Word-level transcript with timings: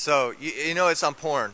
So, 0.00 0.32
you, 0.40 0.50
you 0.68 0.74
know 0.74 0.88
it's 0.88 1.02
on 1.02 1.14
porn. 1.14 1.52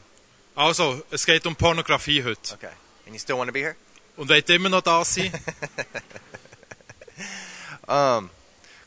Also, 0.57 1.03
es 1.11 1.27
geht 1.27 1.45
um 1.47 1.57
Pornografie 1.57 2.23
heute. 2.23 2.55
Okay. 2.55 2.71
And 3.05 3.13
you 3.13 3.19
still 3.19 3.39
want 3.39 3.49
to 3.49 3.53
be 3.53 3.59
here? 3.59 3.75
Und 4.17 4.29
wollt 4.29 4.49
immer 4.49 4.69
noch 4.69 4.83
da 4.83 5.05
sein? 5.05 5.33
Um, 7.89 8.31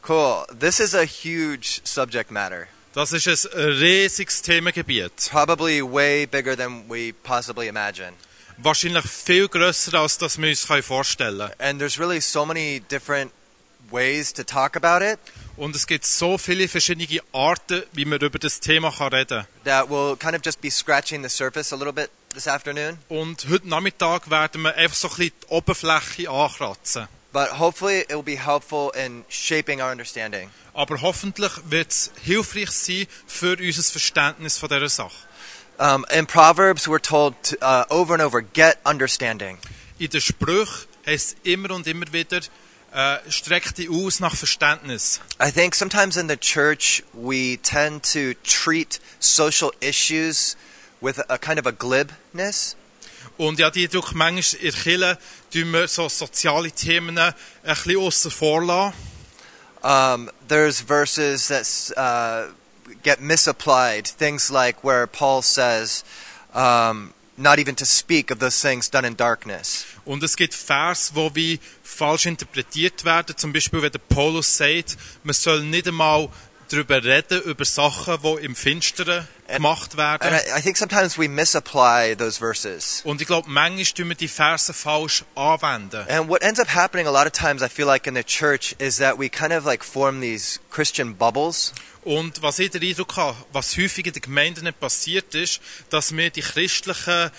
cool. 0.04 0.46
This 0.52 0.80
is 0.82 0.94
a 0.94 1.06
huge 1.06 1.82
subject 1.86 2.32
matter. 2.32 2.68
Das 2.94 3.14
ist 3.14 3.28
ein 3.28 3.70
riesiges 3.80 4.42
Themengebiet. 4.42 5.30
Probably 5.32 5.82
way 5.82 6.26
bigger 6.26 6.55
than 6.55 6.89
we 6.89 7.14
possibly 7.23 7.68
imagine. 7.68 8.14
Wahrscheinlich 8.57 9.05
viel 9.05 9.48
grösser, 9.48 9.94
als 9.96 10.18
das 10.18 10.38
wir 10.38 10.50
uns 10.50 10.66
vorstellen 10.86 11.39
können. 11.39 11.54
And 11.60 11.80
there's 11.80 11.98
really 11.98 12.20
so 12.20 12.46
many 12.46 12.82
different 12.82 13.32
ways 13.91 14.34
to 14.34 14.43
talk 14.43 14.75
about 14.75 15.04
it 15.04 15.20
Und 15.57 15.75
es 15.75 15.88
gibt 15.88 16.05
so 16.05 16.38
viele 16.38 16.70
verschiedene 16.70 17.21
Arten, 17.34 17.84
wie 17.91 18.05
man 18.05 18.20
über 18.20 18.39
das 18.39 18.61
Thema 18.61 18.91
kann 18.91 19.14
reden 19.14 19.46
that 19.66 19.89
we'll 19.89 20.16
kind 20.16 20.36
of 20.36 20.41
just 20.41 20.61
be 20.61 20.70
scratching 20.70 21.21
the 21.21 21.29
surface 21.29 21.74
a 21.74 21.75
little 21.75 21.93
bit 21.93 22.10
this 22.33 22.47
afternoon. 22.47 22.97
Und 23.10 23.47
heute 23.50 23.68
Nachmittag 23.68 24.29
werden 24.29 24.61
wir 24.61 24.75
einfach 24.75 24.96
so 24.96 25.10
ein 25.10 25.15
bisschen 25.15 25.33
die 25.43 25.47
Oberfläche 25.47 26.29
ankratzen. 26.29 27.07
But 27.32 27.60
hopefully 27.60 28.00
it 28.02 28.15
will 28.15 28.24
be 28.24 28.38
helpful 28.38 28.92
in 28.96 29.25
shaping 29.28 29.82
our 29.82 29.91
understanding. 29.91 30.50
Aber 30.74 31.02
hoffentlich 31.02 31.52
wird 31.66 31.91
es 31.91 32.11
hilfreich 32.23 32.72
sein 32.72 33.08
für 33.27 33.58
unser 33.59 33.83
Verständnis 33.83 34.58
von 34.58 34.69
dieser 34.69 34.89
Sache. 34.89 35.11
Um, 35.77 36.05
in 36.11 36.25
Proverbs, 36.25 36.88
we're 36.88 37.02
told 37.02 37.36
to, 37.44 37.55
uh, 37.61 37.86
over 37.89 38.14
and 38.14 38.22
over, 38.22 38.41
get 38.41 38.80
understanding. 38.86 39.58
In 39.97 40.09
den 40.09 40.22
Sprüchen 40.22 40.88
heißt 41.05 41.38
es 41.38 41.38
immer 41.44 41.72
und 41.72 41.88
immer 41.88 42.11
wieder, 42.11 42.41
äh, 42.94 43.17
streck 43.30 43.73
dich 43.75 43.89
aus 43.89 44.20
nach 44.20 44.36
Verständnis. 44.36 45.20
I 45.42 45.52
think 45.52 45.75
sometimes 45.75 46.17
in 46.17 46.28
the 46.28 46.38
church 46.38 47.03
we 47.14 47.58
tend 47.61 48.03
to 48.14 48.34
treat 48.44 49.00
social 49.20 49.72
issues 49.80 50.58
with 51.02 51.20
a 51.30 51.38
kind 51.38 51.59
of 51.59 51.66
a 51.66 51.72
glibness. 51.72 52.75
Und 53.38 53.59
ja, 53.59 53.69
die 53.69 53.88
durch 53.88 54.13
manchmal 54.13 54.61
in 54.61 54.73
Kirche 54.73 55.17
tun 55.52 55.72
wir 55.72 55.88
so 55.88 56.09
soziale 56.09 56.72
Themen 56.72 57.17
ein 57.17 57.33
bisschen 57.63 57.97
aussen 57.97 58.31
vor 58.31 58.63
lassen. 58.63 58.94
Um, 59.81 60.30
there's 60.45 60.81
verses 60.81 61.47
that 61.47 61.66
uh, 61.95 62.52
get 63.02 63.22
misapplied, 63.22 64.06
things 64.06 64.52
like 64.52 64.83
where 64.83 65.08
Paul 65.08 65.41
says, 65.41 66.03
um, 66.53 67.13
not 67.38 67.59
even 67.59 67.75
to 67.75 67.85
speak 67.85 68.30
of 68.30 68.39
those 68.39 68.61
things 68.61 68.89
done 68.89 69.06
in 69.06 69.16
darkness. 69.16 69.85
Und 70.06 70.22
es 70.22 70.35
gibt 70.35 70.53
Vers, 70.53 71.11
wo 71.13 71.33
wie 71.33 71.61
falsch 72.00 72.28
interpretiert 72.28 73.03
werden. 73.03 73.36
Zum 73.36 73.52
Beispiel, 73.52 73.81
wenn 73.81 73.92
der 73.92 74.00
Paulus 74.00 74.55
sagt, 74.55 74.97
man 75.23 75.33
soll 75.33 75.64
nicht 75.64 75.88
einmal 75.88 76.30
darüber 76.70 77.03
reden, 77.03 77.42
über 77.42 77.66
Sachen, 77.66 78.17
die 78.23 78.45
im 78.45 78.56
Finsteren 78.56 79.28
gemacht 79.48 79.92
And 79.92 80.22
werden. 80.22 80.34
I, 80.34 80.59
I 80.59 80.62
think 80.62 80.78
sometimes 80.78 81.17
we 81.17 81.28
misapply 81.28 82.16
those 82.16 82.39
verses. 82.39 83.02
Und 83.03 83.22
ich 83.22 83.28
glaube, 83.28 83.50
manchmal 83.50 83.86
tun 83.86 84.09
wir 84.09 84.16
die 84.16 84.28
Verse 84.28 84.73
falsch 84.73 85.23
anwenden. 85.36 86.06
And 86.08 86.30
what 86.30 86.42
ends 86.42 86.59
up 86.59 86.73
happening 86.73 87.08
a 87.08 87.12
lot 87.12 87.25
of 87.25 87.31
times, 87.34 87.62
I 87.62 87.70
feel 87.70 87.88
like 87.88 88.08
in 88.08 88.16
the 88.16 88.23
church, 88.23 88.75
is 88.80 88.97
that 88.97 89.17
we 89.17 89.30
kind 89.30 89.53
of 89.53 89.66
like 89.66 89.84
form 89.84 90.22
these 90.22 90.59
Christian 90.70 91.16
bubbles. 91.16 91.73
Und 92.03 92.42
was 92.42 92.59
ich 92.59 92.72
den 92.72 92.81
Eindruck 92.81 93.17
habe, 93.17 93.38
was 93.52 93.78
häufig 93.78 94.08
in 94.08 94.14
den 94.14 94.22
Gemeinden 94.22 94.64
nicht 94.64 94.80
passiert 94.80 95.36
ist, 95.36 95.59
dass 95.90 96.16
wir 96.16 96.30
die 96.30 96.42
christlichen 96.42 97.30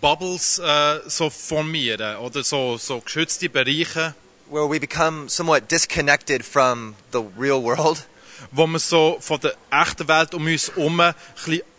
Bubbles 0.00 0.58
äh, 0.58 1.00
so 1.06 1.30
formieren 1.30 2.16
oder 2.18 2.44
so, 2.44 2.76
so 2.76 3.00
geschützte 3.00 3.48
Bereiche, 3.48 4.14
where 4.50 4.68
we 4.68 4.78
become 4.78 5.28
somewhat 5.28 5.70
disconnected 5.70 6.44
from 6.44 6.96
the 7.12 7.22
real 7.38 7.62
world. 7.62 8.04
Wo 8.52 8.66
wir 8.66 8.78
so 8.78 9.18
von 9.20 9.40
der 9.40 9.54
echten 9.70 10.08
Welt 10.08 10.34
um 10.34 10.46
uns 10.46 10.68
herum 10.74 11.00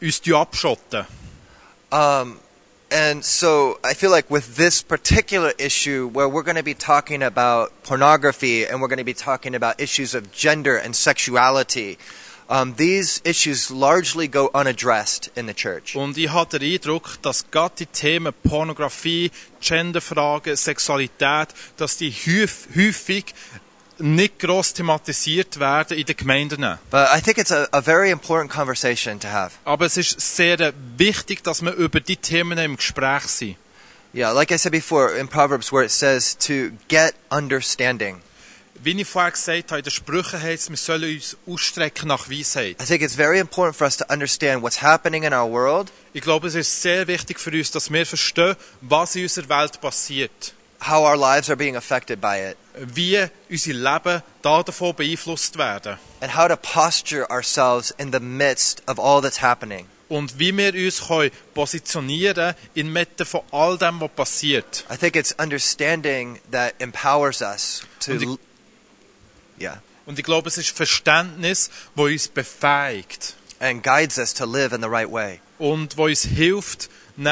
uns 0.01 0.21
abschotten. 0.31 1.05
Um, 1.91 2.39
and 2.89 3.23
so 3.23 3.79
I 3.83 3.93
feel 3.93 4.11
like 4.11 4.29
with 4.29 4.55
this 4.55 4.81
particular 4.81 5.53
issue, 5.57 6.09
where 6.13 6.29
we're 6.29 6.43
going 6.43 6.57
to 6.57 6.63
be 6.63 6.73
talking 6.73 7.21
about 7.23 7.71
pornography 7.83 8.65
and 8.65 8.81
we're 8.81 8.87
going 8.87 8.97
to 8.97 9.03
be 9.03 9.13
talking 9.13 9.55
about 9.55 9.79
issues 9.79 10.13
of 10.13 10.31
gender 10.31 10.77
and 10.77 10.95
sexuality, 10.95 11.97
um, 12.49 12.75
these 12.75 13.21
issues 13.23 13.71
largely 13.71 14.27
go 14.27 14.49
unaddressed 14.53 15.29
in 15.37 15.47
the 15.47 15.53
church. 15.53 15.95
Und 15.95 16.17
ich 16.17 16.29
habe 16.29 16.59
den 16.59 16.73
Eindruck, 16.73 17.21
dass 17.21 17.49
gerade 17.49 17.75
die 17.79 17.85
Themen 17.85 18.33
Pornografie, 18.43 19.31
Genderfragen, 19.61 20.57
Sexualität, 20.57 21.49
dass 21.77 21.97
die 21.97 22.11
häuf- 22.11 22.67
häufig 22.75 23.33
nicht 24.01 24.39
gross 24.39 24.73
thematisiert 24.73 25.59
werden 25.59 25.97
in 25.97 26.05
den 26.05 26.15
Gemeinden. 26.15 26.77
But 26.89 27.09
I 27.15 27.21
think 27.21 27.37
it's 27.37 27.51
a, 27.51 27.67
a 27.71 27.81
very 27.81 28.11
important 28.11 28.51
conversation 28.51 29.19
to 29.19 29.27
have. 29.27 29.51
Aber 29.65 29.85
es 29.85 29.97
ist 29.97 30.19
sehr 30.19 30.73
wichtig, 30.97 31.43
dass 31.43 31.61
wir 31.61 31.73
über 31.73 31.99
die 31.99 32.17
Themen 32.17 32.57
im 32.57 32.75
Gespräch 32.77 33.23
sind. 33.23 33.57
Yeah, 34.13 34.31
like 34.31 34.51
I 34.51 34.57
said 34.57 34.73
before 34.73 35.15
in 35.17 35.27
Proverbs, 35.29 35.71
where 35.71 35.85
it 35.85 35.91
says 35.91 36.37
to 36.39 36.71
get 36.89 37.13
understanding. 37.29 38.21
Wie 38.83 38.99
ich 38.99 39.07
vorher 39.07 39.31
gesagt 39.31 39.71
habe, 39.71 39.79
in 39.79 39.83
den 39.83 39.91
Sprüchen 39.91 40.41
heißt 40.41 40.63
es, 40.63 40.69
wir 40.71 40.77
sollen 40.77 41.15
uns 41.15 41.37
ausstrecken 41.47 42.07
nach 42.07 42.29
Weisheit. 42.29 42.81
I 42.81 42.85
think 42.85 43.03
it's 43.03 43.15
very 43.15 43.39
important 43.39 43.75
for 43.77 43.85
us 43.85 43.95
to 43.97 44.05
understand 44.09 44.63
what's 44.63 44.81
happening 44.81 45.23
in 45.23 45.33
our 45.33 45.49
world, 45.49 45.91
Ich 46.13 46.21
glaube, 46.21 46.47
es 46.47 46.55
ist 46.55 46.81
sehr 46.81 47.07
wichtig 47.07 47.39
für 47.39 47.51
uns, 47.51 47.71
dass 47.71 47.89
wir 47.91 48.05
verstehen, 48.05 48.55
was 48.81 49.15
in 49.15 49.23
unserer 49.23 49.47
Welt 49.49 49.79
passiert. 49.79 50.53
how 50.81 51.03
our 51.03 51.15
lives 51.15 51.47
are 51.49 51.55
being 51.55 51.75
affected 51.75 52.19
by 52.19 52.37
it. 52.39 52.57
Wie 52.77 53.25
unser 53.49 53.73
Leben 53.73 54.21
da 54.41 54.63
davon 54.63 54.95
beeinflusst 54.95 55.57
werden. 55.57 55.97
and 56.21 56.35
how 56.35 56.47
to 56.47 56.55
posture 56.55 57.29
ourselves 57.29 57.91
in 57.97 58.11
the 58.11 58.19
midst 58.19 58.81
of 58.87 58.99
all 58.99 59.21
that's 59.21 59.41
happening. 59.41 59.87
Und 60.09 60.37
wie 60.39 60.55
wir 60.55 60.73
uns 60.73 61.07
können 61.07 61.31
positionieren 61.53 62.53
inmitten 62.73 63.25
von 63.25 63.41
all 63.51 63.77
dem, 63.77 63.99
was 64.01 64.09
passiert. 64.11 64.85
I 64.91 64.97
think 64.97 65.15
it's 65.15 65.33
understanding 65.39 66.39
that 66.51 66.73
empowers 66.79 67.41
us 67.41 67.83
to. 68.01 68.11
Und 68.11 68.21
l- 68.23 68.37
yeah. 69.59 69.81
Und 70.05 70.19
ich 70.19 70.25
glaube, 70.25 70.49
es 70.49 70.57
ist 70.57 70.69
Verständnis, 70.75 71.69
das 71.95 72.05
uns 72.05 72.27
befähigt. 72.27 73.35
And 73.59 73.83
guides 73.83 74.17
us 74.17 74.33
to 74.33 74.45
live 74.45 74.73
in 74.73 74.81
the 74.81 74.89
right 74.89 75.09
way. 75.11 75.39
Und 75.59 75.95
wo 75.97 76.05
uns 76.05 76.23
hilft, 76.23 76.89
in 77.15 77.27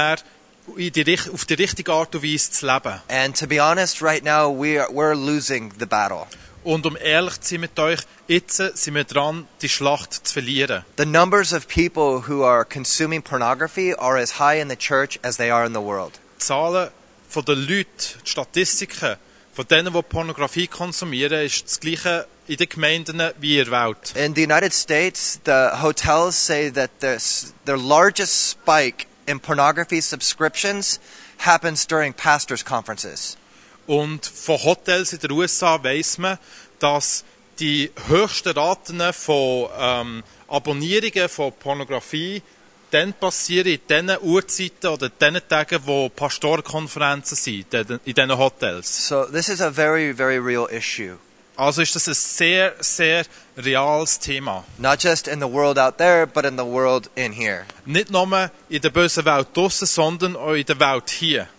die, 0.78 1.20
auf 1.34 1.46
die 1.46 1.54
richtige 1.56 1.92
Art 1.94 2.14
und 2.16 2.24
Weise 2.24 2.52
zu 2.52 2.66
leben. 2.66 3.00
And 3.08 3.38
to 3.38 3.48
be 3.48 3.60
honest, 3.62 4.02
right 4.02 4.24
now 4.24 4.50
we 4.52 4.80
are, 4.82 4.90
we're 4.92 5.14
losing 5.16 5.72
the 5.80 5.86
battle. 5.86 6.26
Und 6.64 6.86
um 6.86 6.98
ehrlich 6.98 7.40
zu 7.40 7.52
sein 7.52 7.62
mit 7.62 7.80
euch, 7.80 8.00
jetzt 8.28 8.58
sind 8.58 8.94
wir 8.94 9.06
dran, 9.06 9.48
die 9.62 9.70
Schlacht 9.70 10.28
zu 10.28 10.34
verlieren. 10.34 10.84
The 10.98 11.06
numbers 11.06 11.54
of 11.54 11.68
people 11.68 12.22
who 12.28 12.44
are 12.46 12.66
consuming 12.66 13.22
pornography 13.22 13.94
are 13.98 14.20
as 14.22 14.40
high 14.40 14.62
in 14.62 14.70
the 14.70 14.76
church 14.76 15.20
as 15.24 15.38
they 15.38 15.50
are 15.52 15.66
in 15.66 15.74
the 15.74 15.80
world. 15.82 16.20
Die 16.36 16.46
Zahlen 16.46 16.90
von 17.30 17.46
den 17.46 17.60
Leuten, 17.66 17.88
die 18.26 18.30
Statistiken 18.30 19.16
von 19.54 19.68
denen, 19.68 19.94
die 19.94 20.02
Pornografie 20.02 20.68
konsumieren, 20.68 21.46
ist 21.46 21.64
das 21.66 21.80
gleiche 21.80 22.28
in 22.48 22.58
den 22.58 22.68
Gemeinden 22.70 23.22
wie 23.40 23.60
in 23.60 23.70
der 23.70 23.86
Welt. 23.86 24.14
In 24.16 24.34
the 24.36 24.44
United 24.44 24.74
States, 24.74 25.40
the 25.46 25.70
hotels 25.82 26.36
say 26.46 26.70
that 26.72 26.90
the, 27.02 27.08
s- 27.08 27.54
the 27.66 27.74
largest 27.74 28.50
spike 28.52 29.06
in 29.30 29.40
pornography 29.40 30.02
subscriptions 30.02 31.00
happens 31.38 31.86
during 31.86 32.14
pastors' 32.14 32.64
conferences. 32.64 33.38
Und 33.88 34.26
von 34.26 34.58
Hotels 34.58 35.14
in 35.14 35.20
den 35.20 35.32
USA 35.32 35.82
weiss 35.84 36.18
man, 36.18 36.38
dass 36.80 37.24
die 37.60 37.92
höchsten 38.08 38.54
Raten 38.58 39.02
von 39.14 39.70
ähm, 39.78 40.24
Abonnierungen 40.48 41.30
von 41.30 41.52
Pornografie 41.54 42.42
dann 42.92 43.14
passieren 43.14 43.74
in 43.74 43.80
den 43.88 44.18
Uhrzeiten 44.22 44.88
oder 44.88 45.10
den 45.10 45.40
Tagen, 45.48 45.80
wo 45.86 46.10
Pastorenkonferenzen 46.10 47.38
sind, 47.38 47.74
in 47.74 48.00
in 48.06 48.14
diesen 48.14 48.38
Hotels. 48.38 49.08
So 49.08 49.26
this 49.26 49.50
is 49.50 49.62
a 49.62 49.70
very, 49.70 50.12
very 50.12 50.40
real 50.40 50.68
issue. 50.72 51.18
Also 51.60 51.82
ist 51.82 51.94
das 51.94 52.08
ein 52.08 52.14
sehr, 52.14 52.74
sehr 52.80 53.26
reales 53.58 54.18
Thema. 54.18 54.64
Not 54.78 55.04
just 55.04 55.28
in 55.28 55.42
the 55.42 55.52
world 55.52 55.78
out 55.78 55.98
there, 55.98 56.26
but 56.26 56.46
in 56.46 56.58
the 56.58 56.64
world 56.64 57.10
in 57.16 57.34
here. 57.34 57.66
Nicht 57.86 58.12
nur 58.12 58.50
in 58.70 58.82
der 58.82 58.90
bösen 58.90 59.26
Welt 59.26 59.50
draussen, 59.54 59.86
sondern 59.86 60.38
auch 60.38 60.54
in 60.54 60.66
der 60.66 60.80
Welt 60.80 61.10
hier. 61.10 61.50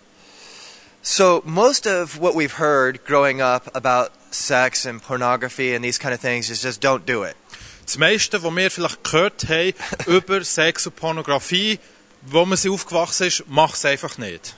So 1.03 1.43
most 1.45 1.85
of 1.85 2.19
what 2.19 2.33
we've 2.33 2.57
heard 2.57 3.05
growing 3.05 3.41
up 3.41 3.69
about 3.75 4.09
sex 4.31 4.87
and 4.87 5.03
pornography 5.03 5.75
and 5.75 5.83
these 5.83 5.99
kind 5.99 6.15
of 6.15 6.19
things 6.19 6.49
is 6.49 6.63
just 6.63 6.83
don't 6.83 7.05
do 7.05 7.23
it. 7.23 7.35
Das 7.85 7.99
meiste, 7.99 8.41
was 8.41 8.55
wir 8.55 8.71
vielleicht 8.71 9.03
gehört 9.03 9.45
haben 9.49 9.73
über 10.07 10.43
Sex 10.43 10.87
und 10.87 10.95
Pornografie, 10.95 11.77
wo 12.23 12.43
man 12.43 12.57
sie 12.57 12.71
aufgewachsen 12.71 13.27
ist, 13.27 13.43
mach 13.47 13.75
es 13.75 13.85
einfach 13.85 14.17
nicht. 14.17 14.55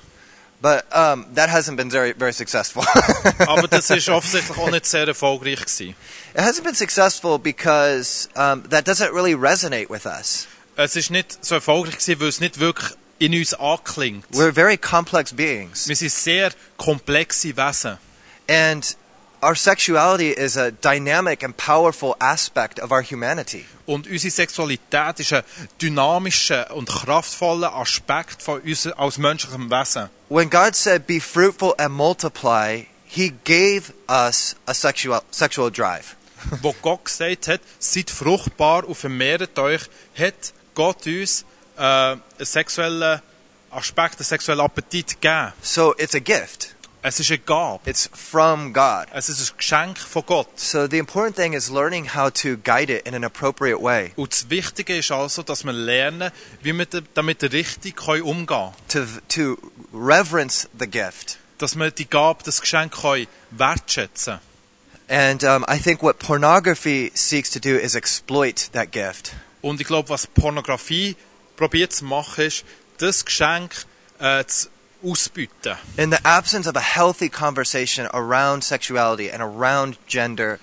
But 0.63 0.85
um, 0.95 1.25
that 1.33 1.49
hasn't 1.49 1.75
been 1.75 1.89
very, 1.89 2.13
very 2.13 2.31
successful. 2.31 2.85
Aber 3.49 3.67
das 3.67 3.89
ist 3.89 4.07
offensichtlich 4.17 4.57
auch 4.57 4.71
nicht 4.71 4.85
sehr 4.85 5.05
erfolgreich 5.05 5.59
gewesen. 5.59 5.93
it 6.33 6.39
hasn't 6.39 6.63
been 6.63 6.73
successful 6.73 7.37
because 7.37 8.29
um, 8.37 8.63
that 8.69 8.85
doesn't 8.85 9.13
really 9.13 9.35
resonate 9.35 9.89
with 9.89 10.05
us. 10.05 10.47
Es 10.77 10.95
ist 10.95 11.11
nicht 11.11 11.43
so 11.43 11.55
erfolgreich 11.55 11.97
gewesen, 11.97 12.21
weil 12.21 12.29
es 12.29 12.39
nicht 12.39 12.61
wirklich 12.61 12.91
in 13.19 13.33
uns 13.33 13.53
anklingt. 13.53 14.23
We're 14.31 14.53
very 14.53 14.77
complex 14.77 15.33
beings. 15.33 15.89
Wir 15.89 15.97
sind 15.97 16.13
sehr 16.13 16.51
komplexe 16.77 17.57
Wesen. 17.57 17.97
And 18.47 18.95
our 19.43 19.55
sexuality 19.55 20.29
is 20.29 20.57
a 20.57 20.71
dynamic 20.71 21.43
and 21.43 21.55
powerful 21.55 22.15
aspect 22.19 22.79
of 22.79 22.91
our 22.91 23.01
humanity. 23.01 23.65
Und 23.85 24.07
unsere 24.07 24.31
Sexualität 24.31 25.19
ist 25.19 25.33
ein 25.33 25.43
dynamischer 25.81 26.73
und 26.73 26.87
kraftvoller 26.87 27.75
Aspekt 27.75 28.41
von 28.41 28.61
uns 28.61 28.87
als 28.87 29.17
menschlichem 29.17 29.69
Wesen. 29.69 30.09
When 30.29 30.49
God 30.49 30.75
said, 30.75 31.05
Be 31.05 31.19
fruitful 31.19 31.73
and 31.77 31.93
multiply, 31.93 32.85
He 33.05 33.33
gave 33.43 33.93
us 34.07 34.55
a 34.65 34.73
sexual, 34.73 35.21
sexual 35.29 35.69
drive. 35.69 36.15
Wo 36.61 36.73
Gott 36.81 37.05
gesagt 37.05 37.47
hat, 37.47 37.61
seid 37.79 38.09
fruchtbar 38.09 38.85
und 38.85 38.95
vermehrt 38.95 39.57
euch, 39.59 39.81
hat 40.17 40.53
Gott 40.73 41.05
uns 41.05 41.45
äh, 41.77 41.81
einen 41.81 42.21
sexuellen 42.39 43.21
Aspekt, 43.69 44.15
einen 44.15 44.25
sexuellen 44.25 44.61
Appetit 44.61 45.21
gegeben. 45.21 45.53
So 45.61 45.93
it's 45.97 46.15
a 46.15 46.19
gift, 46.19 46.75
Es 47.05 47.19
ist 47.19 47.29
eine 47.31 47.39
Gabe. 47.39 47.81
it's 47.89 48.09
from 48.13 48.71
God. 48.71 49.07
Es 49.13 49.27
ist 49.27 49.51
ein 49.51 49.57
Geschenk 49.57 49.97
von 49.97 50.23
Gott. 50.25 50.57
So 50.57 50.87
the 50.87 50.97
important 50.97 51.35
thing 51.35 51.51
is 51.53 51.69
learning 51.69 52.15
how 52.15 52.31
to 52.31 52.55
guide 52.63 52.89
it 52.89 53.05
in 53.05 53.13
an 53.13 53.25
appropriate 53.25 53.81
way, 53.81 54.13
Und 54.15 54.31
das 54.31 54.49
Wichtige 54.49 54.97
ist 54.97 55.11
also, 55.11 55.43
dass 55.43 55.65
wir 55.65 55.73
lernen, 55.73 56.31
wie 56.61 56.71
wir 56.71 56.85
damit 57.13 57.43
richtig 57.51 58.07
umgehen 58.07 58.45
können. 58.47 58.71
to, 58.87 59.05
to 59.27 59.57
reverence 59.93 60.69
the 60.79 60.87
gift. 60.87 61.39
Dass 61.57 61.75
wir 61.75 61.91
die 61.91 62.09
Gabe, 62.09 62.41
das 62.45 62.61
Geschenk 62.61 62.93
können 62.99 63.27
wertschätzen 63.51 64.39
And 65.09 65.43
um, 65.43 65.65
I 65.67 65.77
think 65.79 66.01
what 66.01 66.17
pornography 66.19 67.11
seeks 67.13 67.51
to 67.51 67.59
do 67.59 67.75
is 67.75 67.93
exploit 67.95 68.69
that 68.71 68.93
gift. 68.93 69.33
Und 69.61 69.81
ich 69.81 69.87
glaube, 69.87 70.07
was 70.07 70.25
Pornografie 70.27 71.17
probiert 71.57 71.91
zu 71.91 72.05
machen, 72.05 72.45
ist, 72.45 72.63
das 72.99 73.25
Geschenk 73.25 73.85
äh, 74.19 74.45
zu 74.45 74.69
ausbieten. 75.03 75.77
In 75.97 76.11
the 76.11 76.17
absence 76.23 76.67
of 76.69 76.75
a 76.75 76.81
healthy 76.81 77.29
conversation 77.29 78.07
around 78.13 78.63
sexuality 78.63 79.29
and 79.31 79.41
around 79.41 79.97
gender, 80.07 80.59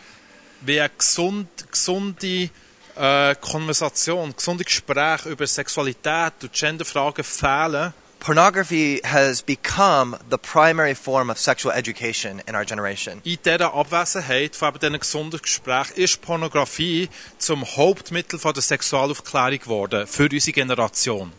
Wie 0.62 0.78
eine 0.80 0.90
gesund, 0.90 1.48
gesunde 1.70 2.50
äh, 2.96 3.34
Konversation, 3.40 4.34
gesunde 4.36 4.64
Gespräche 4.64 5.30
über 5.30 5.46
Sexualität 5.46 6.34
und 6.42 6.52
Genderfragen 6.52 7.24
fehlen, 7.24 7.94
pornography 8.18 9.00
has 9.02 9.40
become 9.40 10.18
the 10.30 10.36
primary 10.36 10.94
form 10.94 11.30
of 11.30 11.38
sexual 11.38 11.72
education 11.74 12.42
in 12.46 12.54
our 12.54 12.66
generation. 12.66 13.22
in 13.24 13.38
dieser 13.42 13.72
Abwesenheit 13.72 14.54
von 14.54 14.74
diesen 14.74 14.98
gesunden 15.00 15.40
Gesprächen 15.40 15.94
ist 15.96 16.20
Pornografie 16.20 17.08
zum 17.38 17.64
Hauptmittel 17.64 18.38
von 18.38 18.52
der 18.52 18.62
Sexualaufklärung 18.62 19.58
geworden 19.60 20.06
für 20.06 20.28
unsere 20.30 20.52
Generation. 20.52 21.32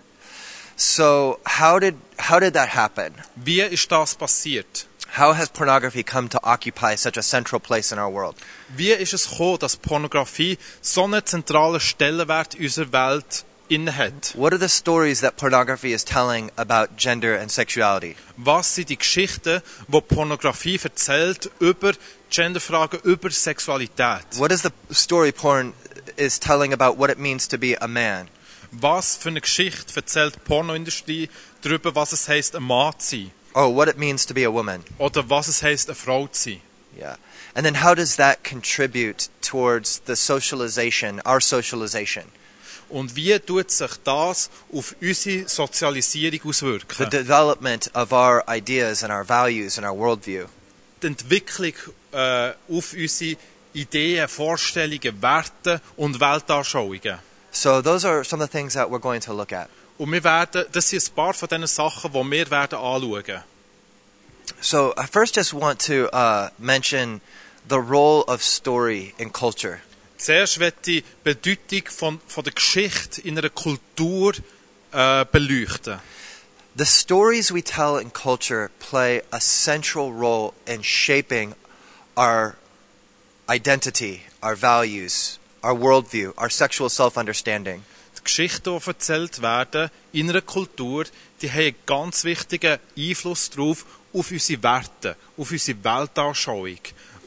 So 0.81 1.39
how 1.45 1.77
did 1.77 1.95
how 2.17 2.39
did 2.39 2.53
that 2.53 2.69
happen? 2.69 3.13
Wie 3.35 3.61
ist 3.61 3.91
das 3.91 4.15
passiert? 4.15 4.87
How 5.15 5.37
has 5.37 5.47
pornography 5.47 6.01
come 6.01 6.27
to 6.29 6.39
occupy 6.43 6.95
such 6.95 7.17
a 7.17 7.21
central 7.21 7.59
place 7.59 7.91
in 7.91 7.99
our 7.99 8.09
world? 8.09 8.35
Wie 8.75 8.91
ist 8.91 9.13
es 9.13 9.29
gekommen, 9.29 9.59
dass 9.59 9.75
Pornografie 9.77 10.57
so 10.81 11.03
einen 11.03 11.23
zentralen 11.23 11.79
Stellenwert 11.79 12.55
unserer 12.55 12.91
Welt 12.91 13.45
innehat? 13.69 14.33
What 14.35 14.53
are 14.53 14.59
the 14.59 14.69
stories 14.69 15.21
that 15.21 15.37
pornography 15.37 15.93
is 15.93 16.03
telling 16.03 16.49
about 16.57 16.97
gender 16.97 17.37
and 17.37 17.51
sexuality? 17.51 18.15
Was 18.37 18.73
sind 18.73 18.89
die 18.89 18.97
Geschichten, 18.97 19.61
die 19.87 20.01
Pornografie 20.01 20.79
erzählt 20.81 21.51
über 21.59 21.93
Genderfragen, 22.31 23.01
über 23.03 23.29
Sexualität? 23.29 24.25
What 24.39 24.51
is 24.51 24.63
the 24.63 24.71
story 24.91 25.31
porn 25.31 25.73
is 26.15 26.39
telling 26.39 26.73
about 26.73 26.97
what 26.97 27.11
it 27.11 27.19
means 27.19 27.47
to 27.49 27.59
be 27.59 27.75
a 27.79 27.87
man? 27.87 28.29
Was 28.71 29.17
für 29.17 29.29
eine 29.29 29.41
Geschichte 29.41 29.93
erzählt 29.95 30.35
die 30.35 30.39
Pornoindustrie 30.39 31.29
darüber, 31.61 31.93
was 31.93 32.13
es 32.13 32.27
heißt, 32.27 32.55
ein 32.55 32.63
Mann 32.63 32.93
zu 32.99 33.15
sein? 33.17 33.31
Or 33.53 33.75
what 33.75 33.89
it 33.89 33.97
means 33.97 34.25
to 34.25 34.33
be 34.33 34.45
a 34.45 34.51
woman? 34.51 34.83
Oder 34.97 35.29
was 35.29 35.49
es 35.49 35.61
heißt, 35.61 35.89
eine 35.89 35.95
Frau 35.95 36.27
zu 36.27 36.51
sein? 36.51 36.61
Yeah. 36.97 37.17
And 37.53 37.65
then 37.65 37.83
how 37.83 37.93
does 37.95 38.15
that 38.15 38.43
contribute 38.43 39.29
towards 39.41 40.01
the 40.07 40.15
socialization, 40.15 41.21
our 41.25 41.41
socialization? 41.41 42.25
Und 42.89 43.15
wie 43.15 43.37
tut 43.39 43.71
sich 43.71 43.91
das 44.03 44.49
auf 44.71 44.95
unsere 45.01 45.47
Sozialisierung 45.47 46.39
The 46.43 46.49
auswirken? 46.49 47.09
development 47.09 47.89
of 47.93 48.11
our 48.11 48.43
ideas 48.49 49.03
and 49.03 49.11
our 49.11 49.27
values 49.27 49.77
and 49.77 49.85
our 49.87 49.97
worldview. 49.97 50.47
Die 51.01 51.07
Entwicklung 51.07 51.73
äh, 52.11 52.51
auf 52.69 52.93
unsere 52.93 53.37
Ideen, 53.73 54.27
Vorstellungen, 54.27 55.21
Werte 55.21 55.81
und 55.95 56.19
Weltanschauungen. 56.19 57.19
So 57.51 57.81
those 57.81 58.05
are 58.05 58.23
some 58.23 58.41
of 58.41 58.49
the 58.49 58.57
things 58.57 58.73
that 58.73 58.89
we're 58.89 58.99
going 58.99 59.21
to 59.21 59.33
look 59.33 59.51
at. 59.51 59.69
Und 59.97 60.11
wir 60.11 60.23
werden, 60.23 60.65
das 60.71 60.89
sind 60.89 61.03
ein 61.03 61.15
paar 61.15 61.33
von 61.33 61.47
diesen 61.47 61.67
Sachen, 61.67 62.11
die 62.11 62.31
wir 62.31 62.49
werden 62.49 62.79
anschauen. 62.79 63.43
So 64.61 64.93
I 64.97 65.05
first 65.05 65.35
just 65.35 65.53
want 65.53 65.79
to 65.87 66.09
uh, 66.13 66.49
mention 66.57 67.21
the 67.67 67.79
role 67.79 68.23
of 68.27 68.41
story 68.43 69.13
in 69.17 69.31
culture. 69.31 69.81
Zuerst 70.17 70.59
wird 70.59 70.85
die 70.85 71.03
Bedeutung 71.23 71.89
von, 71.89 72.19
von 72.27 72.43
der 72.43 72.53
Geschichte 72.53 73.21
in 73.21 73.37
einer 73.37 73.49
Kultur 73.49 74.33
äh, 74.91 75.25
beleuchten. 75.25 75.99
The 76.75 76.85
stories 76.85 77.51
we 77.51 77.61
tell 77.61 77.97
in 77.97 78.11
culture 78.11 78.69
play 78.79 79.23
a 79.31 79.39
central 79.39 80.11
role 80.11 80.53
in 80.65 80.83
shaping 80.83 81.55
our 82.15 82.55
identity, 83.49 84.21
our 84.41 84.55
values, 84.55 85.37
our 85.63 85.79
worldview, 85.79 86.33
our 86.37 86.49
sexual 86.49 86.89
self 86.89 87.17
understanding. 87.17 87.83
Die 88.17 88.23
Geschichten, 88.23 88.77
die 88.77 88.87
erzählt 88.87 89.41
werden 89.41 89.89
in 90.11 90.29
einer 90.29 90.41
Kultur, 90.41 91.05
die 91.41 91.49
haben 91.49 91.59
einen 91.59 91.75
ganz 91.85 92.23
wichtigen 92.23 92.77
Einfluss 92.97 93.49
darauf, 93.49 93.85
auf 94.13 94.31
unsere 94.31 94.61
Werte, 94.63 95.15
auf 95.37 95.51
unsere 95.51 95.83
Weltanschauung, 95.83 96.79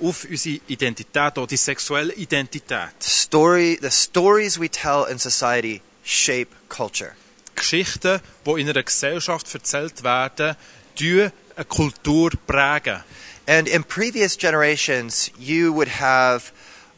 auf 0.03 0.25
unsere 0.25 0.61
Identität, 0.69 1.39
auch 1.39 1.47
die 1.47 1.57
sexuelle 1.57 2.13
Identität. 2.13 3.03
Story, 3.03 3.79
the 3.81 3.91
stories 3.91 4.59
we 4.61 4.69
tell 4.69 5.07
in 5.11 5.19
society 5.19 5.81
shape 6.05 6.49
culture. 6.69 7.13
Die 7.51 7.57
Geschichten, 7.57 8.21
die 8.47 8.61
in 8.61 8.69
einer 8.69 8.83
Gesellschaft 8.83 9.53
erzählt 9.55 10.03
werden, 10.03 10.57
prägen 10.99 11.33
eine 11.57 11.65
Kultur 11.65 12.31
prägen. 12.47 13.03
And 13.47 13.69
in 13.69 13.85
previous 13.85 14.37
generations, 14.37 15.31
you 15.39 15.73
would 15.73 16.01
have 16.01 16.53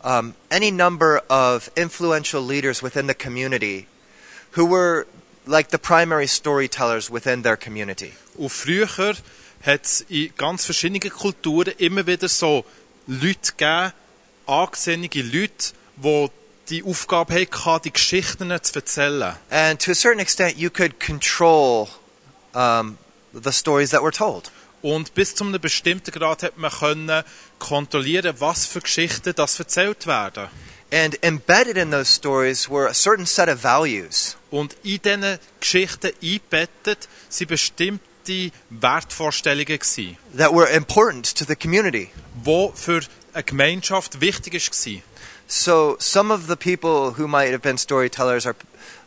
um, 0.07 0.35
any 0.51 0.71
number 0.71 1.21
of 1.29 1.69
influential 1.77 2.41
leaders 2.41 2.81
within 2.81 3.09
the 3.09 3.15
community 3.15 3.89
who 4.53 4.65
were 4.65 5.07
like 5.47 5.69
the 5.69 5.79
primary 5.79 6.29
storytellers 6.29 7.11
within 7.11 7.43
their 7.43 7.57
community. 7.57 8.13
Und 8.39 8.51
früher 8.51 8.87
hat 8.87 9.85
es 9.85 10.01
in 10.09 10.33
ganz 10.37 10.65
verschiedenen 10.65 11.11
Kulturen 11.11 11.75
immer 11.79 12.07
wieder 12.07 12.29
so 12.29 12.65
Leute 13.09 13.53
gegeben, 13.57 13.93
angesehene 14.47 15.09
Leute, 15.13 15.75
die 15.97 16.31
die 16.69 16.83
Aufgabe 16.85 17.35
hatten, 17.35 17.83
die 17.85 17.93
Geschichten 17.93 18.53
zu 18.63 18.75
erzählen. 18.75 19.37
And 19.51 19.81
to 19.81 19.91
a 19.91 19.95
certain 19.95 20.21
extent, 20.21 20.57
you 20.57 20.71
could 20.71 20.99
control 21.01 21.89
um, 22.55 22.99
the 23.33 23.53
stories 23.53 23.91
that 23.91 24.03
were 24.03 24.13
told. 24.13 24.51
Und 24.87 25.15
bis 25.15 25.35
zu 25.35 25.43
einem 25.43 25.61
bestimmten 25.61 26.13
Grad 26.13 26.45
hat 26.45 26.59
man 26.59 26.71
können 26.71 27.25
kontrollieren, 27.59 28.37
was 28.39 28.67
für 28.67 28.81
Geschichten 28.81 29.33
das 29.35 29.59
erzählt 29.59 30.07
werden. 30.07 30.47
And 30.93 31.19
embedded 31.25 31.77
in 31.77 31.91
those 31.91 32.09
stories 32.09 32.71
were 32.71 32.89
a 32.89 32.95
certain 32.95 33.27
set 33.27 33.49
of 33.49 33.65
values. 33.65 34.37
Und 34.49 34.77
in 34.85 35.03
diesen 35.03 35.39
Geschichten 35.59 36.13
eingebettet 36.23 37.09
sind 37.29 37.49
bestimmte 37.49 38.53
Wertvorstellungen 38.71 39.77
gewesen, 39.77 40.19
that 40.37 40.53
were 40.53 40.69
important 40.69 41.35
to 41.37 41.45
the 41.45 41.57
community. 41.57 42.13
die 42.45 42.71
für 42.77 43.01
eine 43.33 43.43
Gemeinschaft 43.43 44.21
wichtig 44.21 44.53
waren. 44.55 45.03
So 45.49 45.97
some 45.99 46.33
of 46.33 46.47
the 46.47 46.55
people 46.55 47.15
who 47.19 47.27
might 47.27 47.51
have 47.51 47.63
been 47.63 47.77
storytellers 47.77 48.47
are 48.47 48.55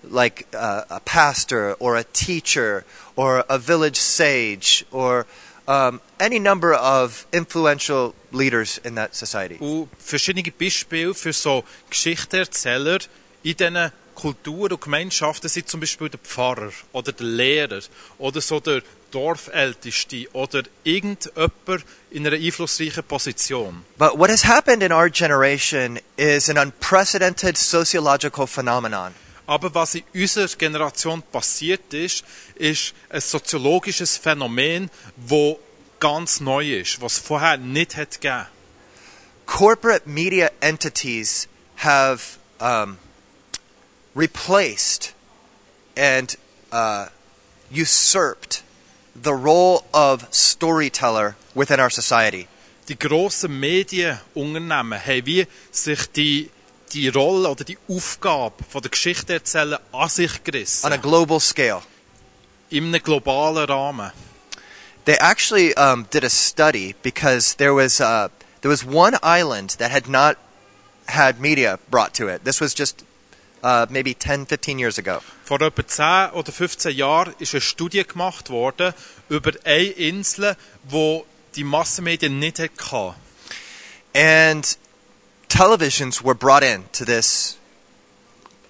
like 0.03 0.45
uh, 0.53 0.83
a 0.89 0.99
pastor 0.99 1.77
or 1.79 1.95
a 1.95 2.03
teacher 2.03 2.83
or 3.15 3.45
a 3.47 3.57
village 3.57 3.97
sage 3.97 4.85
or 4.91 5.25
um, 5.69 6.01
any 6.19 6.39
number 6.39 6.73
of 6.73 7.27
influential 7.31 8.15
leaders 8.31 8.79
in 8.83 8.95
that 8.95 9.15
society. 9.15 9.57
Und 9.59 9.89
verschiedene 9.99 10.51
Beispiele 10.51 11.13
für 11.13 11.31
so 11.31 11.63
Geschichtenerzähler 11.89 12.99
in 13.43 13.55
diesen 13.55 13.91
Kulturen 14.15 14.73
und 14.73 14.81
Gemeinschaften 14.81 15.47
sind 15.47 15.69
zum 15.69 15.79
Beispiel 15.79 16.09
der 16.09 16.19
Pfarrer 16.19 16.71
oder 16.91 17.11
der 17.11 17.25
Lehrer 17.25 17.81
oder 18.17 18.41
so 18.41 18.59
der 18.59 18.81
Dorfälteste 19.11 20.27
oder 20.33 20.63
irgendjemand 20.83 21.85
in 22.11 22.27
einer 22.27 22.35
einflussreichen 22.35 23.03
Position. 23.03 23.85
But 23.97 24.17
what 24.17 24.29
has 24.29 24.43
happened 24.43 24.83
in 24.83 24.91
our 24.91 25.09
generation 25.09 25.99
is 26.17 26.49
an 26.49 26.57
unprecedented 26.57 27.57
sociological 27.57 28.45
phenomenon. 28.45 29.13
Aber 29.49 29.73
was 29.73 29.95
in 29.95 30.03
unserer 30.13 30.47
Generation 30.47 31.23
passiert 31.23 31.91
ist, 31.91 32.23
ist 32.53 32.93
ein 33.09 33.19
soziologisches 33.19 34.15
Phänomen, 34.15 34.91
das 35.27 35.55
ganz 35.99 36.39
neu 36.39 36.79
ist, 36.81 37.01
was 37.01 37.17
vorher 37.17 37.57
nicht 37.57 37.97
hat 37.97 38.21
gegeben. 38.21 38.45
Corporate 39.47 40.07
media 40.07 40.51
entities 40.61 41.47
have 41.77 42.37
um, 42.59 42.99
replaced 44.13 45.15
and 45.97 46.37
uh, 46.71 47.07
usurped 47.71 48.61
the 49.15 49.33
role 49.33 49.83
of 49.91 50.27
storyteller 50.31 51.35
within 51.55 51.79
our 51.79 51.89
society. 51.89 52.47
die 52.89 52.97
grossen 52.97 53.59
Medienunternehmen 53.59 55.05
haben 55.05 55.25
wie 55.25 55.47
sich 55.71 56.05
die, 56.07 56.49
die 56.93 57.09
Rolle 57.09 57.49
oder 57.49 57.63
die 57.63 57.77
Aufgabe 57.87 58.63
von 58.69 58.81
der 58.81 58.91
Geschichte 58.91 59.33
erzählen 59.33 59.77
an 59.91 60.09
sich 60.09 60.31
on 60.31 60.37
a 60.37 60.51
gerissen. 60.51 61.01
global 61.01 61.39
scale. 61.39 61.81
In 62.69 62.85
einem 62.85 63.01
globalen 63.01 63.65
Rahmen. 63.65 64.11
They 65.05 65.15
actually 65.15 65.73
um, 65.75 66.05
did 66.11 66.23
a 66.23 66.29
study 66.29 66.95
because 67.01 67.55
there 67.57 67.73
was 67.73 67.99
uh, 67.99 68.29
there 68.61 68.69
was 68.69 68.85
one 68.85 69.17
island 69.23 69.77
that 69.79 69.91
had 69.91 70.07
not 70.07 70.37
had 71.07 71.39
media 71.39 71.79
brought 71.89 72.13
to 72.15 72.27
it. 72.27 72.43
This 72.43 72.61
was 72.61 72.73
just 72.73 73.03
uh, 73.63 73.87
maybe 73.89 74.13
10, 74.13 74.45
15 74.45 74.77
years 74.79 74.97
ago. 74.97 75.21
Vor 75.43 75.61
etwa 75.61 75.85
10 75.87 76.31
oder 76.33 76.51
15 76.51 76.95
Jahren 76.95 77.33
ist 77.39 77.53
eine 77.53 77.61
Studie 77.61 78.03
gemacht 78.03 78.49
worden 78.49 78.93
über 79.29 79.51
eine 79.63 79.83
Insel, 79.83 80.55
wo 80.83 81.25
die 81.55 81.63
Massenmedien 81.63 82.37
nicht 82.39 82.59
hatten. 82.59 83.15
And 84.13 84.77
televisions 85.49 86.21
were 86.21 86.33
brought 86.33 86.63
in 86.63 86.85
to 86.93 87.03
this 87.03 87.57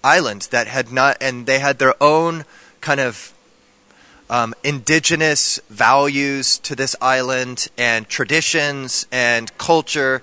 island 0.03 0.47
that 0.51 0.67
had 0.67 0.91
not, 0.91 1.17
and 1.21 1.45
they 1.45 1.59
had 1.59 1.77
their 1.77 1.93
own 2.01 2.45
kind 2.81 2.99
of 2.99 3.33
um, 4.29 4.53
indigenous 4.63 5.59
values 5.69 6.57
to 6.59 6.75
this 6.75 6.95
island 7.01 7.67
and 7.77 8.07
traditions 8.07 9.05
and 9.11 9.55
culture. 9.57 10.21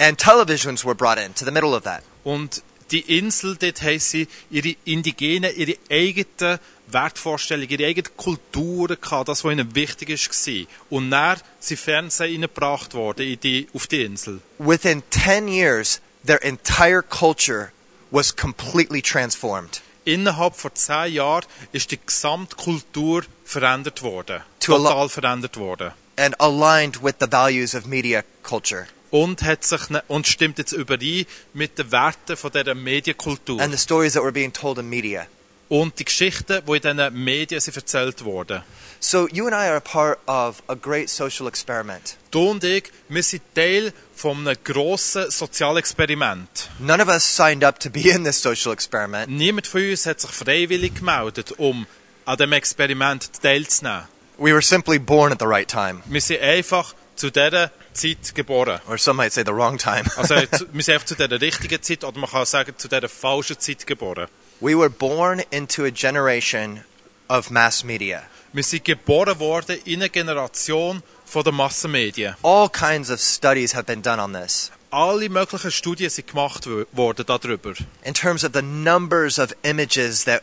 And 0.00 0.16
televisions 0.16 0.84
were 0.84 0.94
brought 0.94 1.18
in 1.18 1.32
to 1.34 1.44
the 1.44 1.50
middle 1.50 1.74
of 1.74 1.82
that. 1.84 2.04
Und 2.24 2.62
die 2.90 3.04
Insel, 3.18 3.56
dort 3.56 3.82
haben 3.82 3.98
sie 3.98 4.28
ihre 4.50 4.76
indigenen, 4.86 5.52
ihre 5.54 5.76
eigenen 5.90 6.58
Wertvorstellungen, 6.92 7.70
ihre 7.70 7.86
eigene 7.86 8.08
Kultur 8.16 8.88
gehabt, 8.96 9.28
das, 9.28 9.44
was 9.44 9.52
ihnen 9.52 9.74
wichtig 9.74 10.08
war. 10.08 10.66
Und 10.90 11.10
dann 11.10 11.40
sind 11.60 11.80
Fernsehen 11.80 12.30
hineingebracht 12.32 12.94
worden 12.94 13.26
in 13.26 13.40
die, 13.40 13.68
auf 13.74 13.86
die 13.86 14.02
Insel. 14.02 14.40
Within 14.58 15.02
10 15.10 15.48
years, 15.48 16.00
their 16.26 16.42
entire 16.44 17.02
culture 17.02 17.70
was 18.10 18.34
completely 18.34 19.02
transformed. 19.02 19.82
Innerhalb 20.04 20.56
von 20.56 20.74
zehn 20.74 21.12
Jahren 21.12 21.44
ist 21.72 21.90
die 21.90 21.98
Gesamtkultur 22.04 23.24
verändert 23.44 24.02
worden. 24.02 24.42
Total 24.60 25.08
verändert 25.08 25.56
worden. 25.58 25.92
and 26.16 26.34
aligned 26.40 27.02
with 27.02 27.14
the 27.20 27.26
values 27.30 27.74
of 27.74 27.86
media 27.86 28.24
culture. 28.42 28.88
Und, 29.10 29.42
hat 29.42 29.64
sich, 29.64 29.88
ne- 29.88 30.02
und 30.08 30.26
stimmt 30.26 30.58
jetzt 30.58 30.72
überein 30.72 31.24
mit 31.54 31.78
den 31.78 31.90
Werten 31.92 32.36
von 32.36 32.50
dieser 32.50 32.74
Medienkultur. 32.74 33.60
and 33.60 33.72
the 33.72 33.78
stories 33.78 34.14
that 34.14 34.22
were 34.22 34.32
being 34.32 34.52
told 34.52 34.78
in 34.78 34.88
media. 34.88 35.26
Und 35.68 35.98
die 35.98 36.04
Geschichten, 36.04 36.62
die 36.66 36.76
in 36.76 36.82
diesen 36.96 37.24
Medien 37.24 37.60
sind 37.60 37.76
erzählt 37.76 38.24
wurden. 38.24 38.62
So 39.00 39.28
you 39.28 39.46
and 39.46 39.54
I 39.54 39.68
are 39.68 39.76
a 39.76 39.80
part 39.80 40.18
of 40.26 40.62
a 40.66 40.74
great 40.74 41.08
social 41.08 41.46
experiment. 41.46 42.16
Du 42.30 42.50
und 42.50 42.64
ich, 42.64 42.90
wir 43.08 43.22
sind 43.22 43.42
Teil 43.54 43.92
von 44.14 44.38
einem 44.48 44.56
grossen 44.64 45.30
Sozialexperiment. 45.30 46.70
None 46.80 47.00
of 47.02 47.08
us 47.08 47.22
signed 47.24 47.62
up 47.64 47.78
to 47.80 47.90
be 47.90 48.08
in 48.10 48.24
this 48.24 48.40
social 48.42 48.72
experiment. 48.72 49.30
Niemand 49.30 49.66
von 49.66 49.82
uns 49.88 50.06
hat 50.06 50.20
sich 50.20 50.30
freiwillig 50.30 50.96
gemeldet, 50.96 51.52
um 51.58 51.86
an 52.24 52.36
diesem 52.36 52.52
Experiment 52.52 53.30
teilzunehmen. 53.40 54.04
We 54.38 54.52
were 54.52 54.62
simply 54.62 54.98
born 54.98 55.32
at 55.32 55.38
the 55.40 55.46
right 55.46 55.68
time, 55.68 56.02
Wir 56.06 56.20
sind 56.20 56.40
einfach 56.40 56.94
zu 57.16 57.30
dieser 57.30 57.70
Zeit 57.92 58.34
geboren. 58.34 58.80
or 58.88 58.96
some 58.98 59.16
might 59.16 59.32
say 59.32 59.42
the 59.44 59.52
wrong 59.52 59.78
time. 59.78 60.04
Also 60.16 60.34
wir 60.72 60.82
sind 60.82 60.94
einfach 60.94 61.06
zu 61.06 61.14
dieser 61.16 61.40
richtigen 61.40 61.82
Zeit, 61.82 62.04
oder 62.04 62.18
man 62.18 62.30
kann 62.30 62.46
sagen, 62.46 62.74
zu 62.76 62.88
dieser 62.88 63.08
falschen 63.08 63.58
Zeit 63.58 63.86
geboren. 63.86 64.28
We 64.60 64.74
were 64.74 64.88
born 64.88 65.42
into 65.50 65.84
a 65.84 65.90
generation 65.90 66.84
of 67.28 67.50
mass 67.50 67.84
media. 67.84 68.24
Wir 68.52 68.62
sind 68.64 68.84
geboren 68.84 69.38
worden 69.38 69.78
in 69.84 70.00
einer 70.00 70.08
Generation 70.08 71.02
von 71.26 71.44
den 71.44 71.54
Massenmedien. 71.54 72.34
All 72.42 72.68
kinds 72.68 73.10
of 73.10 73.20
studies 73.20 73.74
have 73.74 73.84
been 73.86 74.02
done 74.02 74.18
on 74.20 74.32
this 74.32 74.70
Alle 74.90 75.28
möglichen 75.28 75.70
Studien 75.70 76.08
sind 76.10 76.28
gemacht 76.28 76.66
worden 76.92 77.26
darüber. 77.26 77.74
in 78.02 78.14
terms 78.14 78.42
of 78.42 78.52
the 78.54 78.62
numbers 78.62 79.38
of 79.38 79.52
images 79.62 80.24
that 80.24 80.42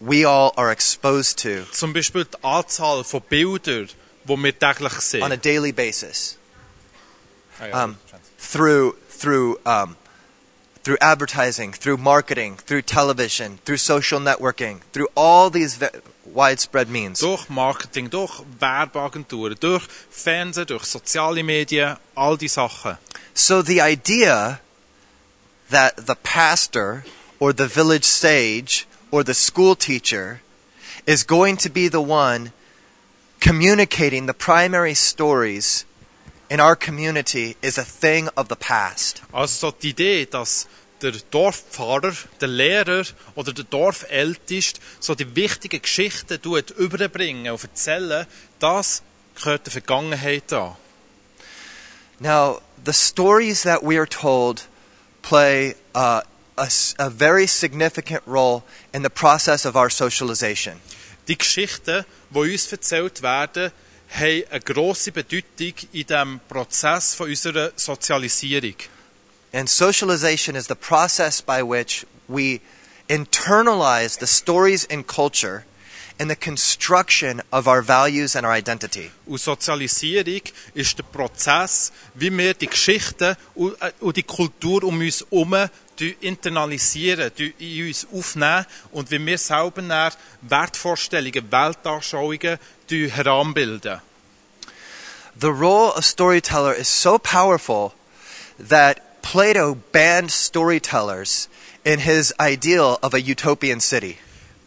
we 0.00 0.26
all 0.26 0.52
are 0.56 0.70
exposed 0.70 1.38
to 1.38 1.64
Zum 1.72 1.94
Beispiel 1.94 2.24
die 2.26 2.36
Anzahl 2.44 3.02
von 3.04 3.22
Bildern, 3.22 3.88
die 4.24 4.36
wir 4.36 4.58
täglich 4.58 4.92
sehen. 5.00 5.22
on 5.22 5.32
a 5.32 5.36
daily 5.36 5.72
basis 5.72 6.36
Ah 7.58 7.84
um, 7.84 7.96
through 8.38 8.94
through 9.08 9.58
um, 9.64 9.96
through 10.86 10.98
advertising, 11.00 11.72
through 11.72 11.96
marketing, 11.96 12.54
through 12.54 12.80
television, 12.80 13.58
through 13.64 13.76
social 13.76 14.20
networking, 14.20 14.78
through 14.92 15.08
all 15.16 15.50
these 15.50 15.74
ve- 15.74 15.88
widespread 16.24 16.88
means. 16.88 17.18
durch 17.18 17.50
Marketing, 17.50 18.08
durch 18.08 18.40
Werbeagenturen, 18.60 19.56
durch 19.58 19.82
Fernsehen, 20.08 20.64
durch 20.64 20.84
soziale 20.84 21.42
Medien, 21.42 21.96
all 22.14 22.36
die 22.36 22.46
Sachen. 22.46 22.98
So 23.34 23.62
the 23.62 23.80
idea 23.80 24.60
that 25.70 26.06
the 26.06 26.14
pastor 26.14 27.04
or 27.40 27.52
the 27.52 27.66
village 27.66 28.04
sage 28.04 28.86
or 29.10 29.24
the 29.24 29.34
school 29.34 29.74
teacher 29.74 30.40
is 31.04 31.24
going 31.24 31.56
to 31.56 31.68
be 31.68 31.88
the 31.88 32.00
one 32.00 32.52
communicating 33.40 34.26
the 34.26 34.34
primary 34.34 34.94
stories 34.94 35.84
in 36.48 36.60
our 36.60 36.76
community 36.76 37.56
is 37.60 37.78
a 37.78 37.84
thing 37.84 38.28
of 38.36 38.46
the 38.48 38.54
past. 38.56 39.22
Also 39.32 39.70
so 39.70 39.76
die 39.76 39.90
Idee, 39.90 40.26
er 40.26 40.26
dass 40.26 40.66
der 41.02 41.12
Dorfpfarrer, 41.30 42.14
der 42.40 42.48
Lehrer 42.48 43.04
oder 43.34 43.52
der 43.52 43.64
er 43.64 43.68
Dorfältest 43.68 44.80
so 45.00 45.14
die 45.14 45.34
wichtigen 45.36 45.82
Geschichten 45.82 46.40
tut, 46.40 46.70
er 46.70 46.76
überbringen 46.78 47.50
und 47.52 47.62
erzählen, 47.62 48.26
das 48.58 49.02
gehört 49.34 49.66
der 49.66 49.72
Vergangenheit 49.72 50.52
an. 50.52 50.76
Now, 52.18 52.62
the 52.84 52.92
stories 52.94 53.62
that 53.62 53.82
we 53.82 53.98
are 53.98 54.06
told 54.08 54.66
play 55.22 55.74
a 55.94 56.22
a, 56.58 56.64
s- 56.64 56.94
a 56.98 57.10
very 57.10 57.46
significant 57.46 58.22
role 58.26 58.62
in 58.94 59.02
the 59.02 59.10
process 59.10 59.66
of 59.66 59.76
our 59.76 59.90
socialization. 59.90 60.80
Die 61.28 61.36
Geschichten, 61.36 62.06
die 62.30 62.38
uns 62.52 62.72
erzählt 62.72 63.20
werden, 63.20 63.72
haben 64.08 64.44
eine 64.50 64.60
grosse 64.60 65.12
Bedeutung 65.12 65.74
in 65.92 66.06
dem 66.06 66.40
Prozess 66.48 67.14
von 67.14 67.28
unserer 67.28 67.72
Sozialisierung. 67.76 68.76
And 69.52 69.68
socialization 69.68 70.56
is 70.56 70.66
the 70.66 70.74
process 70.74 71.40
by 71.40 71.62
which 71.62 72.06
we 72.28 72.60
internalize 73.08 74.18
the 74.18 74.26
stories 74.26 74.86
and 74.90 75.06
culture 75.06 75.64
in 76.18 76.28
the 76.28 76.36
construction 76.36 77.42
of 77.52 77.68
our 77.68 77.82
values 77.82 78.36
and 78.36 78.46
our 78.46 78.52
identity. 78.52 79.10
Und 79.26 79.40
Sozialisierung 79.40 80.42
ist 80.74 80.98
der 80.98 81.04
Prozess, 81.04 81.92
wie 82.14 82.36
wir 82.36 82.54
die 82.54 82.66
Geschichten 82.66 83.36
und 83.54 83.80
äh, 83.80 83.92
und 84.00 84.16
die 84.16 84.22
Kultur 84.22 84.82
um 84.84 85.00
uns 85.00 85.24
herum 85.30 85.68
internalisieren, 86.20 87.30
in 87.58 87.86
uns 87.86 88.06
aufnehmen 88.12 88.66
und 88.92 89.10
wie 89.10 89.24
wir 89.24 89.38
selber 89.38 90.12
Wertvorstellungen, 90.42 91.50
Weltanschauungen 91.50 92.58
heranbilden. 92.90 94.00
The 95.38 95.52
role 95.52 95.92
of 95.94 96.04
storyteller 96.04 96.72
is 96.72 96.88
so 96.88 97.18
powerful 97.18 97.92
that 98.58 99.22
Plato 99.22 99.76
banned 99.92 100.30
storytellers 100.30 101.48
in 101.84 102.00
his 102.00 102.32
ideal 102.40 102.98
of 103.02 103.12
a 103.12 103.20
utopian 103.20 103.80
city. 103.80 104.18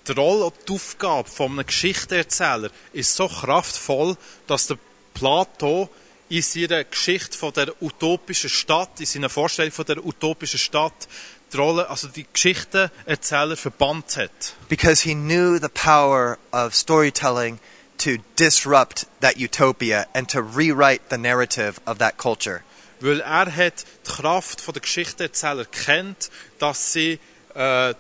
Die 0.08 0.14
Rolle 0.14 0.46
und 0.46 0.56
die 0.68 0.74
Aufgabe 0.74 1.30
von 1.30 1.52
einem 1.52 1.66
Geschichtenerzähler 1.66 2.70
ist 2.94 3.16
so 3.16 3.28
kraftvoll, 3.28 4.18
dass 4.48 4.68
der 4.68 4.78
Plato 5.14 5.90
in 6.30 6.42
seiner 6.42 6.84
Geschichte 6.84 7.38
von 7.38 7.54
der 7.54 7.82
utopischen 7.82 8.50
Stadt, 8.50 9.00
in 9.00 9.06
seiner 9.06 9.30
Vorstellung 9.30 9.72
von 9.72 9.86
der 9.86 10.06
utopischen 10.06 10.60
Stadt, 10.60 11.08
die 11.52 11.58
Rolle, 11.58 11.90
also 11.90 12.08
die 12.08 12.26
Geschichtenerzähler 12.32 13.58
verbannt 13.58 14.18
hat. 14.18 14.54
because 14.68 15.02
he 15.02 15.16
knew 15.16 15.58
the 15.60 15.70
power 15.70 16.38
of 16.52 16.76
storytelling 16.76 17.60
to 18.00 18.18
disrupt 18.38 19.06
that 19.22 19.38
utopia 19.38 20.08
and 20.14 20.28
to 20.30 20.42
rewrite 20.42 21.10
the 21.10 21.18
narrative 21.18 21.80
of 21.86 21.98
that 22.00 22.18
culture. 22.18 22.62
Weil 23.02 23.22
er 23.22 23.46
hat 23.56 23.86
die 24.06 24.12
Kraft 24.12 24.60
von 24.62 24.74
der 24.74 24.82
Geschichtenerzähler 24.82 25.66
kennt, 25.66 26.30
dass 26.60 26.92
sie 26.92 27.20
äh, 27.56 27.94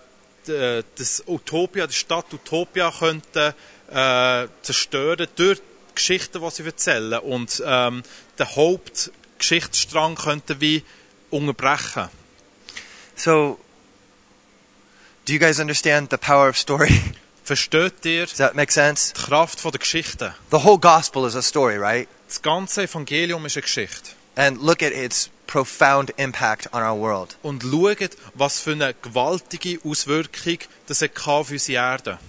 d- 0.48 0.84
das 0.98 1.24
Utopia, 1.28 1.88
die 1.88 1.94
Stadt 1.94 2.34
Utopia 2.34 2.92
könnten 2.92 3.54
äh, 3.90 4.48
zerstören 4.62 5.28
durch 5.36 5.60
die 5.60 5.96
Geschichten, 5.96 6.42
die 6.42 6.50
sie 6.52 6.66
erzählen 6.66 7.20
und 7.20 7.64
ähm, 7.66 8.04
den 8.38 8.56
Hauptgeschichtsstrang 8.56 10.16
könnten 10.16 10.60
wie 10.60 10.84
unterbrechen. 11.30 12.10
So, 13.16 13.60
do 15.26 15.34
you 15.34 15.40
guys 15.40 15.60
understand 15.60 16.10
the 16.12 16.18
power 16.18 16.50
of 16.50 16.58
story? 16.58 16.90
Versteht 17.50 18.06
ihr 18.06 18.28
Does 18.28 18.38
that 18.38 18.54
make 18.54 18.72
sense? 18.72 19.12
die 19.12 19.22
Kraft 19.24 19.60
von 19.60 19.72
der 19.72 19.80
Geschichte? 19.80 20.36
The 20.52 20.64
whole 20.64 20.78
gospel 20.78 21.26
is 21.26 21.36
a 21.36 21.42
story, 21.42 21.80
right? 21.80 22.08
Das 22.28 22.44
ganze 22.44 22.84
Evangelium 22.84 23.44
ist 23.48 23.58
eine 23.58 23.64
Geschichte. 23.64 24.12
And 24.36 24.62
look 24.62 24.84
at 24.84 24.92
its 24.92 25.32
profound 25.48 26.12
impact 26.18 26.72
on 26.76 26.84
our 26.84 26.96
world. 26.96 27.38
Und 27.42 27.64
schaut, 27.64 28.12
was 28.36 28.60
für 28.60 28.74
eine 28.74 28.94
gewaltige 28.94 29.80
Auswirkung 29.84 30.60
das 30.86 31.02
hat 31.02 31.28
auf 31.28 31.50
unsere 31.50 31.84
Erde. 31.84 32.20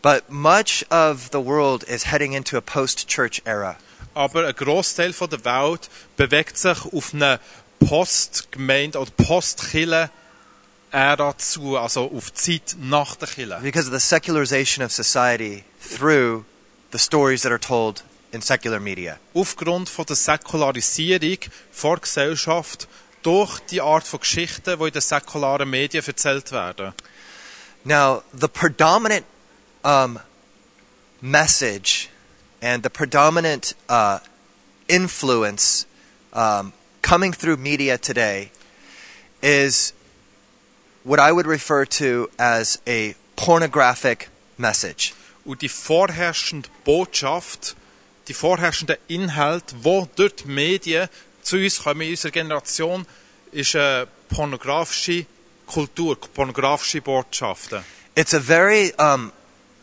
But 0.00 0.30
much 0.30 0.86
of 0.90 1.28
the 1.30 1.44
world 1.44 1.82
is 1.82 2.10
heading 2.10 2.32
into 2.32 2.56
a 2.56 2.62
post 2.62 3.06
church 3.06 3.42
era. 3.44 3.76
aber 4.14 4.46
ein 4.46 4.56
Großteil 4.56 5.12
von 5.12 5.28
der 5.28 5.44
Welt 5.44 5.90
bewegt 6.16 6.56
sich 6.56 6.86
auf 6.90 7.12
eine 7.12 7.38
Postgemeinde 7.80 8.98
oder 8.98 9.10
Postkille 9.10 10.08
Ära 10.94 11.36
zu, 11.36 11.76
also 11.76 12.10
auf 12.14 12.30
die 12.30 12.64
Zeit 12.64 12.76
nach 12.78 13.16
der 13.16 13.26
Kille. 13.26 13.58
because 13.62 13.88
of 13.88 13.92
the 13.92 13.98
secularization 14.00 14.84
of 14.84 14.92
society 14.92 15.64
through 15.80 16.44
the 16.92 16.98
stories 16.98 17.42
that 17.42 17.50
are 17.50 17.58
told 17.58 18.04
in 18.32 18.40
secular 18.40 18.78
media. 18.78 19.18
Aufgrund 19.34 19.88
von 19.88 20.06
der 20.06 20.14
Säkularisierung 20.14 21.38
vor 21.72 21.98
Gesellschaft 21.98 22.86
durch 23.22 23.58
die 23.70 23.80
Art 23.80 24.06
von 24.06 24.20
Geschichten, 24.20 24.78
die 24.78 24.84
in 24.84 24.92
den 24.92 25.02
säkularen 25.02 25.68
Medien 25.68 26.04
erzählt 26.04 26.52
werden. 26.52 26.92
Now, 27.82 28.22
the 28.32 28.48
predominant 28.48 29.24
um, 29.82 30.20
message 31.20 32.08
and 32.62 32.84
the 32.84 32.88
predominant 32.90 33.74
uh, 33.88 34.20
influence 34.86 35.86
um, 36.32 36.72
coming 37.02 37.32
through 37.32 37.56
media 37.56 37.98
today 37.98 38.50
is 39.42 39.92
what 41.04 41.20
I 41.20 41.32
would 41.32 41.46
refer 41.46 41.84
to 41.84 42.28
as 42.38 42.80
a 42.86 43.14
pornographic 43.36 44.28
message. 44.58 45.14
Und 45.44 45.60
die 45.60 45.68
vorherrschende 45.68 46.68
Botschaft, 46.84 47.76
die 48.28 48.34
vorherrschende 48.34 48.98
Inhalt, 49.08 49.64
wo 49.82 50.08
die 50.16 50.30
Medien 50.46 51.08
zu 51.42 51.56
uns 51.56 51.82
kommen, 51.82 52.00
in 52.00 52.10
unserer 52.10 52.32
Generation, 52.32 53.06
ist 53.52 53.76
eine 53.76 54.08
pornografische 54.28 55.26
Kultur, 55.66 56.18
pornografische 56.18 57.02
Botschaften. 57.02 57.84
It's 58.16 58.32
a 58.32 58.40
very, 58.40 58.92
um, 58.98 59.32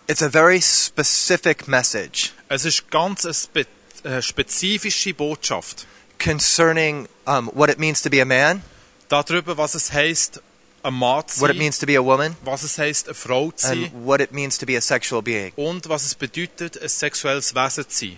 it's 0.07 0.23
a 0.23 0.29
very 0.29 0.61
specific 0.61 1.67
message 1.67 2.31
Es 2.49 2.65
ist 2.65 2.89
ganz 2.89 3.25
eine 3.25 3.33
spe 3.33 3.65
äh, 4.03 4.21
spezifische 4.21 5.13
Botschaft 5.13 5.85
concerning 6.17 7.07
um, 7.25 7.49
what 7.53 7.69
it 7.69 7.79
means 7.79 8.01
to 8.01 8.09
be 8.09 8.21
a 8.21 8.25
man, 8.25 8.61
darüber, 9.09 9.57
was 9.57 9.75
es 9.75 9.93
heißt, 9.93 10.41
ein 10.83 10.93
Mann 10.93 11.27
zu 11.27 11.41
what 11.41 11.49
it 11.49 11.57
means 11.57 11.79
to 11.79 11.85
be 11.85 11.97
a 11.97 12.03
woman, 12.03 12.35
was 12.43 12.63
es 12.63 12.77
heißt, 12.77 13.07
eine 13.07 13.15
Frau 13.15 13.51
zu 13.51 13.67
sein 13.67 13.83
and 13.85 14.05
what 14.05 14.19
it 14.19 14.31
means 14.31 14.57
to 14.57 14.65
be 14.65 14.77
a 14.77 14.81
sexual 14.81 15.21
being. 15.21 15.53
und 15.55 15.89
was 15.89 16.05
es 16.05 16.15
bedeutet, 16.15 16.81
ein 16.81 16.89
sexuelles 16.89 17.55
Wesen 17.55 17.89
zu 17.89 18.05
sein. 18.05 18.17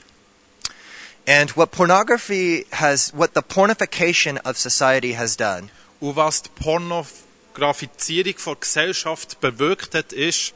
And 1.26 1.56
what 1.56 1.72
pornography 1.72 2.66
has, 2.72 3.14
what 3.16 3.32
the 3.34 3.42
pornification 3.42 4.38
of 4.40 4.58
society 4.58 5.14
has 5.14 5.38
done, 5.38 5.70
Und 6.00 6.16
was 6.16 6.42
die 6.42 6.50
Pornografizierung 6.62 8.38
von 8.38 8.60
Gesellschaft 8.60 9.40
bewirkt 9.40 9.96
hat, 9.96 10.12
ist, 10.12 10.54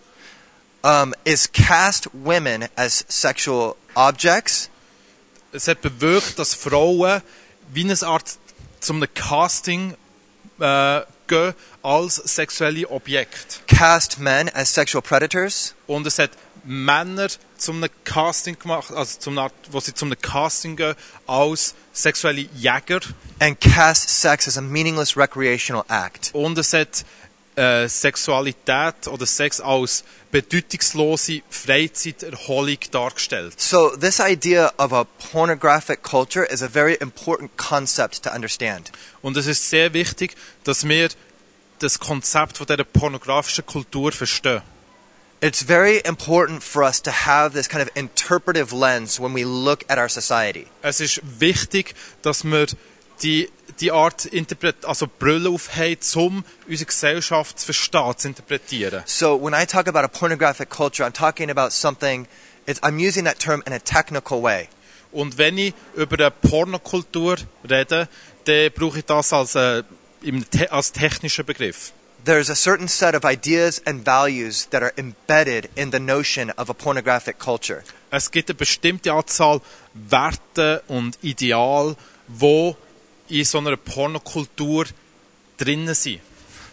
um, 0.83 1.13
is 1.23 1.51
cast 1.51 2.09
women 2.13 2.67
as 2.75 3.05
sexual 3.07 3.75
objects 3.95 4.69
es 5.51 5.67
hat 5.67 5.81
bewirkt, 5.81 6.39
dass 6.39 6.53
Frauen 6.53 7.21
wie 7.73 7.83
eine 7.83 7.97
Art 8.03 8.37
zum 8.79 9.03
Casting 9.13 9.95
äh, 10.59 11.01
als 11.83 12.15
sexuelle 12.15 12.89
Objekt. 12.89 13.61
cast 13.67 14.19
men 14.19 14.49
as 14.53 14.73
sexual 14.73 15.01
predators, 15.01 15.73
Und 15.87 16.05
es 16.07 16.19
hat 16.19 16.31
Männer 16.63 17.27
zum 17.57 17.85
Casting 18.03 18.59
gemacht, 18.59 18.91
also 18.91 19.19
zum 19.19 19.37
Art, 19.37 19.53
wo 19.71 19.79
sie 19.79 19.93
zum 19.93 20.13
Casting 20.21 20.75
gehen 20.75 20.95
als 21.25 21.75
sexuelle 21.93 22.41
Jäger. 22.55 22.99
and 23.39 23.59
cast 23.61 24.09
sex 24.09 24.47
as 24.47 24.57
a 24.57 24.61
meaningless 24.61 25.15
recreational 25.15 25.85
act. 25.87 26.31
Und 26.33 26.57
es 26.57 26.73
hat 26.73 27.05
äh, 27.57 27.89
Sexualität 27.89 29.07
oder 29.07 29.25
Sex 29.25 29.59
als 29.59 30.03
bedeutungslose 30.31 31.41
Freizeiterholung 31.49 32.77
dargestellt. 32.91 33.59
So, 33.59 33.89
this 33.97 34.19
idea 34.19 34.71
of 34.77 34.93
a 34.93 35.05
pornographic 35.31 36.03
culture 36.03 36.45
is 36.45 36.61
a 36.61 36.67
very 36.67 36.95
important 36.95 37.57
concept 37.57 38.23
to 38.23 38.29
understand. 38.29 38.91
Und 39.21 39.35
es 39.37 39.47
ist 39.47 39.69
sehr 39.69 39.93
wichtig, 39.93 40.35
dass 40.63 40.87
wir 40.87 41.09
das 41.79 41.99
Konzept 41.99 42.57
von 42.57 42.67
dieser 42.67 42.83
pornografischen 42.83 43.65
Kultur 43.65 44.11
verstehen. 44.11 44.61
It's 45.39 45.61
very 45.61 45.99
important 45.99 46.63
for 46.63 46.83
us 46.83 47.01
to 47.03 47.11
have 47.11 47.53
this 47.53 47.67
kind 47.67 47.81
of 47.81 47.89
interpretive 47.95 48.75
lens 48.75 49.19
when 49.19 49.35
we 49.35 49.43
look 49.43 49.85
at 49.87 49.99
our 49.99 50.09
society. 50.09 50.65
Es 50.81 50.99
ist 50.99 51.21
wichtig, 51.39 51.93
dass 52.23 52.43
wir 52.43 52.67
die, 53.21 53.49
die 53.79 53.91
Art 53.91 54.25
Interpret 54.25 54.85
also 54.85 55.07
Brille 55.07 55.49
aufhaben, 55.49 55.97
um 56.15 56.43
unsere 56.67 56.85
Gesellschaft 56.85 57.59
zu 57.59 57.65
verstehen, 57.65 58.17
zu 58.17 58.27
interpretieren. 58.27 59.03
So, 59.05 59.41
when 59.41 59.53
I 59.53 59.65
talk 59.65 59.87
about 59.87 60.03
a 60.03 60.07
pornographic 60.07 60.69
culture, 60.69 61.05
I'm 61.05 61.13
talking 61.13 61.49
about 61.49 61.71
something, 61.71 62.27
it's, 62.65 62.81
I'm 62.81 62.99
using 62.99 63.25
that 63.25 63.39
term 63.39 63.63
in 63.65 63.73
a 63.73 63.79
technical 63.79 64.41
way. 64.41 64.67
Und 65.11 65.37
wenn 65.37 65.57
ich 65.57 65.73
über 65.95 66.19
eine 66.19 66.31
Pornokultur 66.31 67.37
rede, 67.67 68.07
dann 68.45 68.71
brauche 68.73 68.99
ich 68.99 69.05
das 69.05 69.33
als, 69.33 69.55
äh, 69.55 69.83
als 70.69 70.91
technischen 70.91 71.45
Begriff. 71.45 71.93
There's 72.25 72.49
a 72.49 72.55
certain 72.55 72.89
set 72.89 73.15
of 73.15 73.23
ideas 73.23 73.81
and 73.85 74.05
values 74.05 74.67
that 74.71 74.83
are 74.83 74.91
embedded 74.97 75.69
in 75.75 75.91
the 75.91 75.99
notion 75.99 76.51
of 76.57 76.69
a 76.69 76.73
pornographic 76.73 77.39
culture. 77.39 77.83
Es 78.11 78.31
gibt 78.31 78.49
eine 78.49 78.55
bestimmte 78.55 79.13
Anzahl 79.13 79.61
Werte 79.93 80.83
und 80.87 81.17
Ideale, 81.21 81.95
die 82.27 82.75
in 83.29 83.45
so 83.45 83.57
einer 83.57 83.77
Pornokultur 83.77 84.85
drinnen 85.57 85.93
sind. 85.93 86.21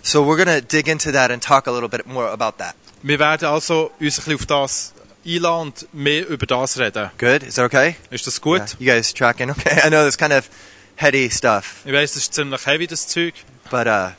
So, 0.03 0.25
we're 0.25 0.37
going 0.37 0.49
to 0.49 0.61
dig 0.61 0.89
into 0.89 1.13
that 1.13 1.31
and 1.31 1.43
talk 1.43 1.67
a 1.67 1.71
little 1.71 1.89
bit 1.89 2.07
more 2.07 2.31
about 2.31 2.59
that. 2.59 2.75
Wir 3.03 3.19
werden 3.19 3.49
also 3.49 3.91
uns 3.99 4.19
ein 4.19 4.25
bisschen 4.25 4.35
auf 4.35 4.47
das 4.47 4.93
einladen 5.27 5.69
und 5.69 5.95
mehr 5.95 6.29
über 6.29 6.47
das 6.47 6.79
reden. 6.79 7.11
Good? 7.19 7.43
Is 7.43 7.55
that 7.55 7.65
okay? 7.65 7.97
Ist 8.11 8.27
das 8.27 8.41
gut? 8.41 8.61
Yeah. 8.61 8.79
You 8.79 8.93
guys 8.93 9.15
tracking? 9.15 9.51
Okay. 9.51 9.81
I 9.83 9.89
know 9.89 10.05
that's 10.05 10.19
kind 10.19 10.33
of 10.33 10.49
heady 10.97 11.31
stuff. 11.31 11.83
Ich 11.85 11.93
weiss, 11.93 12.13
das 12.13 12.25
ist 12.25 12.35
ziemlich 12.35 12.67
heavy, 12.67 12.87
das 12.87 13.09
Zeug. 13.09 13.35
But 13.71 13.87
uh, 13.87 14.11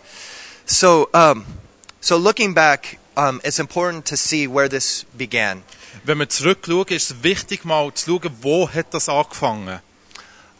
so 0.65 1.07
um, 1.13 1.45
so 1.99 2.17
looking 2.17 2.53
back, 2.53 2.97
um, 3.15 3.39
it's 3.43 3.59
important 3.59 4.05
to 4.07 4.15
see 4.15 4.47
where 4.47 4.69
this 4.69 5.05
began. 5.13 5.63
Wenn 6.03 6.19
wir 6.19 6.29
zurückschauen, 6.29 6.87
ist 6.89 7.11
es 7.11 7.23
wichtig, 7.23 7.63
mal 7.65 7.93
zu 7.93 8.19
schauen, 8.19 8.31
wo 8.41 8.69
hat 8.69 8.93
das 8.93 9.07
angefangen. 9.07 9.79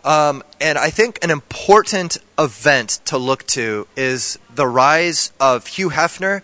Um, 0.05 0.43
and 0.61 0.77
I 0.77 0.91
think 0.91 1.17
an 1.23 1.31
important 1.31 2.19
event 2.37 2.99
to 3.05 3.17
look 3.17 3.45
to 3.47 3.87
is 3.97 4.37
the 4.53 4.67
rise 4.67 5.31
of 5.39 5.65
Hugh 5.65 5.89
Hefner, 5.89 6.43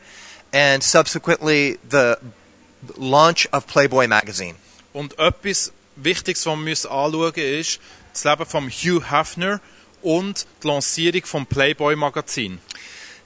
and 0.52 0.84
subsequently 0.84 1.78
the 1.88 2.18
launch 2.98 3.48
of 3.54 3.68
Playboy 3.68 4.08
magazine. 4.08 4.56
Und 4.94 5.18
etwas 5.20 5.72
Wichtiges, 5.96 6.46
was 6.46 6.58
wir 6.58 6.64
müssen 6.64 6.90
anschauen 6.90 7.34
ist 7.36 7.80
das 8.14 8.24
Leben 8.24 8.46
von 8.46 8.70
Hugh 8.70 9.02
Hefner 9.10 9.62
und 10.02 10.46
die 10.64 10.68
Lancierung 10.68 11.26
vom 11.26 11.46
Playboy-Magazin. 11.46 12.60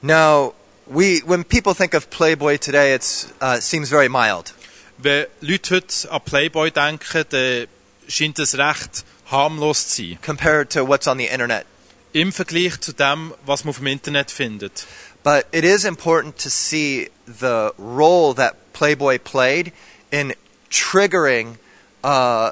Now, 0.01 0.53
we 0.85 1.21
when 1.25 1.43
people 1.43 1.73
think 1.73 1.93
of 1.93 2.09
Playboy 2.09 2.57
today, 2.57 2.93
it 2.93 3.33
uh, 3.41 3.59
seems 3.59 3.89
very 3.89 4.09
mild. 4.09 4.53
Wenn 4.97 5.25
Leute 5.41 5.75
heute 5.75 6.11
an 6.11 6.21
Playboy 6.21 6.71
denken, 6.71 7.25
dann 7.29 7.67
scheint 8.07 8.39
es 8.39 8.57
recht 8.57 9.03
harmlos 9.25 9.87
zu 9.87 10.03
sein. 10.03 10.19
compared 10.21 10.69
to 10.69 10.87
what's 10.87 11.07
on 11.07 11.17
the 11.17 11.27
internet. 11.27 11.65
Im 12.13 12.31
Vergleich 12.31 12.79
zu 12.79 12.93
dem, 12.93 13.33
was 13.45 13.63
man 13.63 13.71
auf 13.71 13.77
dem 13.77 13.87
Internet 13.87 14.31
findet. 14.31 14.85
But 15.23 15.47
it 15.51 15.63
is 15.63 15.85
important 15.85 16.37
to 16.43 16.49
see 16.49 17.09
the 17.25 17.71
role 17.77 18.33
that 18.35 18.73
Playboy 18.73 19.17
played 19.17 19.73
in 20.11 20.33
triggering 20.69 21.57
uh, 22.03 22.51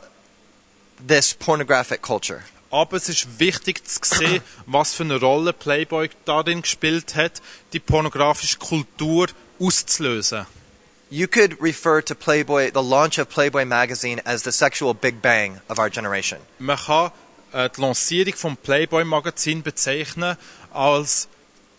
this 1.00 1.34
pornographic 1.34 2.02
culture. 2.02 2.44
Aber 2.72 2.98
es 2.98 3.08
ist 3.08 3.40
wichtig 3.40 3.86
zu 3.88 4.00
sehen, 4.04 4.42
was 4.66 4.96
für 4.96 5.04
eine 5.04 5.20
Rolle 5.20 5.54
Playboy 5.54 6.10
darin 6.26 6.64
gespielt 6.64 7.16
hat, 7.16 7.42
die 7.72 7.80
pornografische 7.80 8.58
Kultur 8.58 9.28
auszulösen. 9.60 10.48
You 11.14 11.28
could 11.28 11.62
refer 11.62 12.02
to 12.02 12.16
Playboy, 12.16 12.72
the 12.72 12.82
launch 12.82 13.20
of 13.20 13.30
Playboy 13.30 13.66
magazine, 13.66 14.20
as 14.26 14.42
the 14.42 14.52
sexual 14.52 14.96
Big 14.96 15.22
Bang 15.22 15.62
of 15.70 15.78
our 15.78 15.88
generation. 15.88 16.40
Man 16.58 16.76
kann 16.76 17.12
äh, 17.54 17.70
die 17.70 17.82
Lancierung 17.82 18.34
vom 18.34 18.58
Playboy-Magazin 18.58 19.62
bezeichnen 19.62 20.38
als 20.74 21.28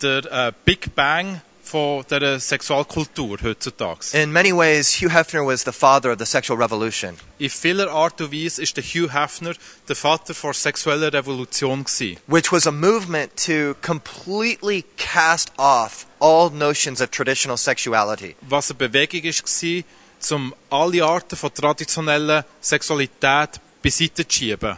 der 0.01 0.23
äh, 0.31 0.53
Big 0.63 0.95
Bang 0.95 1.41
von 1.65 2.05
der 2.09 2.21
äh, 2.21 2.39
Sexualkultur 2.39 3.37
heutzutage. 3.43 4.13
In 4.13 4.31
many 4.31 4.53
ways, 4.53 5.01
Hugh 5.01 5.11
Hefner 5.11 5.45
was 5.45 5.65
the 5.65 5.73
father 5.73 6.13
of 6.13 6.19
the 6.19 6.25
sexual 6.25 6.57
revolution. 6.57 7.17
In 7.37 7.49
vieler 7.49 7.91
Art 7.91 8.21
und 8.21 8.31
Weise 8.31 8.61
ist 8.61 8.77
der 8.77 8.85
Hugh 8.85 9.11
Hefner 9.11 9.53
der 9.89 9.97
Vater 9.97 10.33
der 10.33 10.53
sexuellen 10.53 11.09
Revolution 11.09 11.83
gewesen. 11.83 12.17
which 12.27 12.53
was 12.53 12.65
a 12.65 12.71
movement 12.71 13.35
to 13.35 13.75
completely 13.81 14.85
cast 14.95 15.51
off 15.57 16.05
all 16.25 16.49
notions 16.49 17.01
of 17.01 17.11
traditional 17.11 17.57
sexuality. 17.57 18.35
was 18.41 18.71
eine 18.71 18.79
Bewegung 18.79 19.23
war, 19.23 19.83
um 20.31 20.55
alle 20.71 21.03
Arten 21.05 21.35
von 21.35 21.53
traditioneller 21.53 22.45
Sexualität 22.61 23.59
beiseite 23.83 24.27
zu 24.27 24.35
schieben. 24.35 24.77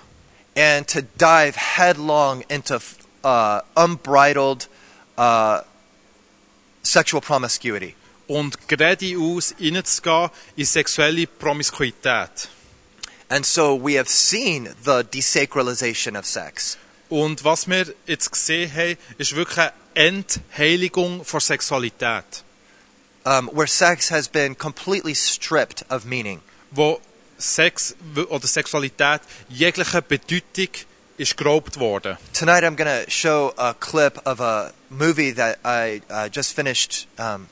and 0.58 0.88
to 0.88 1.02
dive 1.18 1.56
headlong 1.56 2.44
into 2.50 2.82
uh, 3.24 3.62
unbridled 3.78 4.68
uh, 5.18 5.62
sexual 6.84 7.22
promiscuity. 7.22 7.96
Und 8.28 8.68
geradeaus 8.68 9.54
reinzugehen 9.60 10.30
in 10.58 10.66
sexuelle 10.66 11.28
Promiskuität. 11.28 12.50
And 13.30 13.46
so 13.46 13.76
we 13.76 13.98
have 13.98 14.10
seen 14.10 14.70
the 14.84 15.04
desacralization 15.04 16.18
of 16.18 16.26
sex. 16.26 16.78
Und 17.10 17.44
was 17.46 17.68
wir 17.68 17.94
jetzt 18.06 18.32
gesehen 18.32 18.70
haben, 18.74 18.98
ist 19.18 19.34
wirklich 19.36 19.70
Entheiligung 19.98 21.26
von 21.26 21.40
Sexualität, 21.40 22.44
Um, 23.26 23.50
where 23.52 23.68
sex 23.68 24.10
has 24.10 24.30
been 24.30 24.58
completely 24.58 25.14
stripped 25.14 25.84
of 25.90 26.06
meaning. 26.06 26.40
wo 26.72 27.02
Sex 27.38 27.94
oder 28.30 28.48
Sexualität 28.48 29.22
jegliche 29.50 30.02
Bedeutung 30.02 30.70
ist 31.18 31.36
geraubt 31.36 31.78
worden. 31.78 32.18
Tonight 32.32 32.64
I'm 32.64 32.76
going 32.78 32.88
to 32.88 33.10
show 33.12 33.54
a 33.58 33.74
clip 33.74 34.26
of 34.26 34.40
a 34.40 34.72
movie 34.90 35.34
that 35.34 35.58
I 35.66 36.02
uh, 36.10 36.30
just 36.32 36.54
finished 36.56 37.08
um, 37.18 37.48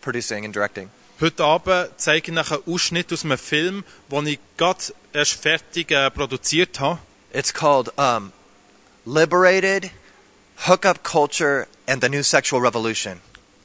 producing 0.00 0.44
and 0.46 0.54
directing. 0.54 0.88
Heute 1.20 1.44
Abend 1.44 1.90
zeige 1.98 2.32
ich 2.32 2.38
einen 2.38 2.62
Ausschnitt 2.66 3.12
aus 3.12 3.24
einem 3.24 3.36
Film, 3.36 3.84
den 4.10 4.26
ich 4.26 4.38
gerade 4.56 4.80
erst 5.12 5.32
fertig 5.32 5.90
äh, 5.90 6.10
produziert 6.10 6.80
habe. 6.80 6.98
It's 7.34 7.52
called 7.52 7.92
um, 7.98 8.32
Liberated, 9.04 9.90
Hookup 10.66 11.02
Culture, 11.02 11.66
and 11.86 12.02
the 12.02 12.08
New 12.08 12.22
Sexual 12.22 12.60
Revolution. 12.62 13.20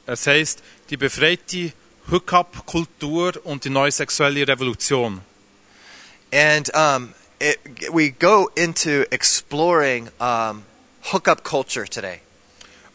Es 0.06 0.26
heisst 0.26 0.62
die 0.90 0.96
befreite 0.96 1.72
Hookup-Kultur 2.10 3.44
und 3.44 3.64
die 3.64 3.70
neue 3.70 3.90
sexuelle 3.90 4.46
Revolution. 4.46 5.20
And 6.32 6.70
um, 6.74 7.14
it, 7.40 7.58
we 7.92 8.10
go 8.10 8.48
into 8.56 9.04
exploring 9.10 10.08
um, 10.20 10.64
hookup 11.12 11.42
culture 11.44 11.86
today. 11.86 12.20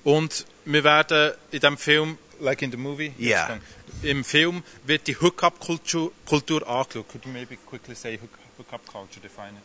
Und 0.04 0.46
wir 0.66 0.84
werden 0.84 1.34
in 1.52 1.60
dem 1.60 1.78
Film, 1.78 2.18
like 2.40 2.62
in 2.62 2.72
the 2.72 2.78
movie, 2.78 3.14
Yeah. 3.20 3.60
im 4.04 4.24
Film 4.24 4.64
wird 4.86 5.08
die 5.08 5.16
Hookup-Kultur 5.20 6.12
Kultur 6.26 6.68
angeschaut. 6.68 7.08
Could 7.10 7.26
you 7.26 7.32
maybe 7.32 7.58
quickly 7.58 7.96
say 7.96 8.18
hook- 8.18 8.40
Hookup 8.58 8.86
culture, 8.86 9.20
define 9.22 9.54
it? 9.58 9.64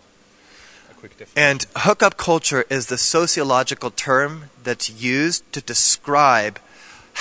A 0.90 0.94
quick 0.94 1.16
definition. 1.18 1.37
And 1.37 1.66
hookup 1.85 2.16
culture 2.16 2.64
is 2.68 2.87
the 2.87 2.99
sociological 2.99 3.90
term 3.90 4.51
that's 4.62 4.90
used 4.90 5.42
to 5.53 5.61
describe 5.61 6.59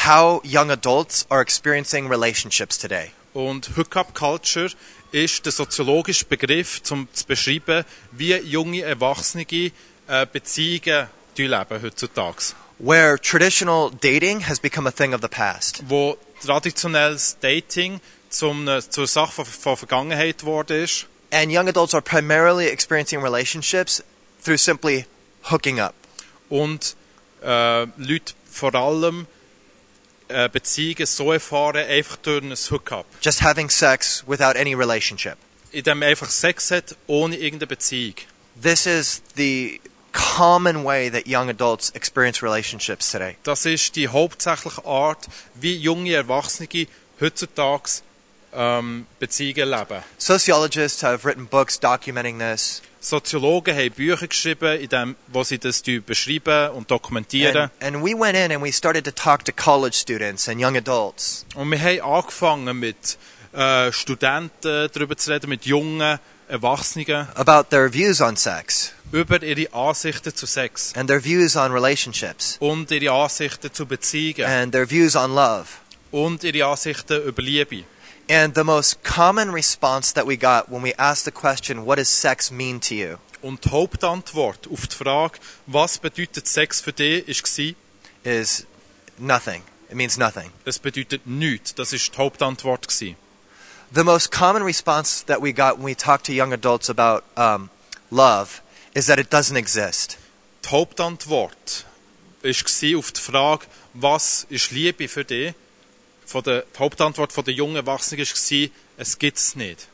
how 0.05 0.41
young 0.43 0.69
adults 0.69 1.25
are 1.29 1.41
experiencing 1.41 2.07
relationships 2.07 2.77
today. 2.77 3.11
Und 3.33 3.75
Hookup 3.75 4.13
Culture 4.13 4.69
ist 5.11 5.45
der 5.45 5.51
soziologische 5.51 6.25
Begriff, 6.25 6.81
um 6.89 7.07
zu 7.11 7.25
beschreiben, 7.25 7.83
wie 8.11 8.33
junge 8.35 8.81
Erwachsene 8.81 9.45
äh, 10.07 10.25
Beziehungen 10.31 11.07
leben 11.35 11.81
heutzutage. 11.81 12.53
Where 12.77 13.17
traditional 13.17 13.89
dating 13.89 14.41
has 14.41 14.59
become 14.59 14.87
a 14.87 14.91
thing 14.91 15.13
of 15.13 15.21
the 15.21 15.27
past. 15.27 15.83
Wo 15.87 16.17
traditionelles 16.45 17.37
Dating 17.39 17.99
zum, 18.29 18.67
äh, 18.67 18.81
zur 18.89 19.07
Sache 19.07 19.31
von, 19.31 19.45
von 19.45 19.77
Vergangenheit 19.77 20.39
geworden 20.39 20.83
ist. 20.83 21.07
And 21.31 21.51
young 21.51 21.67
adults 21.67 21.93
are 21.93 22.01
primarily 22.01 22.67
experiencing 22.67 23.21
relationships 23.21 24.03
through 24.41 24.57
simply 24.57 25.05
hooking 25.51 25.79
up. 25.79 25.93
Und 26.49 26.95
äh, 27.43 27.85
Leute 27.97 28.33
vor 28.49 28.73
allem 28.75 29.27
äh, 30.27 30.49
Beziehungen 30.49 31.05
so 31.05 31.31
erfahren, 31.31 31.77
einfach 31.77 32.17
durch 32.17 32.43
ein 32.43 32.55
Hookup. 32.71 33.05
Just 33.21 33.41
having 33.41 33.69
sex 33.69 34.23
without 34.27 34.57
any 34.57 34.73
relationship. 34.73 35.37
Indem 35.71 35.99
man 35.99 36.09
einfach 36.09 36.29
Sex 36.29 36.71
hat, 36.71 36.95
ohne 37.07 37.35
irgendeine 37.35 37.67
Beziehung. 37.67 38.15
This 38.61 38.85
is 38.85 39.21
the 39.35 39.81
common 40.13 40.85
way 40.85 41.09
that 41.09 41.27
young 41.27 41.49
adults 41.49 41.89
experience 41.93 42.41
relationships 42.41 43.11
today. 43.11 43.35
Das 43.43 43.65
ist 43.65 43.95
die 43.95 44.07
hauptsächliche 44.07 44.85
Art, 44.85 45.27
wie 45.55 45.75
junge 45.75 46.13
Erwachsene 46.13 46.87
heutzutage 47.19 48.01
ähm, 48.55 49.05
Beziehungen 49.19 49.69
leben. 49.69 50.03
Sociologists 50.17 51.03
have 51.03 51.27
written 51.27 51.47
books 51.47 51.79
documenting 51.79 52.39
this. 52.39 52.81
Soziologen 52.99 53.75
haben 53.75 53.91
Bücher 53.91 54.27
geschrieben, 54.27 54.79
in 54.79 54.89
dem, 54.89 55.15
wo 55.27 55.43
sie 55.43 55.59
das 55.59 55.83
beschreiben 56.05 56.71
und 56.71 56.89
dokumentieren. 56.89 57.69
And, 57.79 57.95
and 57.95 58.03
we 58.03 58.17
went 58.17 58.35
in 58.35 58.51
and 58.51 58.63
we 58.63 58.71
started 58.71 59.05
to 59.05 59.11
talk 59.11 59.45
to 59.45 59.51
college 59.51 59.95
students 59.95 60.49
and 60.49 60.59
young 60.59 60.75
adults. 60.75 61.45
Und 61.55 61.69
wir 61.69 61.79
haben 61.79 62.01
angefangen 62.01 62.79
mit 62.79 63.17
äh, 63.53 63.91
Studenten 63.91 64.89
darüber 64.91 65.15
zu 65.15 65.31
reden, 65.31 65.49
mit 65.49 65.65
jungen 65.65 66.19
Erwachsenen, 66.47 67.27
about 67.35 67.69
their 67.69 67.91
views 67.91 68.21
on 68.21 68.35
sex 68.35 68.91
über 69.11 69.41
ihre 69.41 69.71
Ansichten 69.73 70.35
zu 70.35 70.45
Sex 70.45 70.93
and 70.95 71.07
their 71.07 71.23
views 71.23 71.55
on 71.55 71.71
relationships 71.71 72.57
und 72.59 72.91
ihre 72.91 73.13
Ansichten 73.13 73.73
zu 73.73 73.85
Beziehungen 73.85 74.45
and 74.45 74.71
their 74.71 74.89
views 74.89 75.15
on 75.15 75.33
love. 75.33 75.65
und 76.11 76.43
ihre 76.43 76.67
Ansichten 76.67 77.23
über 77.23 77.41
Liebe. 77.41 77.83
And 78.27 78.55
the 78.55 78.63
most 78.63 79.03
common 79.03 79.51
response 79.51 80.11
that 80.13 80.25
we 80.25 80.35
got 80.35 80.67
when 80.67 80.81
we 80.81 80.93
asked 80.97 81.25
the 81.25 81.31
question, 81.31 81.85
What 81.85 81.97
does 81.97 82.09
sex 82.09 82.51
mean 82.51 82.79
to 82.81 82.95
you? 82.95 83.19
Und 83.43 83.63
die 83.63 83.69
Hauptantwort 83.69 84.67
auf 84.71 84.87
die 84.87 84.95
Frage, 84.95 85.39
was 85.67 85.99
bedeutet 85.99 86.47
Sex 86.47 86.81
für 86.81 86.91
dich, 86.91 87.27
war, 87.27 87.75
is 88.23 88.65
nothing. 89.19 89.61
It 89.91 89.95
means 89.95 90.17
nothing. 90.17 90.51
es 90.65 90.79
bedeutet 90.79 91.27
nichts. 91.27 91.75
Das 91.75 91.93
ist 91.93 92.11
die 92.11 92.17
Hauptantwort. 92.17 92.87
Gewesen. 92.87 93.15
The 93.91 94.03
most 94.03 94.31
common 94.31 94.63
response 94.63 95.23
that 95.27 95.41
we 95.41 95.53
got 95.53 95.77
when 95.77 95.85
we 95.85 95.95
talked 95.95 96.25
to 96.25 96.33
young 96.33 96.51
adults 96.51 96.89
about 96.89 97.23
um, 97.37 97.69
love 98.09 98.63
is 98.95 99.05
that 99.05 99.19
it 99.19 99.29
doesn't 99.31 99.55
exist. 99.55 100.17
Die 100.63 100.69
Hauptantwort 100.69 101.85
war 102.41 102.97
auf 102.97 103.11
die 103.11 103.21
Frage, 103.21 103.67
was 103.93 104.47
ist 104.49 104.71
Liebe 104.71 105.07
für 105.07 105.23
dich? 105.23 105.53
Von 106.25 106.43
der, 106.43 106.63
die 106.63 106.79
Hauptantwort 106.79 107.35
der 107.45 107.53
jungen 107.53 107.75
Erwachsenen 107.75 108.25
war, 108.25 108.69
es 108.97 109.19
gibt 109.19 109.37
es 109.37 109.55
nicht. 109.55 109.87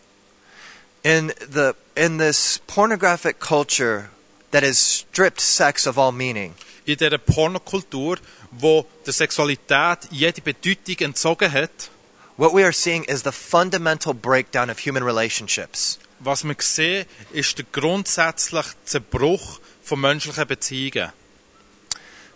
In 1.03 1.33
the 1.51 1.71
in 1.95 2.19
this 2.19 2.61
pornographic 2.67 3.39
culture 3.39 4.09
that 4.51 4.63
has 4.63 4.77
stripped 4.77 5.41
sex 5.41 5.87
of 5.87 5.97
all 5.97 6.11
meaning, 6.11 6.53
In 6.85 6.97
dieser 6.97 7.17
Pornokultur, 7.17 8.17
wo 8.51 8.85
der 9.05 9.13
Sexualität 9.13 9.99
jede 10.11 10.41
Bedeutung 10.41 10.97
entzogen 10.99 11.51
hat, 11.51 11.89
what 12.37 12.53
we 12.53 12.63
are 12.63 12.73
seeing 12.73 13.03
is 13.05 13.23
the 13.23 13.31
fundamental 13.31 14.13
breakdown 14.13 14.69
of 14.69 14.79
human 14.79 15.03
relationships. 15.03 15.99
was 16.19 16.43
wir 16.43 16.55
sehen, 16.59 17.05
ist 17.31 17.57
der 17.57 17.65
grundsätzliche 17.71 18.75
Zerbruch 18.85 19.59
von 19.83 19.99
menschlichen 20.01 20.47
Beziehungen. 20.47 21.11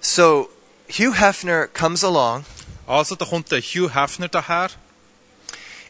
So 0.01 0.49
Hugh 0.89 1.13
Hefner 1.13 1.67
comes 1.67 2.03
along 2.03 2.45
Also 2.87 3.15
da 3.15 3.25
kommt 3.25 3.51
der 3.51 3.61
Hugh 3.61 3.93
Hefner 3.93 4.27
daher 4.27 4.69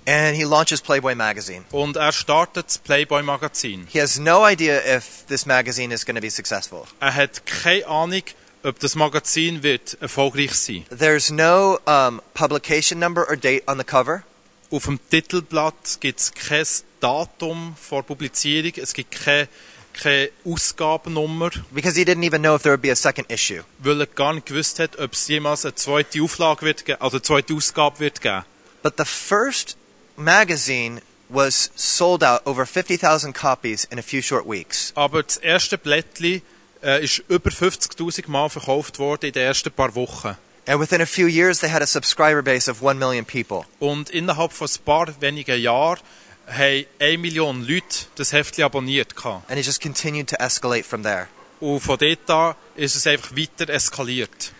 and 0.07 0.35
he 0.35 0.43
launches 0.43 0.81
Playboy 0.81 1.15
magazine. 1.15 1.65
und 1.71 1.97
er 1.97 2.11
startet 2.11 2.67
das 2.67 2.77
Playboy-Magazin. 2.77 3.87
He 3.91 3.99
has 3.99 4.19
no 4.19 4.47
idea 4.47 4.79
if 4.85 5.25
this 5.27 5.45
magazine 5.45 5.93
is 5.93 6.05
going 6.05 6.15
to 6.15 6.21
be 6.21 6.29
successful. 6.29 6.85
Er 6.99 7.13
hat 7.13 7.45
keine 7.45 7.87
Ahnung, 7.87 8.23
ob 8.63 8.79
das 8.79 8.95
Magazin 8.95 9.63
wird 9.63 9.97
erfolgreich 10.01 10.53
sein 10.53 10.85
There's 10.95 11.31
no 11.31 11.79
um, 11.85 12.21
publication 12.33 12.99
number 12.99 13.27
or 13.27 13.35
date 13.35 13.63
on 13.67 13.77
the 13.77 13.83
cover. 13.83 14.23
Auf 14.71 14.85
dem 14.85 14.99
Titelblatt 15.09 15.99
gibt 15.99 16.19
es 16.19 16.33
kein 16.33 16.65
Datum 16.99 17.75
vor 17.79 18.03
Publizierung, 18.03 18.73
es 18.77 18.93
gibt 18.93 19.11
keine, 19.11 19.47
keine 19.95 20.29
Ausgabennummer, 20.45 21.51
because 21.71 21.97
he 21.97 22.05
didn't 22.05 22.23
even 22.23 22.41
know 22.41 22.55
if 22.55 22.63
there 22.63 22.73
would 22.73 22.81
be 22.81 22.91
a 22.91 22.95
second 22.95 23.31
issue. 23.31 23.63
weil 23.79 24.01
er 24.01 24.07
gar 24.07 24.33
nicht 24.33 24.45
gewusst 24.45 24.79
hat, 24.79 24.97
ob 24.99 25.13
es 25.13 25.27
jemals 25.27 25.65
eine 25.65 25.75
zweite 25.75 26.21
Auflage 26.21 26.65
wird 26.65 26.85
geben, 26.85 27.01
also 27.01 27.17
eine 27.17 27.23
zweite 27.23 27.53
Ausgabe 27.53 27.99
wird 27.99 28.21
geben. 28.21 28.45
But 28.83 28.95
the 28.97 29.05
first 29.05 29.77
magazine 30.17 31.01
was 31.29 31.71
sold 31.75 32.23
out 32.23 32.45
over 32.45 32.65
50,000 32.65 33.33
copies 33.33 33.85
in 33.85 33.99
a 33.99 34.03
few 34.03 34.21
short 34.21 34.45
weeks. 34.47 34.91
Aber 34.95 35.23
das 35.23 35.37
erste 35.37 35.77
Blättli 35.77 36.41
äh, 36.83 37.03
ist 37.03 37.23
über 37.27 37.49
50.000 37.49 38.29
Mal 38.29 38.49
verkauft 38.49 38.99
worden 38.99 39.27
in 39.27 39.33
den 39.33 39.43
ersten 39.43 39.71
paar 39.71 39.95
Wochen. 39.95 40.37
And 40.67 40.79
within 40.79 41.01
a 41.01 41.05
few 41.05 41.27
years, 41.27 41.59
they 41.59 41.69
had 41.69 41.83
a 41.83 41.87
subscriber 41.87 42.41
base 42.41 42.69
of 42.69 42.83
1 42.83 42.97
million 42.97 43.25
people. 43.25 43.65
Und 43.79 44.09
innerhalb 44.09 44.51
von 44.51 44.67
ein 44.67 44.83
paar 44.83 45.21
wenigen 45.21 45.61
Jahren 45.61 45.99
haben 46.47 46.85
1 46.99 47.21
Million 47.21 47.61
Leute 47.67 48.05
das 48.15 48.33
Heftchen 48.33 48.63
abonniert. 48.63 49.15
Gehabt. 49.15 49.49
And 49.49 49.59
it 49.59 49.65
just 49.65 49.81
continued 49.81 50.29
to 50.29 50.35
escalate 50.39 50.83
from 50.83 51.03
there. 51.03 51.27
Und 51.59 51.79
von 51.79 51.97
dort 51.97 52.29
an 52.29 52.55
ist 52.75 52.95
es 52.95 53.07
einfach 53.07 53.35
weiter 53.35 53.69
eskaliert. 53.69 54.51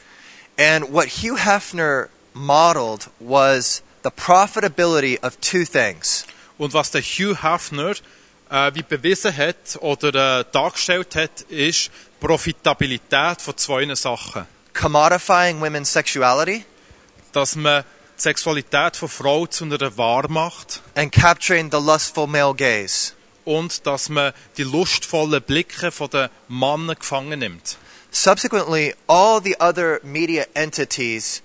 And 0.58 0.92
what 0.92 1.08
Hugh 1.08 1.38
Hefner 1.38 2.10
modeled 2.34 3.10
was 3.20 3.84
the 4.04 4.10
profitability 4.10 5.20
of 5.22 5.38
two 5.42 5.66
things 5.66 6.26
Und 6.58 6.74
was 6.74 6.92
der 6.92 7.02
Hugh 7.02 7.36
Hefner 7.44 7.96
äh, 8.50 8.72
wie 8.74 8.84
bewiesen 8.84 9.36
hat 9.36 9.78
oder 9.82 10.40
äh, 10.40 10.46
dargestellt 10.52 11.16
hat, 11.16 11.42
ist 11.50 11.92
Profitabilität 12.20 13.42
von 13.42 13.58
zwei 13.58 13.94
Sachen. 13.96 14.46
commodifying 14.74 15.62
women's 15.62 15.92
sexuality 15.92 16.66
Dass 17.32 17.56
man 17.56 17.84
die 18.18 18.22
Sexualität 18.22 18.96
von 18.96 19.10
Frau 19.10 19.46
zu 19.46 19.66
einer 19.66 19.98
Ware 19.98 20.30
macht 20.30 20.82
and 20.96 21.12
capturing 21.12 21.70
the 21.72 21.78
lustful 21.78 22.28
male 22.28 22.54
gaze. 22.54 23.14
und 23.46 23.86
dass 23.86 24.10
man 24.10 24.34
die 24.58 24.64
lustvollen 24.64 25.42
Blicke 25.42 25.92
von 25.92 26.10
den 26.10 26.30
Männern 26.48 26.96
gefangen 26.96 27.40
nimmt. 27.40 27.78
Subsequently, 28.12 28.96
all 29.08 29.42
the 29.42 29.56
other 29.60 30.00
media 30.04 30.46
entities 30.54 31.42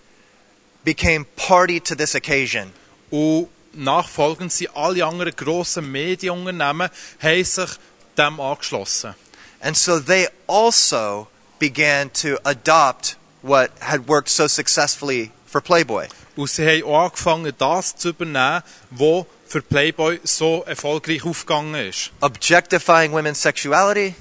became 0.84 1.26
party 1.36 1.80
to 1.80 1.94
this 1.94 2.14
occasion. 2.14 2.72
Und 3.10 3.48
nachfolgend 3.72 4.52
sind 4.52 4.74
alle 4.74 5.04
anderen 5.04 5.34
grossen 5.34 5.90
Medienunternehmen 5.90 6.90
haben 7.20 7.44
sich 7.44 7.70
dem 8.16 8.40
angeschlossen. 8.40 9.14
And 9.60 9.76
so 9.76 10.00
they 10.00 10.28
also 10.46 11.28
began 11.58 12.10
to 12.12 12.38
adopt 12.44 13.16
what 13.42 13.70
had 13.80 14.08
worked 14.08 14.30
so 14.30 14.48
successfully 14.48 15.32
for 15.50 15.60
Playboy. 15.60 16.06
Und 16.36 16.48
sie 16.48 16.66
haben 16.66 16.84
auch 16.84 17.04
angefangen, 17.06 17.52
das 17.58 17.96
zu 17.96 18.10
übernehmen, 18.10 18.62
was 18.90 19.26
für 19.46 19.62
Playboy 19.62 20.20
so 20.22 20.62
erfolgreich 20.66 21.24
aufgegangen 21.24 21.74
ist. 21.88 22.12
Objectifying 22.20 23.12
women's 23.12 23.42
sexuality 23.42 24.14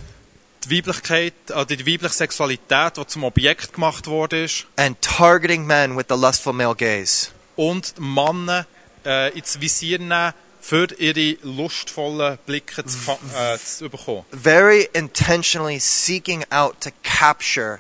Die 0.66 0.78
Weiblichkeit, 0.78 1.34
also 1.52 1.66
die 1.66 1.86
weibliche 1.86 2.14
Sexualität, 2.14 2.98
die 2.98 3.08
zum 3.08 3.24
Objekt 3.24 3.74
gemacht 3.74 4.08
wurde, 4.08 4.44
ist, 4.44 4.66
and 4.76 5.00
targeting 5.02 5.66
men 5.66 5.96
with 5.96 6.06
the 6.10 6.16
lustful 6.16 6.52
male 6.52 6.76
gaze. 6.76 7.30
und 7.56 7.94
Männer 8.00 8.66
äh, 9.06 9.38
ins 9.38 9.60
Visier 9.62 10.00
nehmen, 10.00 10.34
für 10.62 10.88
ihre 10.98 11.38
lustvollen 11.44 12.38
Blicke 12.46 12.86
zu, 12.86 12.98
äh, 13.36 13.58
zu 13.58 13.90
bekommen. 13.90 14.26
Very 14.32 14.90
intentionally 14.94 15.80
seeking 15.80 16.44
out 16.52 16.82
to 16.82 16.90
capture 17.04 17.80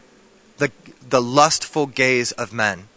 the, 0.59 0.69
the 1.11 1.19
lustful 1.19 1.87
gaze 1.87 2.33
of 2.37 2.51
men. 2.51 2.87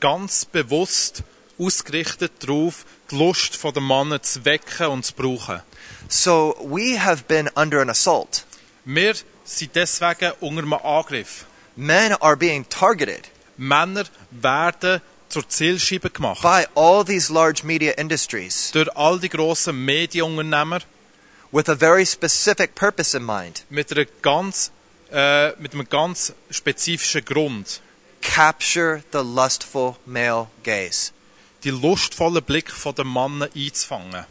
Ganz 0.00 0.44
bewusst 0.44 1.22
ausgerichtet 1.58 2.32
darauf, 2.40 2.84
die 3.10 3.16
Lust 3.16 3.62
der 3.62 3.82
Männer 3.82 4.22
zu 4.22 4.44
wecken 4.44 4.86
und 4.86 5.04
zu 5.04 5.14
brauchen. 5.14 5.60
So 6.08 6.56
we 6.60 6.98
have 6.98 7.24
been 7.28 7.48
under 7.54 7.80
an 7.80 7.90
assault. 7.90 8.44
Wir 8.84 9.14
sind 9.44 9.76
deswegen 9.76 10.32
unter 10.40 10.62
einem 10.62 10.72
Angriff. 10.72 11.46
Men 11.76 12.12
are 12.14 12.36
being 12.36 12.68
targeted 12.68 13.30
Männer 13.56 14.04
werden 14.30 15.00
zur 15.28 15.48
Zielscheibe 15.48 16.10
gemacht. 16.10 16.42
by 16.42 16.66
all 16.74 17.04
these 17.04 17.32
large 17.32 17.62
media 17.64 17.92
industries 17.92 18.70
Durch 18.72 18.88
all 18.96 19.18
die 19.20 19.28
grossen 19.28 19.84
Medienunternehmer 19.84 20.80
with 21.52 21.68
a 21.68 21.76
very 21.76 22.06
specific 22.06 22.74
purpose 22.74 23.16
in 23.16 23.24
mind 23.24 23.64
mit, 23.70 23.92
einer 23.92 24.06
ganz, 24.22 24.72
äh, 25.12 25.50
mit 25.60 25.74
einem 25.74 25.88
ganz 25.88 26.32
spezifischen 26.50 27.24
Grund. 27.24 27.80
Capture 28.20 29.02
the 29.12 29.22
lustful 29.22 29.96
male 30.06 30.48
gaze. 30.62 31.12
Die 31.64 31.70
lustvollen 31.70 32.42
Blick 32.42 32.72
der 32.96 33.04
Männer 33.04 33.48
einzufangen. 33.54 34.24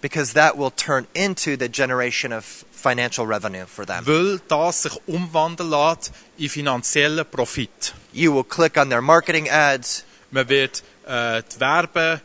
Because 0.00 0.34
that 0.34 0.56
will 0.56 0.70
turn 0.70 1.06
into 1.14 1.56
the 1.56 1.68
generation 1.68 2.32
of 2.32 2.64
financial 2.70 3.26
revenue 3.26 3.66
for 3.66 3.84
them. 3.84 4.06
Weil 4.06 4.40
das 4.48 4.82
sich 4.82 4.92
umwandeln 5.06 5.70
lässt 5.70 6.12
in 6.38 6.48
finanziellen 6.48 7.24
Profit. 7.24 7.94
You 8.12 8.34
will 8.34 8.44
click 8.44 8.76
on 8.76 8.88
their 8.90 9.02
marketing 9.02 9.48
ads, 9.50 10.04
Man 10.30 10.48
wird 10.48 10.82
äh, 11.06 11.42
die 11.42 11.60
Werbeanzeigen 11.60 12.20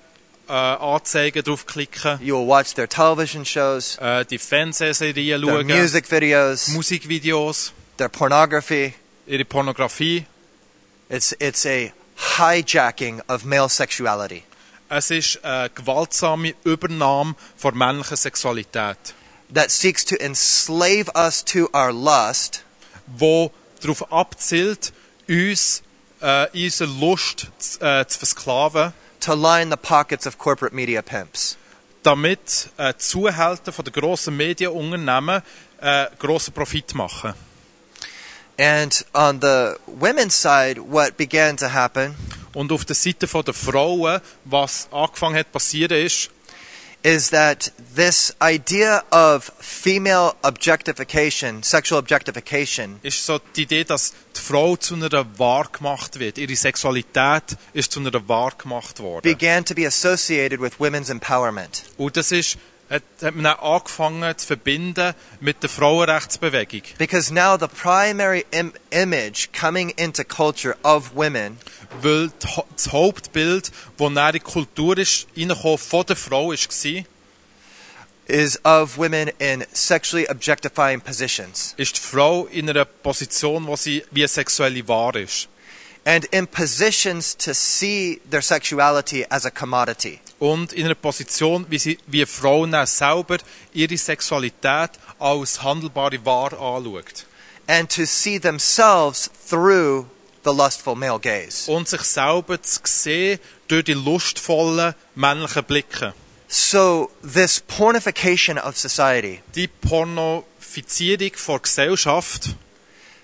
äh, 0.48 0.54
Anzeigen 0.54 1.44
draufklicken, 1.44 2.20
you 2.22 2.36
will 2.38 2.48
watch 2.48 2.74
their 2.74 2.90
television 2.90 3.46
shows, 3.46 3.98
äh, 3.98 4.26
die 4.26 4.38
Fernsehserien 4.38 5.42
their 5.42 5.54
schauen, 5.54 5.68
music 5.68 6.12
videos, 6.12 6.68
Musikvideos, 6.70 7.74
their 7.98 8.10
pornography. 8.10 8.94
ihre 9.28 9.46
Pornografie. 9.46 10.26
It's, 11.12 11.36
it's 11.40 11.66
a 11.66 11.92
hijacking 12.38 13.22
of 13.28 13.44
male 13.44 13.68
sexuality. 13.70 14.44
Es 14.90 15.12
ist 15.12 15.44
eine 15.44 15.70
gewaltsame 15.70 16.54
Übernahme 16.64 17.36
von 17.58 17.78
männlicher 17.78 18.16
Sexualität, 18.16 19.14
that 19.54 19.72
seeks 19.72 20.06
to 20.06 20.16
enslave 20.16 21.12
us 21.14 21.44
to 21.44 21.70
our 21.74 21.92
lust 21.92 22.64
wo 23.18 23.52
darauf 23.82 24.12
abzielt, 24.12 24.94
uns 25.28 25.84
äh, 26.22 26.50
in 26.58 26.66
unserer 26.66 26.88
Lust 26.88 27.48
zu, 27.58 27.82
äh, 27.82 28.08
zu 28.08 28.20
versklaven, 28.20 28.94
to 29.20 29.34
line 29.34 29.70
the 29.70 29.78
pockets 29.78 30.26
of 30.26 30.38
corporate 30.38 30.74
media 30.74 31.02
pimps. 31.02 31.58
damit 32.04 32.70
äh, 32.78 32.94
die 32.94 33.00
Zuhälter 33.00 33.72
von 33.72 33.86
den 33.86 33.94
grossen 33.94 34.36
Medienunternehmen 34.38 35.42
äh, 35.82 36.08
grossen 36.18 36.54
Profit 36.54 36.96
machen. 36.96 37.34
And 38.62 39.04
on 39.14 39.42
the 39.42 39.78
women's 39.88 40.36
side, 40.36 40.78
what 40.78 41.18
began 41.18 41.58
to 41.58 41.74
happen 41.74 42.16
Und 42.54 42.72
auf 42.72 42.86
der 42.86 42.96
Seite 42.96 43.28
der 43.28 43.54
Frauen, 43.54 44.22
was 44.46 44.88
angefangen 44.92 45.38
hat 45.38 45.52
passieren 45.52 45.98
ist, 45.98 46.30
is 47.04 47.32
that 47.32 47.72
this 47.96 48.34
idea 48.40 49.04
of 49.12 49.52
female 49.60 50.36
objectification, 50.44 51.64
sexual 51.64 51.98
objectification, 51.98 53.00
ist 53.02 53.26
so 53.26 53.40
die 53.56 53.64
Idee, 53.64 53.84
dass 53.84 54.14
die 54.36 54.40
Frau 54.40 54.76
zu 54.76 54.96
einer 54.96 55.26
Ware 55.40 55.70
gemacht 55.72 56.20
wird. 56.20 56.38
Ihre 56.38 56.56
Sexualität 56.56 57.58
ist 57.74 57.92
zu 57.92 58.00
einer 58.00 58.28
Ware 58.28 58.54
gemacht 58.56 59.00
worden. 59.00 59.24
began 59.24 59.66
to 59.66 59.74
be 59.74 59.88
associated 59.88 60.62
with 60.62 60.74
women's 60.80 61.10
empowerment. 61.10 61.84
Und 61.98 62.18
das 62.18 62.32
ist, 62.32 62.58
hat, 62.92 63.04
hat 63.22 63.36
man 63.36 63.46
auch 63.48 63.80
angefangen 63.80 64.38
zu 64.38 64.46
verbinden 64.48 65.14
mit 65.40 65.64
der 65.64 65.70
Frauenrechtsbewegung. 65.70 66.82
Because 66.98 67.34
now 67.34 67.58
the 67.58 67.68
primary 67.68 68.46
Im- 68.52 68.74
image 68.92 69.50
coming 69.60 69.90
into 69.92 70.24
culture 70.24 70.76
of 70.84 71.16
women 71.16 71.58
Weil 72.02 72.32
das 72.42 72.92
Hauptbild, 72.92 73.72
das 73.98 74.08
in 74.08 74.32
die 74.34 74.40
Kultur 74.40 74.98
ist, 74.98 75.28
von 75.36 76.06
der 76.06 76.16
Frau 76.16 76.50
war, 76.50 77.06
is 78.28 78.58
of 78.64 78.98
women 78.98 79.30
in 79.40 79.66
sexually 79.74 80.28
objectifying 80.30 81.02
positions. 81.02 81.74
ist 81.78 81.98
die 81.98 82.02
Frau 82.02 82.46
in 82.46 82.70
einer 82.70 82.86
Position, 82.86 83.68
wo 83.68 83.76
sie 83.76 84.06
wie 84.12 84.26
sexuelle 84.28 84.88
Ware 84.88 85.22
ist. 85.22 85.50
And 86.06 86.26
in 86.26 86.48
positions 86.48 87.36
to 87.38 87.54
see 87.54 88.22
their 88.30 88.42
sexuality 88.42 89.26
as 89.30 89.46
a 89.46 89.52
commodity. 89.52 90.20
Und 90.42 90.74
in 90.74 90.86
einer 90.86 90.96
Position, 90.96 91.66
wie, 91.70 91.78
sie, 91.78 91.98
wie 92.08 92.26
Frauen 92.26 92.76
selber 92.86 93.38
ihre 93.74 93.98
Sexualität 93.98 94.92
als 95.20 95.62
handelbare 95.62 96.26
Ware 96.26 96.58
anschaut. 96.58 97.26
and 97.68 97.90
to 97.90 98.06
see 98.06 98.38
themselves 98.38 99.30
through 99.30 100.06
the 100.44 100.52
lustful 100.52 100.96
male 100.96 101.20
gaze. 101.20 101.72
Und 101.72 101.88
sich 101.88 102.02
selber 102.02 102.62
zu 102.62 102.80
sehen 102.84 103.40
durch 103.68 103.86
die 103.86 103.94
lustvollen 103.94 104.94
männlichen 105.16 105.64
Blicke. 105.64 106.14
So, 106.50 107.12
this 107.22 107.62
pornification 107.62 108.58
of 108.58 108.78
society 108.78 109.42
Die 109.56 109.68
Pornofizierung 109.68 111.32
der 111.48 111.60
Gesellschaft 111.60 112.56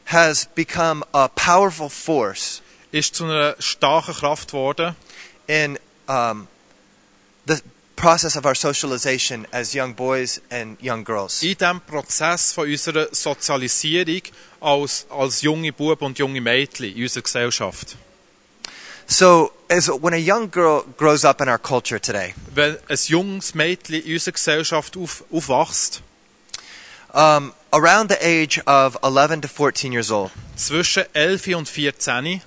has 0.06 0.48
become 0.56 1.04
a 1.12 1.28
powerful 1.28 1.90
force 1.90 2.62
ist 2.94 3.16
zu 3.16 3.26
einer 3.26 3.56
starken 3.60 4.14
Kraft 4.14 4.52
geworden 4.52 4.96
in 5.48 5.78
um, 6.08 6.48
the 7.48 7.62
process 7.96 8.36
of 8.36 8.46
our 8.46 8.56
socialization 8.56 9.48
as 9.52 9.74
young 9.74 9.94
boys 9.94 10.40
and 10.52 10.78
young 10.82 11.04
girls. 11.04 11.42
in 11.42 11.56
diesem 11.56 11.82
Prozess 11.82 12.54
von 12.54 12.70
unserer 12.70 13.08
Sozialisierung 13.12 14.22
als, 14.62 15.06
als 15.10 15.42
junge 15.42 15.74
Buben 15.74 16.06
und 16.06 16.20
junge 16.20 16.42
Mädchen 16.42 16.94
in 16.94 17.04
unserer 17.04 17.24
Gesellschaft. 17.24 17.98
So, 19.08 19.54
as 19.70 19.88
when 19.88 20.14
a 20.14 20.18
young 20.18 20.52
girl 20.52 20.84
grows 20.98 21.24
up 21.24 21.42
in 21.42 21.48
our 21.48 21.58
culture 21.58 22.00
today, 22.00 22.34
Wenn 22.54 22.78
ein 22.88 22.98
junges 23.08 23.56
Mädchen 23.56 23.96
in 23.96 24.14
unserer 24.14 24.34
Gesellschaft 24.34 24.98
auf, 24.98 25.24
aufwächst, 25.32 26.02
um, 27.14 27.54
around 27.72 28.12
the 28.12 28.22
age 28.22 28.60
of 28.68 28.98
11 29.02 29.42
to 29.42 29.48
14 29.48 29.94
years 29.94 30.12
old, 30.12 30.32
zwischen 30.56 31.06
11 31.14 31.56
und 31.56 31.70
14, 31.70 32.42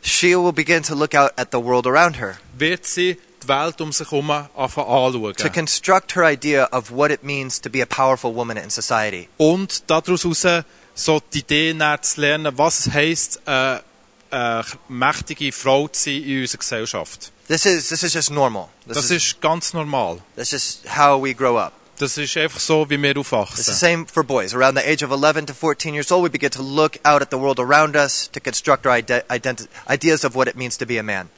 she 0.00 0.36
will 0.36 0.52
begin 0.52 0.82
to 0.82 0.94
look 0.94 1.14
out 1.14 1.32
at 1.36 1.50
the 1.50 1.58
world 1.58 1.86
around 1.86 2.18
her 2.18 2.38
wird 2.56 2.86
sie 2.86 3.18
die 3.42 3.48
Welt 3.48 3.80
um 3.80 3.92
sich 3.92 4.10
herum 4.10 4.28
to 4.28 4.82
anschauen. 4.84 5.52
construct 5.52 6.14
her 6.16 6.24
idea 6.30 6.68
of 6.72 6.90
what 6.90 7.10
it 7.10 7.22
means 7.22 7.60
to 7.60 7.70
be 7.70 7.82
a 7.82 7.86
powerful 7.86 8.34
woman 8.34 8.56
in 8.56 8.70
society. 8.70 9.28
Und 9.38 9.84
daraus 9.90 10.24
heraus 10.24 10.64
so 10.94 11.20
die 11.32 11.38
Idee 11.40 11.74
zu 12.02 12.20
lernen, 12.20 12.56
was 12.58 12.86
es 12.86 12.92
heisst, 12.92 13.40
äh, 13.46 13.78
eine 14.30 14.64
mächtige 14.88 15.50
Frau 15.52 15.88
zu 15.88 16.04
sein 16.04 16.22
in 16.22 16.40
unserer 16.42 16.58
Gesellschaft. 16.58 17.32
This 17.48 17.66
is 17.66 17.88
this 17.88 18.02
is 18.04 18.14
just 18.14 18.30
normal. 18.30 18.68
This 18.86 18.94
Das 18.96 19.04
is 19.06 19.10
ist 19.24 19.40
ganz 19.40 19.72
normal. 19.72 20.18
that's 20.36 20.52
just 20.52 20.82
how 20.96 21.20
we 21.22 21.34
grow 21.34 21.58
up. 21.58 21.72
Das 21.98 22.16
ist 22.16 22.34
einfach 22.36 22.60
so, 22.60 22.88
wie 22.88 22.96
wir 22.96 23.10
It's 23.10 23.28
the 23.28 23.36
aufwachsen. 23.36 23.74
same 23.74 24.06
for 24.06 24.22
boys. 24.24 24.54
Around 24.54 24.78
the 24.78 24.84
age 24.84 25.02
of 25.04 25.10
11 25.10 25.46
to 25.46 25.52
14 25.54 25.92
years 25.94 26.10
old, 26.12 26.24
we 26.24 26.30
begin 26.30 26.50
to 26.50 26.62
look 26.62 26.98
out 27.04 27.20
at 27.20 27.30
the 27.30 27.36
world 27.36 27.58
around 27.58 27.94
us 27.96 28.30
to 28.32 28.40
construct 28.40 28.86
our 28.86 28.92
ide- 28.96 29.24
ideas 29.88 30.24
of 30.24 30.34
what 30.34 30.48
it 30.48 30.56
means 30.56 30.78
to 30.78 30.86
be 30.86 30.98
a 30.98 31.02
man. 31.02 31.28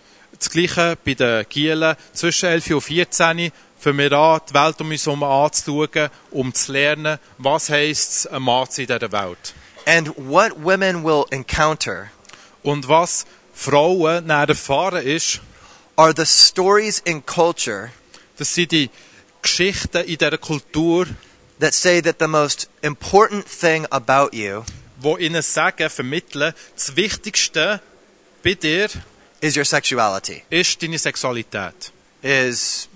Das 0.43 0.51
Gleiche 0.51 0.99
bei 1.05 1.15
den 1.15 1.47
Gielen. 1.49 1.95
Zwischen 2.13 2.47
11 2.47 2.71
und 2.73 2.81
14 2.81 3.53
fangen 3.79 3.99
wir 3.99 4.11
an, 4.11 4.41
die 4.51 4.55
Welt 4.55 4.81
um 4.81 4.91
uns 4.91 5.07
herum 5.07 5.23
anzuschauen, 5.23 6.11
um 6.33 6.53
zu 6.53 6.73
lernen, 6.73 7.21
was 7.39 7.71
heisst 7.71 8.11
es, 8.11 8.27
ein 8.27 8.43
Mann 8.43 8.67
zu 8.67 8.85
sein 8.85 8.87
in 8.89 8.99
dieser 8.99 9.13
Welt. 9.13 9.55
And 9.87 10.09
what 10.17 10.51
women 10.57 11.05
will 11.05 11.27
encounter 11.31 12.11
Und 12.65 12.89
was 12.89 13.25
Frauen 13.55 14.27
näher 14.27 14.49
erfahren 14.49 15.07
ist, 15.07 15.41
are 15.95 16.13
the 16.17 16.27
stories 16.27 16.99
in 17.05 17.25
culture 17.25 17.91
das 18.37 18.53
sind 18.53 18.73
die 18.73 18.91
Geschichten 19.43 19.99
in 19.99 20.19
dieser 20.19 20.39
Kultur, 20.39 21.07
that 21.61 21.73
say 21.73 22.03
that 22.03 22.17
the 22.19 22.27
most 22.27 22.69
important 22.83 23.47
thing 23.47 23.87
about 23.91 24.37
you 24.37 24.65
wo 24.99 25.17
ihnen 25.19 25.43
sagen, 25.43 25.89
vermitteln, 25.89 26.53
das 26.75 26.97
Wichtigste 26.97 27.81
bei 28.43 28.55
dir 28.55 28.89
is 29.43 29.57
your 29.57 29.67
sexuality. 29.67 30.45
ist 30.49 30.83
deine 30.83 30.99
Sexualität. 30.99 31.93
Is 32.23 32.89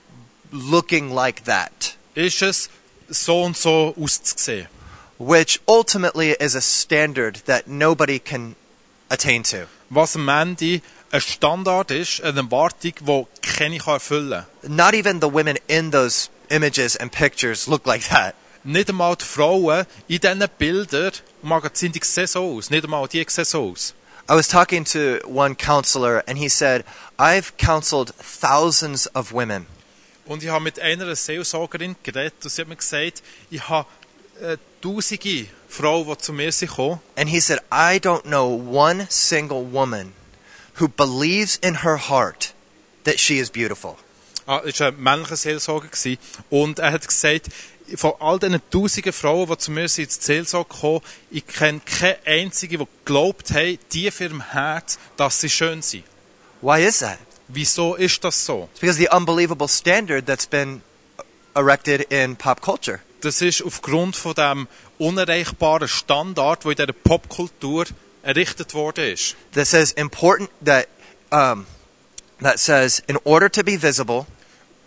looking 0.52 1.10
like 1.10 1.44
that, 1.44 1.96
ist 2.14 2.40
es, 2.40 2.70
so 3.10 3.42
und 3.42 3.56
so 3.56 3.94
auszusehen. 4.00 4.68
which 5.18 5.60
ultimately 5.66 6.30
is 6.38 6.54
a 6.54 6.60
standard 6.60 7.36
that 7.46 7.66
nobody 7.66 8.18
can 8.18 8.54
attain 9.10 9.42
to. 9.42 9.66
Was 9.90 10.14
am 10.14 10.28
Ende 10.28 10.82
ein 11.10 11.20
Standard 11.20 11.90
ist, 11.90 12.22
eine 12.22 12.40
Erwartung, 12.40 12.92
die 13.06 13.26
keine 13.42 13.78
kann 13.78 13.94
erfüllen 13.94 14.44
kann. 14.62 14.76
Not 14.76 14.94
even 14.94 15.20
the 15.20 15.32
women 15.32 15.56
in 15.68 15.90
those 15.90 16.28
images 16.50 16.96
and 16.96 17.10
pictures 17.10 17.66
look 17.66 17.86
like 17.86 18.08
that. 18.08 18.34
Nicht 18.64 18.88
einmal 18.88 19.16
die 19.16 19.24
Frauen 19.24 19.86
in 20.08 20.20
diesen 20.20 20.44
Bildern 20.58 21.12
und 21.42 21.48
Magazinen, 21.48 21.92
die 21.92 22.00
sehen 22.02 22.26
so 22.26 22.56
aus. 22.56 22.68
Nicht 22.70 22.84
einmal 22.84 23.06
die 23.08 23.24
sehen 23.28 23.44
so 23.44 23.70
aus. 23.70 23.94
I 24.28 24.34
was 24.34 24.48
talking 24.48 24.84
to 24.86 25.20
one 25.24 25.54
counselor, 25.54 26.24
and 26.26 26.36
he 26.36 26.48
said, 26.48 26.84
I've 27.16 27.56
counseled 27.56 28.12
thousands 28.16 29.06
of 29.14 29.32
women. 29.32 29.66
Und 30.26 30.42
ich 30.42 30.48
habe 30.48 30.64
mit 30.64 30.80
einer 30.80 31.14
Seelsorgerin 31.14 31.94
geredet 32.02 32.34
und 32.42 32.50
sie 32.50 32.62
hat 32.62 32.68
mir 32.68 32.74
gesagt, 32.74 33.22
ich 33.50 33.68
habe 33.68 33.86
äh, 34.40 34.56
tausende 34.82 35.46
Frauen, 35.68 36.08
die 36.08 36.18
zu 36.18 36.32
mir 36.32 36.50
sind 36.50 36.70
gekommen. 36.70 37.00
And 37.16 37.30
he 37.30 37.38
said, 37.38 37.60
I 37.70 38.00
don't 38.00 38.24
know 38.24 38.48
one 38.48 39.06
single 39.08 39.64
woman 39.64 40.12
who 40.80 40.88
believes 40.88 41.56
in 41.56 41.84
her 41.84 41.96
heart 41.96 42.52
that 43.04 43.20
she 43.20 43.38
is 43.38 43.48
beautiful. 43.48 43.96
Ah, 44.48 44.60
das 44.64 44.80
war 44.80 44.88
ein 44.88 45.00
männlicher 45.00 45.36
Seelsorger. 45.36 45.88
Und 46.50 46.80
er 46.80 46.92
hat 46.92 47.06
gesagt, 47.06 47.48
von 47.94 48.14
all 48.18 48.38
diesen 48.38 48.60
tausenden 48.70 49.12
Frauen, 49.12 49.48
die 49.48 49.58
zu 49.58 49.70
mir 49.70 49.88
sind, 49.88 50.04
ins 50.04 50.24
Seelsorge 50.24 50.72
gekommen, 50.74 51.00
ich 51.30 51.46
kenne 51.46 51.80
keine 51.84 52.18
einzige, 52.24 52.78
die 52.78 52.86
geglaubt 53.04 53.50
hat, 53.52 53.78
tief 53.90 54.20
in 54.20 54.26
ihrem 54.26 54.52
Herz, 54.52 54.98
dass 55.16 55.40
sie 55.40 55.48
schön 55.48 55.82
sind. 55.82 56.04
Why 56.60 56.84
is 56.84 56.98
that? 56.98 57.18
Wieso 57.48 57.94
ist 57.94 58.24
das 58.24 58.44
so? 58.44 58.68
It's 58.72 58.80
because 58.80 58.98
the 58.98 59.08
unbelievable 59.10 59.68
standard 59.68 60.26
that's 60.26 60.46
been 60.46 60.82
erected 61.54 62.10
in 62.10 62.36
pop 62.36 62.60
culture. 62.60 63.00
Das 63.20 63.40
ist 63.40 63.62
aufgrund 63.62 64.16
von 64.16 64.34
dem 64.34 64.68
unerreichbaren 64.98 65.88
Standard, 65.88 66.64
der 66.64 66.70
in 66.72 66.76
dieser 66.76 66.92
Popkultur 66.92 67.86
errichtet 68.22 68.74
worden 68.74 69.12
ist. 69.12 69.36
That 69.52 69.66
says 69.66 69.92
important 69.92 70.50
that 70.64 70.88
um, 71.30 71.66
that 72.40 72.58
says 72.58 73.02
in 73.06 73.16
order 73.24 73.50
to 73.50 73.62
be 73.62 73.80
visible, 73.80 74.26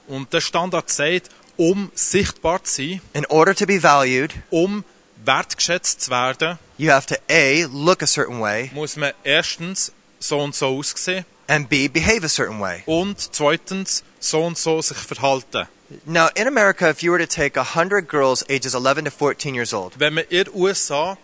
Und 0.09 0.33
der 0.33 0.41
Standard 0.41 0.89
sagt, 0.89 1.29
um 1.59 1.91
sichtbar 1.93 2.63
zu 2.63 2.81
sein, 2.81 3.01
in 3.13 3.25
order 3.25 3.53
to 3.53 3.65
be 3.65 3.83
valued, 3.83 4.33
um 4.49 4.85
wertgeschätzt 5.25 6.01
zu 6.01 6.11
werden, 6.11 6.57
you 6.77 6.89
have 6.89 7.05
to 7.05 7.15
a 7.29 7.65
look 7.71 8.01
a 8.01 8.07
certain 8.07 8.39
way 8.39 8.71
muss 8.73 8.95
man 8.95 9.11
erstens 9.25 9.91
so 10.19 10.39
und 10.39 10.55
so 10.55 10.67
aussehen 10.67 11.25
and 11.47 11.67
b 11.69 11.89
behave 11.89 12.25
a 12.25 12.29
certain 12.29 12.59
way. 12.61 12.81
und 12.85 13.19
zweitens 13.35 14.03
so 14.19 14.43
und 14.45 14.57
so 14.57 14.81
sich 14.81 14.97
verhalten. 14.97 15.67
Now, 16.05 16.27
in 16.35 16.47
America, 16.47 16.87
if 16.89 17.01
you 17.01 17.11
were 17.11 17.19
to 17.19 17.25
take 17.25 17.57
100 17.59 18.07
girls 18.07 18.45
ages 18.47 18.75
11 18.75 19.05
to 19.05 19.11
14 19.11 19.55
years 19.55 19.73
old, 19.73 19.99
Wenn 19.99 20.13
man 20.13 20.23
in 20.29 20.45
den 20.45 20.53
USA 20.55 21.17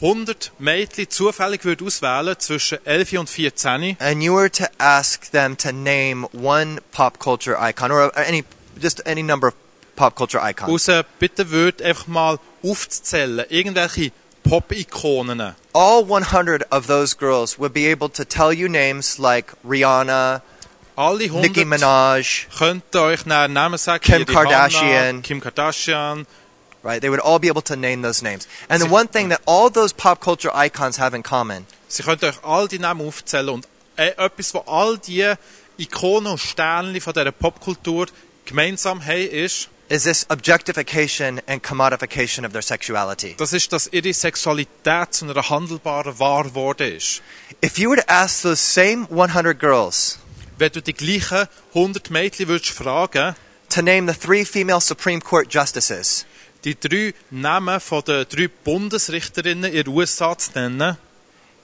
100 0.00 0.52
Mädchen 0.58 1.10
zufällig 1.10 1.64
würde 1.64 1.84
auswählen 1.84 2.36
zwischen 2.38 2.78
11 2.86 3.18
und 3.18 3.28
14 3.28 3.96
and 4.00 4.22
you 4.22 4.34
were 4.34 4.50
to 4.50 4.64
ask 4.78 5.30
them 5.32 5.56
to 5.58 5.72
name 5.72 6.26
one 6.32 6.80
pop 6.92 7.18
culture 7.18 7.56
icon 7.60 7.90
or 7.90 8.16
any 8.16 8.44
just 8.80 9.06
any 9.06 9.22
number 9.22 9.48
of 9.48 9.54
pop 9.96 10.14
culture 10.14 10.40
icons, 10.42 10.88
raus 10.88 11.04
bitte 11.18 11.50
würde 11.50 11.84
einfach 11.84 12.06
mal 12.06 12.38
aufzuzählen, 12.62 13.46
irgendwelche 13.48 14.12
Pop-Ikonen. 14.42 15.54
all 15.72 16.04
100 16.04 16.64
of 16.70 16.86
those 16.86 17.14
girls 17.14 17.58
would 17.58 17.72
be 17.72 17.86
able 17.86 18.08
to 18.08 18.24
tell 18.24 18.52
you 18.52 18.68
names 18.68 19.18
like 19.18 19.52
Rihanna, 19.64 20.42
Alle 20.96 21.28
Nicki 21.28 21.64
100 21.64 21.66
Minaj, 21.66 22.46
könnt 22.56 22.94
euch 22.94 23.26
Namen 23.26 23.78
sagen. 23.78 24.00
Kim 24.04 24.24
Kardashian. 24.24 25.22
Kim 25.22 25.40
Kardashian. 25.40 26.26
right? 26.84 27.00
They 27.00 27.10
would 27.10 27.20
all 27.20 27.38
be 27.40 27.48
able 27.48 27.62
to 27.62 27.74
name 27.76 28.02
those 28.02 28.22
names. 28.22 28.46
And 28.68 28.80
the 28.80 28.88
one 28.88 29.08
thing 29.08 29.30
that 29.30 29.40
all 29.46 29.70
those 29.70 29.92
pop 29.92 30.20
culture 30.20 30.50
icons 30.54 30.98
have 30.98 31.14
in 31.14 31.22
common 31.22 31.66
Sie 31.88 32.02
können 32.02 32.22
euch 32.22 32.42
all 32.44 32.68
die 32.68 32.78
Namen 32.78 33.06
aufzählen 33.06 33.48
und 33.48 33.66
äh, 33.96 34.10
etwas, 34.16 34.54
was 34.54 34.66
all 34.66 34.98
die 34.98 35.34
Ikonen 35.78 36.32
und 36.32 36.38
Sternchen 36.38 37.00
von 37.00 37.12
dieser 37.12 37.32
Popkultur 37.32 38.06
gemeinsam 38.44 39.04
haben, 39.04 39.28
ist, 39.28 39.68
is 39.88 40.04
this 40.04 40.26
objectification 40.30 41.40
and 41.46 41.62
commodification 41.62 42.44
of 42.44 42.52
their 42.52 42.62
sexuality. 42.62 43.34
das 43.36 43.52
ist, 43.52 43.72
dass 43.72 43.86
ihre 43.92 44.12
Sexualität 44.12 45.14
zu 45.14 45.24
einer 45.24 45.48
handelbaren 45.48 46.18
Ware 46.18 46.44
geworden 46.44 46.96
ist. 46.96 47.22
If 47.64 47.78
you 47.78 47.90
were 47.90 48.00
to 48.00 48.08
ask 48.08 48.42
those 48.42 48.56
same 48.56 49.06
100 49.10 49.58
girls 49.58 50.18
Wenn 50.56 50.70
du 50.70 50.80
die 50.80 50.94
gleichen 50.94 51.48
100 51.74 52.10
Mädchen 52.10 52.48
würdest 52.48 52.70
fragen, 52.70 53.34
to 53.68 53.82
name 53.82 54.10
the 54.10 54.18
three 54.18 54.44
female 54.44 54.80
Supreme 54.80 55.20
Court 55.20 55.52
justices, 55.52 56.26
die 56.64 56.78
drei 56.78 57.12
Namen 57.30 57.80
von 57.80 58.02
den 58.04 58.24
drei 58.28 58.48
Bundesrichterinnen 58.48 59.72
in 59.72 59.84
den 59.84 59.88
USA 59.88 60.38
zu 60.38 60.52
nennen, 60.54 60.96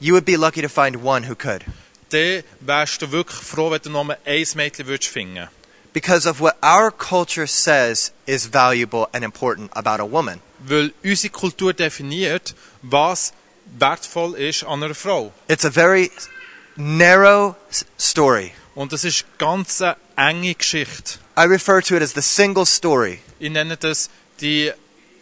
you 0.01 0.15
would 0.15 0.25
be 0.25 0.37
lucky 0.37 0.61
to 0.61 0.69
find 0.69 1.03
one 1.05 1.29
who 1.29 1.37
could. 1.37 1.65
dann 2.11 2.43
wärst 2.61 3.01
du 3.01 3.13
wirklich 3.13 3.41
froh, 3.41 3.71
wenn 3.71 3.81
du 3.81 3.91
nur 3.91 4.17
ein 4.25 4.47
Mädchen 4.55 4.87
würdest 4.87 5.11
finden. 5.11 5.49
Because 5.93 6.27
of 6.27 6.41
what 6.41 6.57
our 6.63 6.91
culture 6.91 7.47
says 7.47 8.13
is 8.27 8.47
valuable 8.47 9.09
and 9.13 9.25
important 9.25 9.71
about 9.75 10.01
a 10.01 10.05
woman. 10.05 10.41
Weil 10.61 10.93
unsere 11.03 11.31
Kultur 11.31 11.73
definiert, 11.73 12.55
was 12.83 13.33
wertvoll 13.79 14.35
ist 14.35 14.65
an 14.65 14.83
einer 14.83 14.95
Frau. 14.95 15.33
It's 15.49 15.65
a 15.65 15.71
very 15.71 16.11
narrow 16.77 17.57
story. 17.99 18.53
Und 18.75 18.93
das 18.93 19.05
ist 19.05 19.25
ganz 19.39 19.81
eine 19.83 19.97
eh, 20.17 20.31
enge 20.31 20.55
Geschichte. 20.55 21.19
I 21.37 21.45
refer 21.45 21.83
to 21.83 21.97
it 21.97 22.03
as 22.03 22.15
the 22.15 22.23
single 22.23 22.67
story. 22.67 23.21
Ich 23.39 23.51
nenne 23.51 23.77
das 23.77 24.11
die 24.41 24.73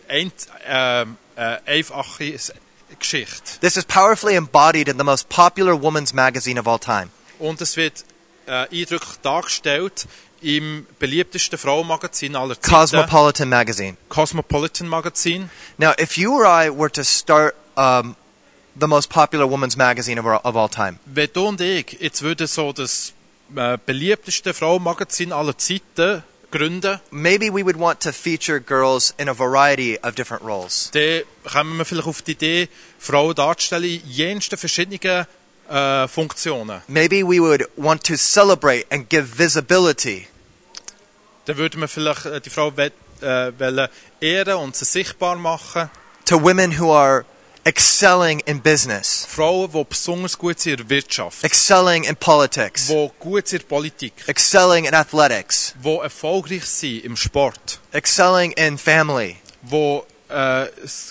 ein, 0.09 0.33
äh, 0.67 1.03
ehm, 1.03 1.17
äh, 1.37 1.55
eh, 1.55 1.79
einfache 1.79 2.39
Geschichte. 2.99 3.61
This 3.61 3.77
is 3.77 3.85
powerfully 3.85 4.35
embodied 4.35 4.89
in 4.89 4.99
the 4.99 5.05
most 5.05 5.29
popular 5.29 5.75
woman's 5.75 6.13
magazine 6.13 6.59
of 6.59 6.67
all 6.67 6.79
time. 6.79 7.11
Und 7.39 7.61
es 7.61 7.77
wird 7.77 8.05
äh, 8.47 8.65
eh, 8.65 8.83
eindrücklich 8.83 9.19
dargestellt 9.23 10.07
im 10.43 10.87
beliebtesten 10.99 11.59
Frauenmagazin 11.59 12.37
aller 12.37 12.55
Zeiten, 12.61 12.75
Cosmopolitan 12.75 13.49
magazine. 13.49 13.97
Cosmopolitan 14.09 14.89
Magazin. 14.89 15.51
Now, 15.79 15.93
if 15.99 16.17
you 16.17 16.33
or 16.35 16.45
I 16.47 16.71
were 16.71 16.91
to 16.93 17.03
start 17.05 17.55
um, 17.77 18.15
the 18.79 18.87
most 18.87 19.11
popular 19.11 19.49
woman's 19.51 19.77
magazine 19.77 20.19
of, 20.21 20.27
all- 20.27 20.41
of 20.45 20.57
all 20.57 20.69
time, 20.69 20.99
Wenn 21.07 21.29
du 21.33 21.47
und 21.47 21.61
ich 21.61 21.97
jetzt 22.01 22.23
würden 22.23 22.47
so 22.47 22.73
das 22.73 23.13
äh, 23.57 23.79
beliebteste 23.85 24.55
Frauenmagazin 24.55 25.33
aller 25.33 25.57
Zeiten 25.59 26.23
gründen, 26.51 26.99
maybe 27.11 27.53
we 27.53 27.63
would 27.65 27.79
want 27.79 28.01
to 28.01 28.11
feature 28.13 28.59
girls 28.61 29.13
in 29.19 29.29
a 29.29 29.35
variety 29.39 29.99
of 30.03 30.15
different 30.15 30.43
roles. 30.45 30.91
dann 30.93 31.23
kommen 31.45 31.77
wir 31.79 31.85
vielleicht 31.85 32.07
auf 32.09 32.23
die 32.23 32.33
Idee, 32.33 32.69
Frauen 32.99 33.35
darzustellen 33.35 33.85
in 33.85 34.03
jensten 34.09 34.57
verschiedenen 34.57 35.27
äh, 35.69 36.09
Funktionen. 36.09 36.83
Maybe 36.89 37.23
we 37.23 37.41
would 37.41 37.69
want 37.77 38.05
to 38.05 38.17
celebrate 38.17 38.87
and 38.91 39.09
give 39.09 39.39
visibility. 39.39 40.27
Dann 41.47 41.57
würde 41.57 41.79
man 41.79 41.89
vielleicht 41.89 42.27
äh, 42.27 42.41
die 42.41 42.51
Frau 42.51 42.69
äh, 42.69 42.91
wollen 43.59 43.89
ehren 44.21 44.55
und 44.57 44.77
sie 44.77 44.85
sichtbar 44.85 45.37
machen. 45.37 45.91
to 46.29 46.37
women 46.37 46.73
who 46.73 46.91
are 46.91 47.25
excelling 47.65 48.41
in 48.41 48.61
business, 48.61 49.25
Frauen, 49.25 49.71
die 49.73 49.85
besonders 49.85 50.37
gut 50.37 50.61
sind 50.61 50.73
in 50.73 50.77
der 50.77 50.91
Wirtschaft, 50.91 51.43
excelling 51.43 52.05
in 52.05 52.17
politics, 52.17 52.89
die 52.89 53.11
gut 53.19 53.49
sind 53.49 53.63
in 53.63 53.69
der 53.69 53.77
Politik, 53.77 54.13
excelling 54.27 54.85
in 54.85 54.95
athletics, 54.95 55.75
die 55.83 55.97
erfolgreich 55.97 56.67
sind 56.67 57.05
im 57.05 57.17
Sport, 57.17 57.81
excelling 57.93 58.53
in 58.53 58.77
family, 58.77 59.37
die, 59.63 60.03
äh, 60.29 60.67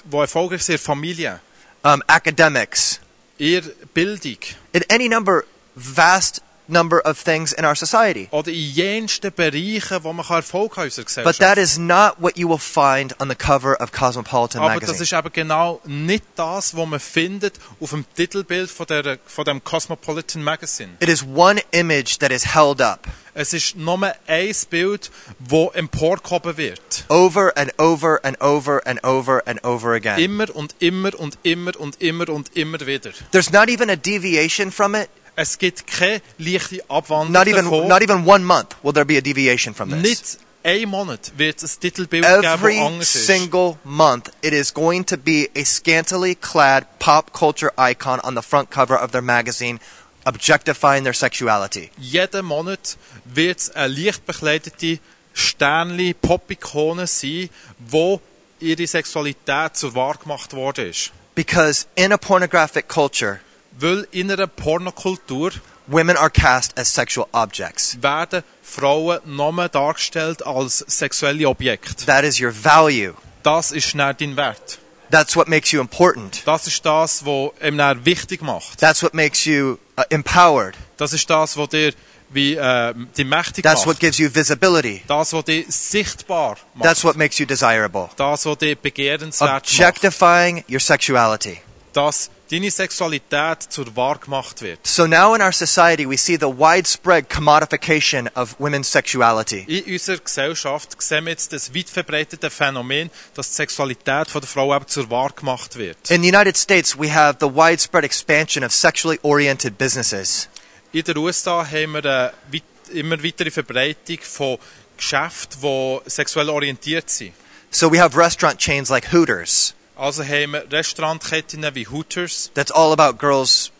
die 0.05 0.17
erfolgreich 0.17 0.63
sind 0.63 0.75
in 0.75 0.81
Familie, 0.81 1.39
um, 1.83 2.03
academics, 2.07 2.99
in 3.37 3.61
der 3.61 3.71
Bildung 3.93 4.37
in 4.73 4.83
any 4.89 5.07
number, 5.07 5.43
vast 5.75 6.41
number 6.67 7.01
of 7.05 7.17
things 7.21 7.53
in 7.53 7.65
our 7.65 7.75
society. 7.75 8.27
oder 8.31 8.51
in 8.51 8.73
jensten 8.73 9.31
Bereichen, 9.31 10.03
wo 10.03 10.13
man 10.13 10.25
Erfolg 10.29 10.77
haben 10.77 10.89
in 10.89 11.03
unserer 11.03 11.23
But 11.23 11.37
that 11.39 11.57
is 11.57 11.77
not 11.77 12.15
what 12.19 12.37
you 12.37 12.47
will 12.49 12.57
find 12.59 13.13
on 13.19 13.29
the 13.29 13.35
cover 13.35 13.75
of 13.81 13.91
Cosmopolitan 13.91 14.61
Aber 14.61 14.79
das 14.79 14.89
magazine. 14.89 15.03
ist 15.03 15.13
eben 15.13 15.33
genau 15.33 15.81
nicht 15.85 16.23
das, 16.35 16.75
was 16.75 16.87
man 16.87 16.99
findet 16.99 17.59
auf 17.79 17.91
dem 17.91 18.05
Titelbild 18.15 18.69
von, 18.69 18.85
der, 18.87 19.19
von 19.25 19.45
dem 19.45 19.63
Cosmopolitan 19.63 20.43
Magazine. 20.43 20.89
It 20.99 21.09
is 21.09 21.23
one 21.23 21.61
image 21.71 22.19
that 22.19 22.31
is 22.31 22.53
held 22.55 22.81
up 22.81 23.07
Es 23.33 23.53
ist 23.53 23.75
nur 23.75 24.01
ein 24.25 24.55
Bild, 24.71 25.11
das 25.39 25.75
emporgehoben 25.75 26.57
wird. 26.57 27.05
over 27.07 27.55
and 27.55 27.71
over 27.77 28.19
and 28.23 28.41
over 28.41 28.81
and 28.87 29.03
over 29.03 29.43
and 29.45 29.63
over 29.63 29.93
again. 29.93 30.17
Immer 30.17 30.55
und 30.55 30.73
immer 30.79 31.11
und 31.19 31.37
immer 31.43 31.79
und 31.79 32.01
immer 32.01 32.29
und 32.29 32.55
immer 32.57 32.79
wieder. 32.87 33.11
There's 33.31 33.51
not 33.51 33.69
even 33.69 33.91
a 33.91 33.95
deviation 33.95 34.71
from 34.71 34.95
it. 34.95 35.07
Es 35.39 35.59
gibt 35.59 35.85
keine 35.85 36.21
leichte 36.39 36.83
Abwandlung 36.89 37.31
Not 37.31 37.47
even 37.47 37.65
davon. 37.65 37.87
not 37.87 38.01
even 38.01 38.25
one 38.25 38.43
month 38.43 38.75
will 38.81 38.91
there 38.91 39.05
be 39.05 39.17
a 39.17 39.21
deviation 39.21 39.73
from 39.73 39.91
this. 39.91 40.01
Nicht 40.01 40.39
ein 40.63 40.89
Monat 40.89 41.31
wird 41.37 41.61
es 41.61 41.79
geben, 41.79 42.07
Every 42.23 42.79
anders 42.79 43.07
single 43.07 43.77
month, 43.83 44.31
it 44.41 44.51
is 44.51 44.73
going 44.73 45.05
to 45.05 45.15
be 45.15 45.47
a 45.55 45.63
scantily 45.63 46.33
clad 46.33 46.87
pop 46.99 47.31
culture 47.33 47.71
icon 47.77 48.19
on 48.21 48.35
the 48.35 48.41
front 48.41 48.71
cover 48.71 48.97
of 48.97 49.11
their 49.11 49.21
magazine, 49.21 49.79
objectifying 50.25 51.03
their 51.03 51.13
sexuality. 51.13 51.91
Jeden 51.99 52.43
Monat 52.43 52.97
wird 53.23 53.59
es 53.59 53.69
eine 53.75 53.93
leicht 53.93 54.25
bekleidete 54.25 54.99
Sternli, 55.33 56.15
Pop-Ikonen 56.15 57.05
sein, 57.05 57.49
wo 57.77 58.19
ihre 58.59 58.87
Sexualität 58.87 59.77
zur 59.77 59.93
Wahr 59.93 60.17
gemacht 60.17 60.53
worden 60.53 60.89
ist. 60.89 61.11
Because 61.35 61.85
in 61.95 62.11
a 62.11 62.17
pornographic 62.17 62.87
culture, 62.87 63.39
Weil 63.79 64.07
in 64.11 64.31
einer 64.31 64.47
Pornokultur 64.47 65.51
women 65.87 66.17
are 66.17 66.29
cast 66.29 66.77
as 66.77 66.93
sexual 66.93 67.27
objects. 67.31 67.97
werden 68.01 68.43
Frauen 68.61 69.19
nur 69.25 69.69
dargestellt 69.69 70.45
als 70.45 70.79
sexuelle 70.87 71.47
Objekte. 71.47 72.05
That 72.05 72.23
is 72.23 72.39
your 72.39 72.51
value. 72.51 73.13
Das 73.43 73.71
ist 73.71 73.95
nicht 73.95 74.21
dein 74.21 74.35
Wert. 74.35 74.79
That's 75.09 75.35
what 75.37 75.47
makes 75.47 75.71
you 75.71 75.79
important. 75.79 76.45
Das 76.45 76.67
ist 76.67 76.85
das, 76.85 77.25
was 77.25 77.51
ihm 77.63 77.77
wichtig 78.03 78.41
macht. 78.41 78.79
That's 78.79 79.01
what 79.01 79.13
makes 79.13 79.45
you 79.45 79.77
uh, 79.97 80.03
empowered. 80.09 80.75
Das 80.97 81.13
ist 81.13 81.29
das, 81.29 81.55
was 81.55 81.69
dir 81.69 81.93
wie 82.29 82.55
äh, 82.55 82.93
die 83.15 83.23
mächtig 83.23 83.63
That's 83.63 83.85
what 83.85 83.95
macht. 83.95 83.99
gives 84.01 84.17
you 84.17 84.29
visibility. 84.33 85.01
Das, 85.07 85.31
was 85.31 85.45
dich 85.45 85.65
sichtbar 85.69 86.57
macht. 86.73 86.83
That's 86.83 87.03
what 87.05 87.15
makes 87.15 87.37
you 87.37 87.45
desirable. 87.45 88.09
das, 88.17 88.45
was 88.45 88.57
dich 88.57 88.77
begehrenswert 88.77 89.49
macht. 89.49 89.71
Objectifying 89.71 90.65
your 90.69 90.81
sexuality. 90.81 91.61
Dass 91.93 92.29
deine 92.51 92.71
Sexualität 92.71 93.63
zur 93.69 93.95
Wahr 93.95 94.17
gemacht 94.19 94.61
wird. 94.61 94.85
So 94.85 95.05
now 95.07 95.35
in 95.35 95.41
our 95.41 95.51
society, 95.51 96.09
we 96.09 96.17
see 96.17 96.35
the 96.35 96.47
widespread 96.47 97.29
commodification 97.29 98.29
of 98.35 98.55
women's 98.59 98.91
sexuality. 98.91 99.65
In 99.67 99.93
unserer 99.93 100.17
Gesellschaft 100.17 101.01
sehen 101.01 101.25
wir 101.25 101.31
jetzt 101.31 101.53
das 101.53 101.73
weit 101.73 101.89
verbreitete 101.89 102.49
Phänomen, 102.49 103.09
dass 103.35 103.49
die 103.49 103.55
Sexualität 103.55 104.29
von 104.29 104.41
der 104.41 104.49
Frau 104.49 104.75
eben 104.75 104.87
zur 104.87 105.09
Wahr 105.09 105.31
gemacht 105.31 105.77
wird. 105.77 105.97
In 106.09 106.23
the 106.23 106.29
United 106.29 106.57
States, 106.57 106.97
we 106.97 107.13
have 107.13 107.37
the 107.39 107.47
widespread 107.47 108.03
expansion 108.03 108.63
of 108.63 108.71
sexually 108.71 109.19
oriented 109.23 109.77
businesses. 109.77 110.47
In 110.93 111.03
den 111.03 111.17
USA 111.17 111.65
haben 111.65 111.93
wir 111.93 112.05
eine 112.05 112.33
weit, 112.51 112.63
immer 112.93 113.21
weitere 113.23 113.51
Verbreitung 113.51 114.19
von 114.21 114.57
Geschäften, 114.95 115.61
die 115.61 116.09
sexuell 116.09 116.49
orientiert 116.49 117.09
sind. 117.09 117.33
So 117.69 117.91
we 117.91 117.99
have 117.99 118.15
restaurant 118.15 118.59
chains 118.59 118.89
like 118.89 119.11
Hooters. 119.11 119.73
Also 119.97 120.23
haben 120.23 120.51
wir 120.51 120.71
Restaurantketten 120.71 121.65
wie 121.73 121.87
Hooters, 121.87 122.51
That's 122.53 122.71
all 122.71 122.93
about 122.93 123.17
girls 123.17 123.71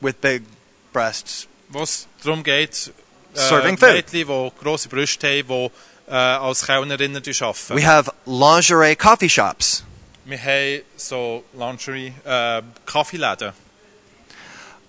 with 0.00 0.20
big 0.20 0.44
breasts. 0.92 1.46
wo 1.70 1.82
es 1.82 2.06
darum 2.22 2.42
geht, 2.42 2.92
äh, 3.34 3.38
Serving 3.38 3.76
food. 3.76 3.88
Mädchen, 3.88 4.26
die 4.26 4.52
grosse 4.62 4.88
Brüste 4.88 5.26
haben, 5.28 5.48
die 5.48 5.70
äh, 6.10 6.14
als 6.14 6.64
Kellnerinnen 6.64 7.16
arbeiten. 7.16 7.76
We 7.76 7.84
have 7.84 8.10
lingerie 8.26 8.94
coffee 8.96 9.28
shops. 9.28 9.82
Wir 10.24 10.38
haben 10.38 10.82
so 10.96 11.42
Lingerie, 11.54 12.12
äh, 12.24 12.62
Kaffeeläden. 12.86 13.52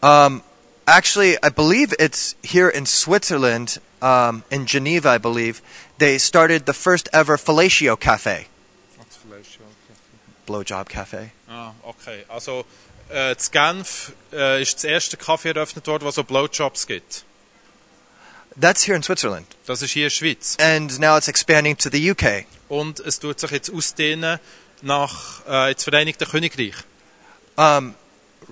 Um, 0.02 0.44
actually, 0.86 1.38
I 1.44 1.50
believe 1.50 1.94
it's 2.00 2.36
here 2.44 2.70
in 2.70 2.86
Switzerland, 2.86 3.82
um, 4.02 4.44
in 4.50 4.66
Geneva, 4.66 5.16
I 5.16 5.18
believe. 5.18 5.62
They 5.98 6.18
started 6.20 6.66
the 6.66 6.74
first 6.74 7.10
ever 7.12 7.38
fellatio 7.38 7.98
cafe, 8.00 8.48
blowjob 10.50 10.90
cafe. 10.90 11.32
Ah, 11.48 11.72
okay. 11.84 12.26
Also, 12.28 12.66
äh, 13.10 13.32
in 13.32 13.52
Genf 13.52 14.12
äh, 14.34 14.62
ist 14.62 14.76
das 14.76 14.84
erste 14.84 15.18
Kaffee 15.18 15.50
eröffnet 15.50 15.86
worden, 15.88 16.04
wo 16.06 16.12
so 16.12 16.24
Blowjobs 16.24 16.88
gibt. 16.88 17.24
That's 18.60 18.86
here 18.88 18.96
in 18.96 19.04
Switzerland, 19.04 19.46
Das 19.68 19.82
ist 19.82 19.92
hier 19.92 20.04
in 20.08 20.10
der 20.10 20.16
Schweiz. 20.16 20.58
and 20.60 21.00
now 21.00 21.16
it's 21.18 21.28
expanding 21.28 21.78
to 21.78 21.90
the 21.90 22.12
UK. 22.12 22.46
Und 22.68 23.00
es 23.00 23.20
tut 23.20 23.40
sich 23.40 23.52
jetzt 23.52 23.72
ausdehnen 23.72 24.40
nach 24.82 25.46
äh, 25.48 25.72
ins 25.72 25.84
Vereinigte 25.84 26.26
Königreich. 26.26 26.74
Um, 27.56 27.94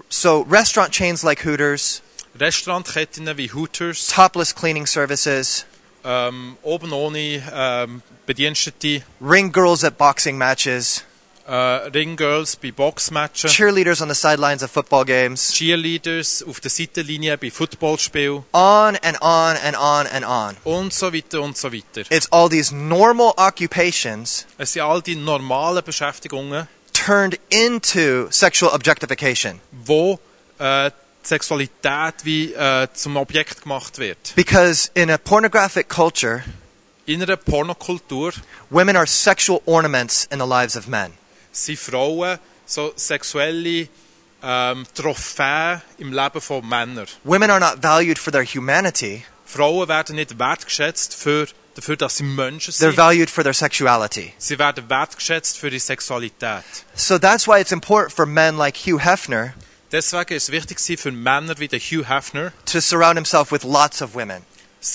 so 0.09 0.41
restaurant 0.49 0.91
chains 0.93 1.23
like 1.23 1.43
Hooters, 1.45 2.01
Restaurantketten 2.39 3.25
wie 3.37 3.51
Hooters, 3.51 4.07
topless 4.07 4.53
cleaning 4.53 4.85
services, 4.85 5.65
ähm, 6.03 6.57
oben 6.61 6.93
ohne 6.93 7.41
ähm, 7.53 8.01
Bedienstete, 8.25 9.03
ring 9.19 9.51
girls 9.51 9.83
at 9.83 9.97
boxing 9.97 10.37
matches, 10.37 11.03
Uh, 11.47 11.51
äh, 11.51 11.89
Ringgirls 11.93 12.57
bei 12.57 12.71
Boxmatchen, 12.71 13.49
cheerleaders 13.49 14.01
on 14.01 14.09
the 14.09 14.15
sidelines 14.15 14.63
of 14.63 14.69
football 14.71 15.05
games, 15.05 15.53
Cheerleaders 15.53 16.43
auf 16.43 16.59
der 16.59 16.69
Seitenlinie 16.69 17.37
bei 17.37 17.49
Footballspielen 17.49 18.43
on 18.51 18.97
and 18.97 19.21
on 19.21 19.55
and 19.55 19.77
on 19.77 20.07
and 20.07 20.25
on. 20.25 20.57
und 20.65 20.93
so 20.93 21.13
weiter 21.13 21.41
und 21.41 21.57
so 21.57 21.71
weiter. 21.71 22.03
It's 22.09 22.29
all 22.31 22.49
these 22.49 22.75
normal 22.75 23.33
occupations 23.37 24.45
Es 24.57 24.73
sind 24.73 24.81
all 24.81 25.01
die 25.01 25.15
normalen 25.15 25.83
Beschäftigungen, 25.85 26.67
turned 26.91 27.39
into 27.49 28.27
sexual 28.29 28.73
objectification. 28.73 29.61
wo 29.71 30.19
äh, 30.59 30.91
Sexualität 31.23 32.15
wie 32.23 32.53
äh, 32.53 32.87
zum 32.93 33.15
Objekt 33.17 33.61
gemacht 33.63 33.99
wird. 33.99 34.33
Because 34.35 34.89
in 34.95 35.09
a 35.09 35.17
pornographic 35.17 35.87
culture, 35.87 36.43
In 37.05 37.23
einer 37.23 37.37
Pornokultur 37.37 38.33
women 38.69 38.97
are 38.97 39.07
sexual 39.07 39.61
ornaments 39.65 40.25
in 40.29 40.39
the 40.39 40.45
lives 40.45 40.75
of 40.75 40.87
men. 40.89 41.13
Sind 41.65 41.79
Frauen 41.79 42.39
so 42.65 42.93
sexuelle 42.95 43.87
ähm, 44.43 44.85
Trophäen 44.93 45.81
im 45.97 46.13
Leben 46.13 46.41
von 46.41 46.67
Männern. 46.67 47.07
Women 47.23 47.49
are 47.49 47.59
not 47.59 47.81
valued 47.81 48.19
for 48.19 48.31
their 48.31 48.45
humanity, 48.45 49.25
Frauen 49.45 49.87
werden 49.87 50.15
nicht 50.15 50.37
wertgeschätzt 50.37 51.15
für, 51.15 51.47
dafür, 51.75 51.95
dass 51.95 52.17
sie 52.17 52.23
Menschen 52.23 52.73
they're 52.73 52.95
valued 52.95 53.29
for 53.29 53.43
their 53.43 53.53
sexuality. 53.53 54.33
Sie 54.37 54.59
werden 54.59 54.89
wertgeschätzt 54.89 55.57
für 55.57 55.67
ihre 55.67 55.79
Sexualität. 55.79 56.63
So 56.95 57.17
that's 57.17 57.47
why 57.47 57.61
it's 57.61 57.71
important 57.71 58.13
for 58.13 58.25
men 58.25 58.57
like 58.57 58.75
Hugh 58.75 58.99
Hefner 58.99 59.53
Deswegen 59.89 60.33
ist 60.33 60.49
es 60.49 60.51
wichtig 60.51 60.99
für 60.99 61.11
Männer 61.13 61.57
wie 61.59 61.69
der 61.69 61.79
Hugh 61.79 62.09
Hefner, 62.09 62.51
to 62.65 62.81
surround 62.81 63.15
himself 63.15 63.53
with 63.53 63.63
lots 63.63 64.01
of 64.01 64.13
women. 64.13 64.43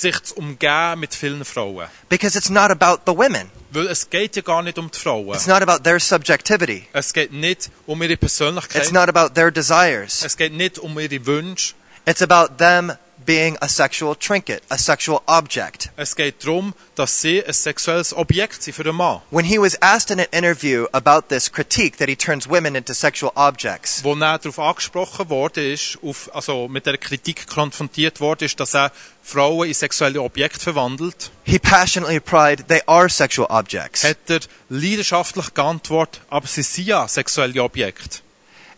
Sich 0.01 0.22
zu 0.22 0.34
umgeben 0.36 1.01
mit 1.01 1.14
vielen 1.14 1.45
Frauen. 1.45 1.86
Because 2.09 2.36
it's 2.36 2.49
not 2.51 2.70
about 2.70 3.03
the 3.07 3.16
women, 3.16 3.51
Weil 3.70 3.86
es 3.88 4.09
geht 4.11 4.36
ja 4.36 4.43
gar 4.43 4.62
nicht 4.62 4.78
um 4.78 4.90
die 4.90 4.99
Frauen. 4.99 5.34
it's 5.34 5.47
not 5.47 5.62
about 5.62 5.82
their 5.84 6.01
subjectivity, 6.01 6.86
Es 6.93 7.12
geht 7.12 7.32
nicht 7.32 7.70
um 7.86 8.03
ihre 8.03 8.12
it's 8.14 8.20
Persönlichkeit. 8.20 8.93
not 8.93 9.09
about 9.09 9.34
their 9.34 9.51
desires. 9.51 10.22
Es 10.24 10.36
geht 10.36 10.53
nicht 10.53 10.78
um 10.78 10.99
ihre 10.99 11.24
Wünsche. 11.26 11.74
It's 12.07 12.22
about 12.22 12.57
them 12.59 12.93
being 13.24 13.57
a 13.61 13.68
sexual 13.68 14.16
trinket, 14.16 14.62
a 14.68 14.76
sexual 14.76 15.20
object. 15.26 15.90
Es 15.97 16.16
geht 16.16 16.45
darum, 16.45 16.74
dass 16.97 17.20
sie 17.20 17.45
ein 17.45 17.53
sexuelles 17.53 18.12
Objekt 18.12 18.62
sind 18.64 18.74
für 18.74 18.82
einen 18.82 18.97
Mann. 18.97 19.20
When 19.30 19.45
he 19.45 19.59
was 19.59 19.80
asked 19.80 20.11
in 20.11 20.18
an 20.18 20.26
interview 20.32 20.86
about 20.93 21.28
this 21.28 21.51
critique 21.53 21.99
that 21.99 22.09
he 22.09 22.16
turns 22.16 22.49
women 22.49 22.74
into 22.74 22.93
sexual 22.95 23.30
objects, 23.36 24.03
Wo 24.03 24.14
er 24.14 24.38
darauf 24.38 24.59
angesprochen 24.59 25.30
worden 25.30 25.72
ist, 25.72 25.99
auf, 26.03 26.34
also 26.34 26.66
mit 26.66 26.84
der 26.86 26.99
Kritik 26.99 27.47
konfrontiert 27.47 28.18
worden 28.20 28.45
ist, 28.45 28.59
dass 28.59 28.74
er 28.74 28.90
Frauen 29.23 29.68
in 29.68 29.75
sexuelle 29.75 30.20
Objekte 30.20 30.61
verwandelt, 30.61 31.31
he 31.45 31.59
passionately 31.59 32.16
replied, 32.16 32.68
They 32.68 32.83
are 32.87 33.09
sexual 33.09 33.47
objects. 33.51 34.03
hat 34.03 34.18
er 34.29 34.41
leidenschaftlich 34.68 35.55
geantwortet, 35.55 36.20
aber 36.29 36.47
sie 36.47 36.62
sind 36.62 36.87
ja 36.89 37.07
sexuelle 37.09 37.62
Objekte. 37.62 38.18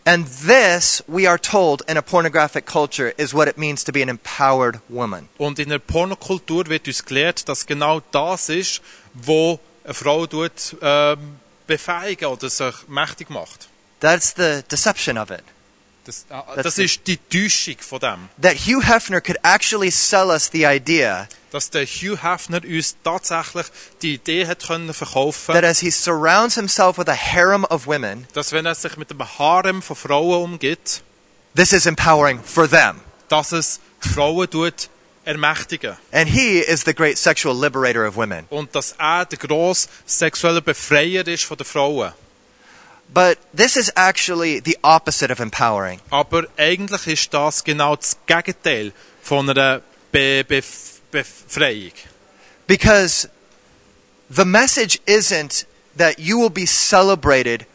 And 0.07 0.27
this, 0.27 1.03
we 1.07 1.27
are 1.27 1.39
told 1.39 1.81
in 1.89 1.97
a 1.97 2.01
pornographic 2.01 2.67
culture, 2.67 3.09
is 3.17 3.33
what 3.33 3.47
it 3.47 3.57
means 3.57 3.83
to 3.85 3.91
be 3.91 4.03
an 4.03 4.09
empowered 4.09 4.79
woman. 4.87 5.27
Und 5.39 5.57
in 5.57 5.69
der 5.69 5.79
Pornokultur 5.79 6.67
wird 6.67 6.87
uns 6.87 7.03
gelehrt, 7.03 7.49
dass 7.49 7.65
genau 7.65 8.01
das 8.11 8.49
ist, 8.49 8.81
wo 9.15 9.59
eine 9.83 9.95
Frau 9.95 10.27
tut, 10.27 10.77
ähm, 10.83 11.39
befähigen 11.65 12.27
oder 12.27 12.51
sich 12.51 12.87
mächtig 12.87 13.31
macht. 13.31 13.67
That's 13.99 14.35
the 14.37 14.61
deception 14.69 15.17
of 15.17 15.31
it. 15.31 15.43
Das, 16.05 16.25
That's 16.29 16.63
das 16.63 16.75
the- 16.75 16.85
ist 16.85 17.01
die 17.07 17.17
Täuschung 17.17 17.77
von 17.79 17.99
dem. 17.99 18.29
That 18.41 18.55
Hugh 18.57 18.81
Hefner 18.81 19.21
could 19.21 19.37
actually 19.43 19.89
sell 19.91 20.27
us 20.29 20.49
the 20.51 20.63
idea 20.65 21.27
Dass 21.51 21.69
der 21.69 21.85
Hugh 21.85 22.17
Hefner 22.21 22.61
uns 22.63 22.95
tatsächlich 23.03 23.65
die 24.01 24.15
Idee 24.15 24.45
hat 24.45 24.67
können 24.67 24.93
verkaufen, 24.93 25.53
that 25.53 25.63
as 25.63 25.79
he 25.79 25.89
surrounds 25.89 26.55
himself 26.55 26.97
with 26.97 27.07
a 27.07 27.15
harem 27.15 27.63
of 27.65 27.87
women, 27.87 28.27
dass 28.33 28.51
wenn 28.51 28.65
er 28.65 28.75
sich 28.75 28.97
mit 28.97 29.09
einem 29.09 29.25
Harem 29.39 29.81
von 29.81 29.95
Frauen 29.95 30.43
umgibt, 30.53 31.01
this 31.55 31.71
is 31.73 31.85
empowering 31.85 32.39
for 32.43 32.69
them. 32.69 33.01
dass 33.29 33.51
es 33.51 33.79
die 34.03 34.09
Frauen 34.09 34.49
tut 34.49 34.89
ermächtigen. 35.23 35.97
And 36.11 36.29
he 36.29 36.59
is 36.59 36.83
the 36.85 36.93
great 36.93 37.17
sexual 37.17 37.59
liberator 37.59 38.07
of 38.07 38.15
women. 38.15 38.45
Und 38.51 38.75
dass 38.75 38.91
er 38.99 39.25
der 39.25 39.39
grosse 39.39 39.87
sexuelle 40.05 40.61
Befreier 40.61 41.25
ist 41.27 41.45
von 41.45 41.57
den 41.57 41.65
Frauen. 41.65 42.13
But 43.13 43.37
this 43.55 43.77
is 43.77 43.91
actually 43.95 44.59
the 44.59 44.77
opposite 44.83 45.31
of 45.31 45.39
empowering. 45.39 46.01
Aber 46.09 46.45
eigentlich 46.57 47.07
ist 47.07 47.33
das 47.33 47.63
genau 47.63 47.95
das 47.95 48.17
Gegenteil 48.25 48.91
von 49.21 49.49
einer 49.49 49.81
Be 50.11 50.43
Bef 50.43 51.01
Befreiung. 51.11 51.93
Because 52.67 53.29
the 54.29 54.43
message 54.43 54.99
isn't 55.05 55.65
that 55.97 56.19
you 56.19 56.37
will 56.39 56.49
be 56.49 56.65
celebrated 56.65 57.65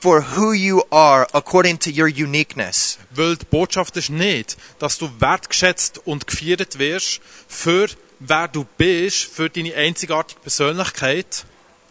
for 0.00 0.22
who 0.22 0.52
you 0.52 0.82
are 0.90 1.26
according 1.32 1.78
to 1.78 1.90
your 1.90 2.08
uniqueness. 2.08 2.98
Weil 3.10 3.36
die 3.36 3.44
Botschaft 3.44 3.96
ist 3.96 4.10
nicht, 4.10 4.56
dass 4.78 4.98
du 4.98 5.10
wertgeschätzt 5.18 6.00
und 6.06 6.26
gefeiert 6.26 6.78
wirst 6.78 7.20
für 7.48 7.88
wer 8.18 8.48
du 8.48 8.64
bist, 8.78 9.24
für 9.24 9.50
deine 9.50 9.74
einzigartige 9.74 10.40
Persönlichkeit. 10.40 11.44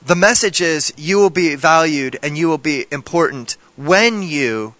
The 0.05 0.15
message 0.15 0.61
is 0.61 0.93
you 0.97 1.17
will 1.17 1.31
be 1.31 1.55
valued 1.55 2.19
and 2.21 2.37
you 2.37 2.47
will 2.47 2.59
be 2.59 2.85
important 2.91 3.57
when 3.75 4.21
you 4.21 4.75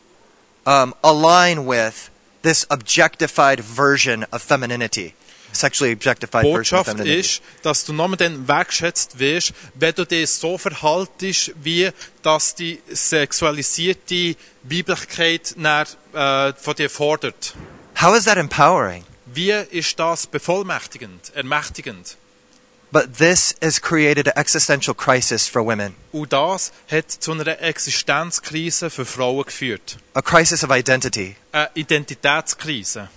um, 0.68 0.94
align 1.04 1.66
with 1.66 2.12
this 2.44 2.64
objectified 2.70 3.60
version 3.60 4.26
of 4.32 4.44
femininity. 4.44 5.16
sexually 5.52 5.92
objectified 5.92 6.44
version 6.44 6.78
of 6.78 6.86
Botschaft 6.86 6.98
femininity. 6.98 7.20
ist, 7.20 7.42
dass 7.64 7.86
du 7.86 7.94
nur 7.94 8.16
dann 8.18 8.48
wertschätzt 8.48 9.18
wirst, 9.18 9.54
wenn 9.74 9.96
du 9.96 10.06
dich 10.06 10.30
so 10.30 10.60
verhaltest, 10.60 11.54
wie 11.64 11.90
dass 12.22 12.54
die 12.54 12.80
sexualisierte 12.92 14.36
Weiblichkeit 14.64 15.56
nach, 15.58 15.88
äh, 16.14 16.54
von 16.54 16.76
dir 16.76 16.90
fordert. 16.90 17.56
How 18.00 18.16
is 18.16 18.26
that 18.26 18.38
empowering? 18.38 19.06
Wie 19.26 19.52
ist 19.52 19.98
das 19.98 20.28
bevollmächtigend, 20.28 21.32
ermächtigend? 21.34 22.18
But 22.96 23.18
this 23.18 23.54
has 23.62 23.78
created 23.82 24.26
an 24.30 24.38
existential 24.38 24.94
crisis 24.96 25.50
for 25.50 25.62
women, 25.66 25.96
Und 26.14 26.32
das 26.32 26.72
hat 26.90 27.12
zu 27.12 27.34
einer 27.34 27.60
Existenzkrise 27.62 28.90
für 28.90 29.04
Frauen 29.04 29.44
geführt. 29.44 29.98
a 30.14 30.22
crisis 30.22 30.64
of 30.64 30.70
identity, 30.72 31.36
Eine 31.52 31.70
Identitätskrise. 31.76 33.10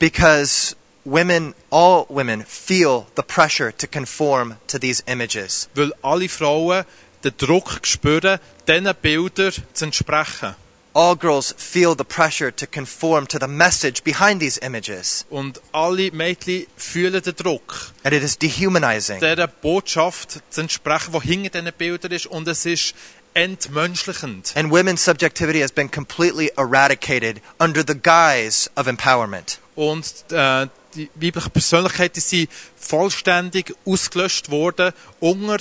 because 0.00 0.74
women, 1.04 1.54
all 1.70 2.04
women, 2.08 2.44
feel 2.44 3.06
the 3.14 3.22
pressure 3.22 3.70
to 3.70 3.86
conform 3.86 4.56
to 4.66 4.76
these 4.76 5.04
images. 5.06 5.68
Weil 5.76 5.92
alle 6.02 6.28
Frauen 6.28 6.84
den 7.22 7.32
Druck 7.38 7.78
spüren, 7.86 8.40
diesen 8.66 8.92
Bildern 9.00 9.52
zu 9.72 9.84
entsprechen. 9.84 10.56
All 10.96 11.14
girls 11.14 11.54
feel 11.58 11.94
the 11.94 12.04
pressure 12.04 12.50
to 12.50 12.66
conform 12.66 13.26
to 13.28 13.38
the 13.38 13.46
message 13.46 14.02
behind 14.02 14.40
these 14.40 14.58
images, 14.62 15.26
Und 15.28 15.60
alle 15.72 16.10
Mädchen 16.10 16.66
fühlen 16.78 17.22
den 17.22 17.36
Druck, 17.36 17.92
and 18.02 18.14
it 18.14 18.22
is 18.22 18.38
dehumanizing. 18.38 19.20
dieser 19.20 19.46
Botschaft 19.46 20.40
zu 20.48 20.62
entsprechen, 20.62 21.12
die 21.12 21.20
hinter 21.28 21.60
diesen 21.60 21.72
Bildern 21.76 22.12
ist. 22.12 22.26
Und 22.26 22.48
es 22.48 22.64
ist 22.64 22.94
entmenschlichend. 23.34 24.54
And 24.56 24.70
women's 24.70 25.04
subjectivity 25.04 25.60
has 25.60 25.70
been 25.70 25.90
completely 25.90 26.50
eradicated 26.56 27.42
under 27.58 27.84
the 27.86 27.94
guise 27.94 28.70
of 28.76 28.86
empowerment. 28.86 29.58
Und 29.74 30.06
äh, 30.30 30.66
die 30.94 31.10
weiblichen 31.14 31.50
Persönlichkeiten 31.50 32.22
sind 32.22 32.48
vollständig 32.74 33.74
ausgelöscht 33.84 34.50
worden 34.50 34.94
unter 35.20 35.58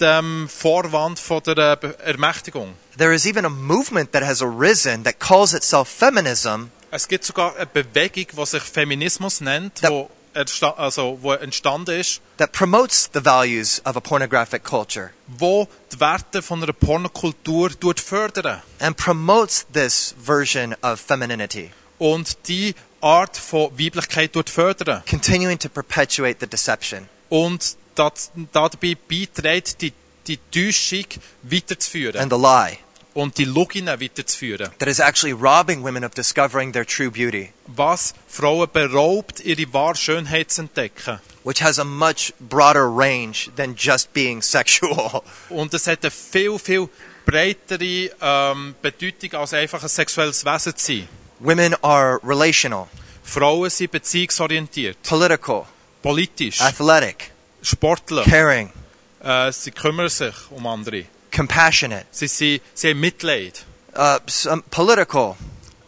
dem 0.00 0.48
Vorwand 0.48 1.18
von 1.18 1.42
der 1.42 1.78
äh, 1.82 2.10
Ermächtigung. 2.10 2.74
There 2.98 3.14
is 3.14 3.24
even 3.26 3.44
a 3.44 3.48
movement 3.48 4.12
that 4.12 4.22
has 4.22 4.42
arisen 4.42 5.04
that 5.04 5.18
calls 5.18 5.54
itself 5.54 5.88
feminism 5.88 6.70
Es 6.90 7.08
gibt 7.08 7.24
sogar 7.24 7.56
eine 7.56 7.66
Bewegung, 7.66 8.26
die 8.36 8.46
sich 8.46 8.62
Feminismus 8.62 9.40
nennt, 9.40 9.80
Ja. 9.80 9.88
wo, 9.90 10.10
also, 10.76 11.18
wo 11.22 11.32
entstanden 11.32 11.98
ist, 11.98 12.20
that 12.36 12.52
promotes 12.52 13.08
the 13.14 13.24
values 13.24 13.80
of 13.86 13.96
a 13.96 14.00
pornographic 14.00 14.62
culture 14.64 15.10
wo 15.26 15.66
die 15.92 16.00
Werte 16.00 16.42
von 16.42 16.62
einer 16.62 16.72
Pornokultur 16.74 17.70
tut 17.78 17.98
fördern 18.00 18.60
and 18.80 18.96
promotes 18.96 19.66
this 19.72 20.14
version 20.22 20.74
of 20.82 21.00
femininity, 21.00 21.70
und 21.98 22.36
die 22.48 22.74
Art 23.00 23.36
von 23.36 23.70
Weiblichkeit 23.78 24.32
tut 24.34 24.48
fördern 24.50 25.02
continuing 25.08 25.58
to 25.58 25.68
perpetuate 25.68 26.36
the 26.40 26.46
deception. 26.46 27.08
und 27.30 27.76
dabei 27.94 28.96
beiträgt, 29.08 29.80
die, 29.80 29.92
die 30.26 30.38
Täuschung 30.50 31.06
weiterzuführen 31.42 32.20
and 32.20 32.32
the 32.32 32.38
lie 32.38 32.78
und 33.14 33.36
die 33.36 33.44
Loginen 33.44 34.00
weiterzuführen. 34.00 34.70
that 34.78 34.88
is 34.88 34.98
actually 34.98 35.32
robbing 35.32 35.82
women 35.82 36.04
of 36.04 36.14
discovering 36.14 36.72
their 36.72 36.84
true 36.86 37.10
beauty, 37.10 37.52
was 37.66 38.14
Frauen 38.26 38.68
beraubt, 38.72 39.40
ihre 39.40 39.72
wahre 39.72 39.96
Schönheit 39.96 40.50
zu 40.50 40.62
entdecken. 40.62 41.20
which 41.44 41.60
has 41.60 41.78
a 41.78 41.84
much 41.84 42.32
broader 42.40 42.88
range 42.88 43.50
than 43.56 43.74
just 43.74 44.12
being 44.12 44.40
sexual. 44.56 45.24
Und 45.50 45.74
es 45.74 45.86
hat 45.86 46.04
eine 46.04 46.10
viel, 46.10 46.58
viel 46.58 46.88
breitere 47.26 48.10
ähm, 48.20 48.74
Bedeutung, 48.80 49.34
als 49.40 49.52
einfach 49.52 49.82
ein 49.82 49.88
sexuelles 49.88 50.44
Wesen 50.44 50.76
zu 50.76 50.86
sein. 50.86 51.08
Women 51.40 51.74
are 51.82 52.20
relational, 52.22 52.86
Frauen 53.24 53.68
sind 53.70 53.90
beziehungsorientiert, 53.90 55.02
political, 55.02 55.66
politisch, 56.02 56.60
athletic, 56.60 57.31
Sportler. 57.62 58.24
caring, 58.24 58.70
Äh, 59.22 59.52
sie 59.52 59.70
kümmern 59.70 60.08
sich 60.08 60.34
um 60.50 60.66
andere. 60.66 61.04
compassionate, 61.34 62.06
Sie, 62.10 62.26
sind, 62.26 62.60
sie 62.74 62.90
haben 62.90 63.00
Mitleid. 63.00 63.64
uh, 63.96 64.18
some 64.26 64.62
political, 64.70 65.36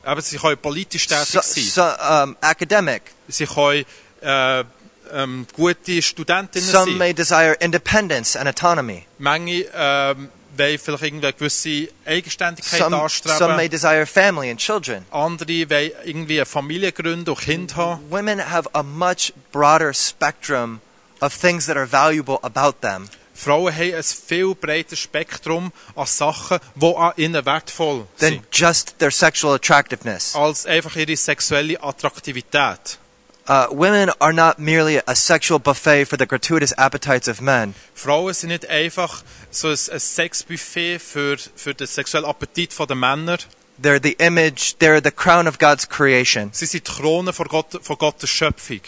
Aber 0.05 0.21
sie 0.23 0.37
können 0.39 0.57
politisch 0.59 1.09
so, 1.09 1.15
tätig 1.17 1.73
sein. 1.73 1.95
so, 1.99 2.23
um, 2.23 2.37
academic. 2.41 3.03
Sie 3.29 3.47
können 3.47 3.85
äh, 4.23 4.65
ähm, 5.13 5.47
gute 5.55 6.01
Studentinnen 6.03 6.69
Some 6.71 6.93
sein. 6.93 6.99
may 6.99 7.13
desire 7.15 7.55
independence 7.61 8.37
and 8.37 8.49
autonomy. 8.49 9.07
Manche 9.19 9.69
ähm, 9.75 10.29
wollen 10.57 10.79
vielleicht 10.79 11.03
irgendwie 11.03 11.27
eine 11.27 11.33
gewisse 11.35 11.89
Eigenständigkeit 12.07 12.79
Some, 12.81 12.97
anstreben. 12.97 13.39
some 13.39 13.57
may 13.57 13.69
desire 13.69 14.07
family 14.07 14.51
and 14.51 14.61
children. 14.61 15.05
Andere 15.11 15.69
wollen 15.71 15.91
irgendwie 16.05 16.37
eine 16.39 16.47
Familie 16.47 16.93
gründen 16.93 17.29
und 17.29 17.41
Kind 17.41 17.75
haben. 17.77 18.01
Women 18.11 18.39
have 18.51 18.69
a 18.75 18.83
much 18.83 19.33
broader 19.53 19.93
spectrum 19.93 20.81
of 21.21 21.33
things 21.33 21.67
that 21.67 21.77
are 21.77 21.87
valuable 21.87 22.39
about 22.43 22.81
them 22.81 23.09
Frauen 23.35 23.75
haben 23.75 23.95
ein 23.95 24.03
viel 24.03 24.55
breiteres 24.55 25.01
Spektrum 25.01 25.73
an 25.97 26.07
Sachen, 26.07 26.61
die 26.77 26.97
an 26.97 27.13
ihnen 27.17 27.45
wertvoll 27.45 28.07
than 28.19 28.35
sind, 28.35 28.45
just 28.53 28.99
their 29.01 29.11
sexual 29.11 29.55
attractiveness. 29.55 30.35
als 30.37 30.67
einfach 30.67 30.97
ihre 30.97 31.17
sexuelle 31.17 31.83
Attraktivität. 31.83 32.99
Uh, 33.47 33.67
women 33.71 34.11
are 34.21 34.33
not 34.33 34.59
merely 34.59 35.03
a 35.07 35.15
sexual 35.15 35.59
buffet 35.59 36.07
for 36.07 36.17
the 36.17 36.25
gratuitous 36.25 36.73
appetites 36.79 37.29
of 37.29 37.43
men. 37.43 37.75
Frauen 37.93 38.33
sind 38.33 38.49
nicht 38.49 38.67
einfach 38.71 39.23
so 39.51 39.69
ein, 39.69 39.79
ein 39.93 40.01
Sexbuffet 40.01 40.99
für, 40.99 41.37
für 41.55 41.75
den 41.75 41.87
sexuellen 41.87 42.25
Appetit 42.25 42.73
der 42.79 42.97
Männer. 42.97 43.37
They're 43.83 44.01
the 44.03 44.13
image, 44.13 44.77
they're 44.81 45.03
the 45.03 45.11
crown 45.11 45.47
of 45.47 45.59
God's 45.59 45.87
creation. 45.87 46.51
Sie 46.53 46.65
sind 46.65 46.87
die 46.87 46.93
Krone 46.93 47.33
von, 47.35 47.49
Gott, 47.49 47.81
von 47.83 47.99
Gottes 47.99 48.31
Schöpfung. 48.31 48.81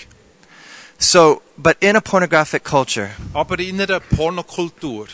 So, 0.99 1.43
but 1.59 1.77
in 1.81 1.97
a 1.97 2.01
pornographic 2.01 2.65
culture, 2.65 3.11
Aber 3.35 3.59
in 3.59 3.81
einer 3.81 4.01
Pornokultur 4.01 5.09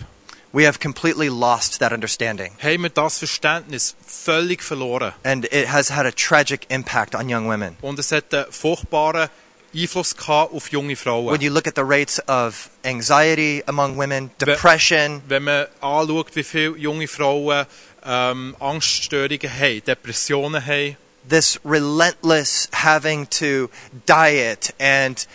we 0.53 0.65
have 0.65 0.79
completely 0.79 1.29
lost 1.31 1.81
that 1.81 1.93
understanding. 1.93 2.53
haben 2.63 2.83
wir 2.83 2.91
das 2.91 3.19
Verständnis 3.19 3.97
völlig 4.07 4.63
verloren. 4.63 5.13
And 5.25 5.47
it 5.47 5.69
has 5.69 5.91
had 5.91 6.07
a 6.07 6.13
tragic 6.13 6.67
impact 6.71 7.15
on 7.15 7.29
young 7.29 7.47
women. 7.49 7.77
Und 7.81 7.99
es 7.99 8.13
hat 8.13 8.33
einen 8.35 8.47
furchtbaren 8.51 9.29
Einfluss 9.75 10.15
gehabt 10.15 10.53
auf 10.53 10.71
junge 10.71 10.95
Frauen. 10.97 11.33
When 11.33 11.41
you 11.41 11.51
look 11.51 11.67
at 11.67 11.75
the 11.77 11.83
rates 11.85 12.21
of 12.29 12.69
anxiety 12.85 13.63
among 13.67 13.97
women, 13.97 14.31
depression, 14.39 15.23
Wenn 15.27 15.45
man 15.45 15.67
anschaut, 15.81 16.37
wie 16.37 16.45
viele 16.45 16.77
junge 16.77 17.09
Frauen 17.09 17.65
ähm, 18.05 18.55
Angststörungen 18.61 19.51
haben, 19.51 19.83
Depressionen 19.87 20.65
haben, 20.67 20.97
this 21.27 21.59
relentless 21.65 22.69
having 22.73 23.27
to 23.31 23.71
diet 24.07 24.75
and 24.79 25.27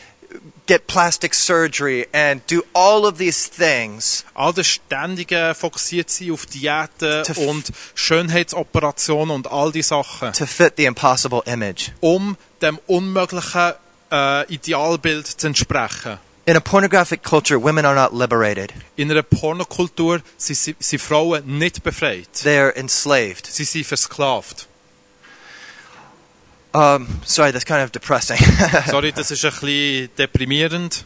get 0.68 0.86
plastic 0.88 1.34
surgery 1.34 2.08
and 2.14 2.42
do 2.52 2.62
all 2.74 3.06
of 3.06 3.18
these 3.18 3.50
things 3.50 4.26
all 4.36 4.54
das 4.54 4.68
ständige 4.68 5.56
fokussiert 5.56 6.10
sein 6.10 6.32
auf 6.32 6.46
Diäten 6.46 7.24
und 7.48 7.72
Schönheitsoperationen 7.96 9.34
und 9.36 9.48
all 9.52 9.72
die 9.72 9.82
Sachen, 9.82 10.34
to 10.34 10.46
fit 10.46 10.74
the 10.78 10.86
impossible 10.86 11.42
image. 11.46 11.92
um 12.02 12.38
dem 12.62 12.80
unmöglichen 12.88 13.74
äh, 14.12 14.46
Idealbild 14.54 15.28
zu 15.28 15.48
entsprechen. 15.48 16.18
In 16.46 16.56
a 16.56 16.62
pornographic 16.62 17.24
culture, 17.24 17.62
women 17.62 17.86
are 17.86 17.94
not 17.96 18.14
liberated. 18.18 18.72
In 18.96 19.12
einer 19.12 19.22
Pornokultur 19.22 20.22
sind, 20.38 20.56
sie- 20.58 20.76
sind 20.80 21.02
Frauen 21.02 21.58
nicht 21.58 21.84
befreit. 21.84 22.30
They 22.44 22.58
are 22.58 22.74
enslaved. 22.76 23.46
Sie 23.48 23.66
sind 23.66 23.86
versklavt. 23.86 24.68
Um, 26.74 27.08
sorry, 27.26 27.52
that's 27.52 27.66
kind 27.66 27.82
of 27.82 27.92
depressing. 27.92 28.38
Sorry, 28.88 29.12
das 29.12 29.32
ist 29.32 29.44
ein 29.46 29.52
bisschen 29.52 30.10
deprimierend. 30.18 31.06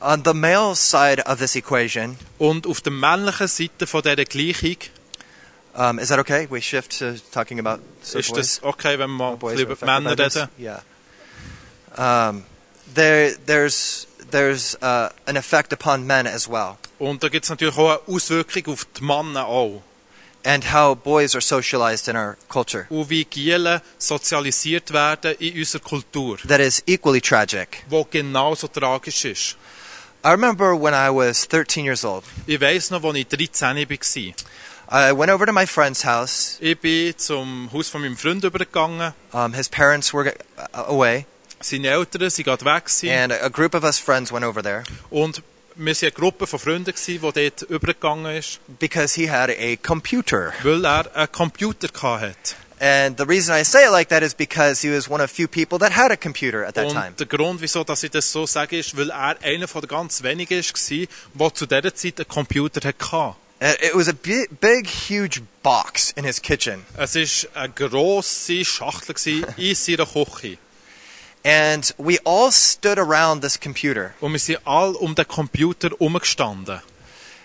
On 0.00 0.22
the 0.24 0.34
male 0.34 0.74
side 0.74 1.24
of 1.26 1.38
this 1.38 1.54
equation, 1.54 2.16
Und 2.38 2.66
auf 2.66 2.80
der 2.80 2.92
männlichen 2.92 3.46
Seite 3.46 3.86
von 3.86 4.02
dieser 4.02 4.24
Gleichung 4.24 4.76
um, 5.74 5.98
is 5.98 6.08
that 6.08 6.20
okay? 6.20 6.46
We 6.48 6.60
shift 6.60 6.98
to 6.98 7.16
talking 7.32 7.58
about 7.58 7.80
ist 8.02 8.12
boys. 8.12 8.60
das 8.60 8.62
okay, 8.62 8.98
wenn 8.98 9.10
wir 9.10 9.36
mal 9.36 9.58
über 9.58 9.76
Männer 9.84 10.16
reden. 10.16 10.48
Yeah. 10.58 10.82
Um, 11.96 12.44
there, 12.94 13.34
there's 13.46 14.06
there's 14.30 14.76
uh, 14.82 15.08
an 15.26 15.36
effect 15.36 15.72
upon 15.72 16.06
men 16.06 16.26
as 16.28 16.48
well, 16.48 16.78
Und 17.00 17.24
da 17.24 17.28
gibt 17.28 17.44
es 17.44 17.50
natürlich 17.50 17.76
auch 17.76 18.00
eine 18.06 18.14
Auswirkung 18.14 18.72
auf 18.72 18.86
die 18.96 19.02
Männer 19.02 19.46
auch. 19.46 19.82
And 20.44 20.72
how 20.72 20.94
boys 20.94 21.34
are 21.34 21.40
socialized 21.40 22.08
in 22.08 22.16
our 22.16 22.36
culture. 22.48 22.86
Und 22.90 23.10
wie 23.10 23.24
Gielen 23.24 23.80
sozialisiert 23.98 24.92
werden 24.92 25.34
in 25.38 25.58
unserer 25.58 25.82
Kultur, 25.82 26.38
That 26.46 26.60
is 26.60 26.82
equally 26.86 27.20
tragic. 27.20 27.84
wo 27.88 28.04
genauso 28.04 28.68
tragisch 28.68 29.24
ist. 29.24 29.56
I 30.24 30.30
remember 30.30 30.74
when 30.74 30.94
I 30.94 31.10
was 31.10 31.46
13 31.46 31.84
years 31.84 32.04
old. 32.04 32.24
Ich 32.46 32.60
weiss 32.60 32.90
noch, 32.90 33.04
als 33.04 33.16
ich 33.16 33.28
13 33.28 33.76
war. 33.76 34.34
I 34.90 35.12
went 35.12 35.30
over 35.30 35.46
to 35.46 35.52
my 35.52 35.66
friend's 35.66 36.04
house. 36.04 36.58
Ich 36.60 36.78
bin 36.78 37.16
zum 37.16 37.70
Haus 37.72 37.88
von 37.88 38.02
meinem 38.02 38.16
Freund 38.16 38.44
übergegangen. 38.44 39.12
Um, 39.32 39.52
his 39.54 39.68
parents 39.68 40.12
were 40.12 40.34
uh, 40.58 40.78
away, 40.86 41.26
Seine 41.60 41.88
Eltern 41.88 42.28
sind 42.28 42.44
gerade 42.44 42.64
weg 42.64 42.84
and 43.10 43.32
a 43.32 43.48
group 43.48 43.74
of 43.74 43.84
us 43.84 43.98
friends 43.98 44.30
went 44.30 44.44
over 44.44 44.62
there 44.62 44.84
Und 45.10 45.42
wir 45.76 45.94
waren 45.94 46.02
eine 46.02 46.12
Gruppe 46.12 46.46
von 46.46 46.58
Freunden, 46.58 46.94
die 47.06 47.18
dort 47.18 47.62
übergegangen 47.62 48.36
ist, 48.36 48.60
because 48.78 49.14
he 49.20 49.30
had 49.30 49.50
a 49.50 49.76
computer. 49.82 50.52
weil 50.62 50.84
er 50.84 51.14
einen 51.14 51.32
Computer 51.32 51.88
hatte. 52.20 52.54
And 52.80 53.16
the 53.18 53.24
reason 53.24 53.54
I 53.56 53.64
say 53.64 53.84
it 53.86 53.92
like 53.92 54.08
that 54.08 54.22
is 54.22 54.34
because 54.34 54.86
he 54.86 54.94
was 54.94 55.08
one 55.08 55.22
of 55.22 55.30
few 55.30 55.46
people 55.48 55.78
that 55.78 55.94
had 55.96 56.10
a 56.10 56.16
computer 56.16 56.66
at 56.66 56.74
that 56.74 56.88
time. 56.90 57.08
Und 57.08 57.20
der 57.20 57.26
Grund, 57.26 57.60
wieso 57.60 57.84
dass 57.84 58.02
ich 58.02 58.10
das 58.10 58.30
so 58.30 58.46
sage, 58.46 58.78
ist, 58.78 58.96
weil 58.96 59.10
er 59.10 59.36
einer 59.42 59.68
von 59.68 59.80
den 59.80 59.88
ganz 59.88 60.22
wenigen 60.22 60.62
war, 61.34 61.48
der 61.50 61.54
zu 61.54 61.66
dieser 61.66 61.94
Zeit 61.94 62.18
einen 62.18 62.28
Computer 62.28 62.80
hatte. 62.86 63.36
It 63.60 63.94
was 63.94 64.08
a 64.08 64.12
bi- 64.12 64.48
big, 64.60 64.86
huge 64.88 65.40
box 65.62 66.10
in 66.16 66.24
his 66.24 66.42
kitchen. 66.42 66.84
Es 66.98 67.14
war 67.14 67.62
eine 67.62 67.72
grosse 67.72 68.64
Schachtel 68.64 69.14
in 69.56 69.74
seiner 69.74 70.04
Küche. 70.06 70.58
And 71.44 71.94
we 71.98 72.18
all 72.24 72.50
stood 72.50 72.98
around 72.98 73.42
this 73.42 73.58
computer 73.60 74.14
Und 74.20 74.32
wir 74.32 74.38
sind 74.38 74.60
alle 74.66 74.96
um 74.96 75.14
den 75.14 75.28
Computer 75.28 75.90
herumgestanden. 75.90 76.80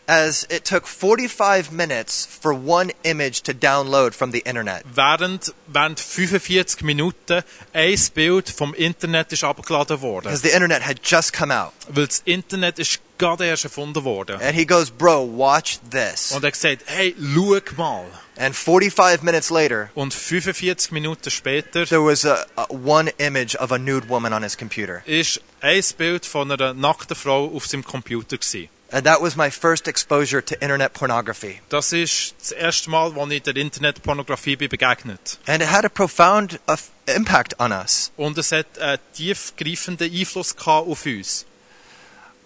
as 0.09 0.47
it 0.49 0.65
took 0.65 0.87
45 0.87 1.71
minutes 1.71 2.25
for 2.25 2.51
one 2.51 2.91
image 3.03 3.43
to 3.43 3.53
download 3.53 4.15
from 4.15 4.31
the 4.31 4.39
internet. 4.39 4.83
Während, 4.91 5.53
während 5.67 5.99
45 5.99 6.81
Minuten 6.81 7.43
ein 7.73 7.99
Bild 8.15 8.49
vom 8.49 8.73
Internet 8.73 9.31
ist 9.31 9.43
abgeladen 9.43 10.01
worden. 10.01 10.23
Because 10.23 10.41
the 10.41 10.49
internet 10.49 10.81
had 10.81 10.99
just 11.03 11.31
come 11.31 11.51
out. 11.51 11.73
Weil 11.89 12.07
das 12.07 12.23
Internet 12.25 12.79
ist 12.79 12.99
gerade 13.19 13.45
erst 13.45 13.65
erfunden 13.65 14.03
worden. 14.03 14.41
And 14.41 14.55
he 14.55 14.65
goes, 14.65 14.89
Bro, 14.89 15.37
watch 15.37 15.77
this. 15.91 16.31
Und 16.31 16.43
er 16.43 16.51
gesagt, 16.51 16.81
hey, 16.87 17.15
schau 17.19 17.59
mal. 17.77 18.05
And 18.39 18.55
45 18.55 19.21
minutes 19.21 19.49
later, 19.49 19.89
Und 19.95 20.13
45 20.13 20.91
Minuten 20.91 21.29
später 21.29 21.85
there 21.85 22.01
was 22.01 22.25
a, 22.25 22.45
a 22.55 22.67
one 22.71 23.11
image 23.17 23.55
of 23.57 23.73
a 23.73 23.77
nude 23.77 24.07
woman 24.07 24.31
on 24.31 24.43
his 24.43 24.55
computer. 24.57 25.03
ist 25.05 25.41
ein 25.59 25.83
Bild 25.97 26.25
von 26.25 26.49
einer 26.49 26.73
nackten 26.73 27.17
Frau 27.17 27.51
auf 27.53 27.67
seinem 27.67 27.83
Computer 27.83 28.37
gewesen. 28.37 28.69
And 28.91 29.05
that 29.05 29.21
was 29.21 29.35
my 29.35 29.51
first 29.51 29.87
exposure 29.87 30.41
to 30.41 30.55
internet 30.61 30.93
pornography. 30.93 31.61
Das 31.69 31.93
ist 31.93 32.33
das 32.39 32.51
erste 32.51 32.89
Mal, 32.89 33.13
als 33.19 33.31
ich 33.31 33.43
der 33.43 33.55
Internetpornografie 33.55 34.55
bin 34.55 34.69
begegnet. 34.69 35.37
And 35.45 35.61
it 35.61 35.69
had 35.69 35.85
a 35.85 35.89
profound 35.89 36.59
uh, 36.67 36.77
impact 37.05 37.59
on 37.59 37.71
us. 37.71 38.11
Und 38.17 38.37
es 38.37 38.51
hat 38.51 38.79
einen 38.79 38.99
tiefgreifenden 39.13 40.11
Einfluss 40.11 40.55
auf 40.65 41.05
uns. 41.05 41.45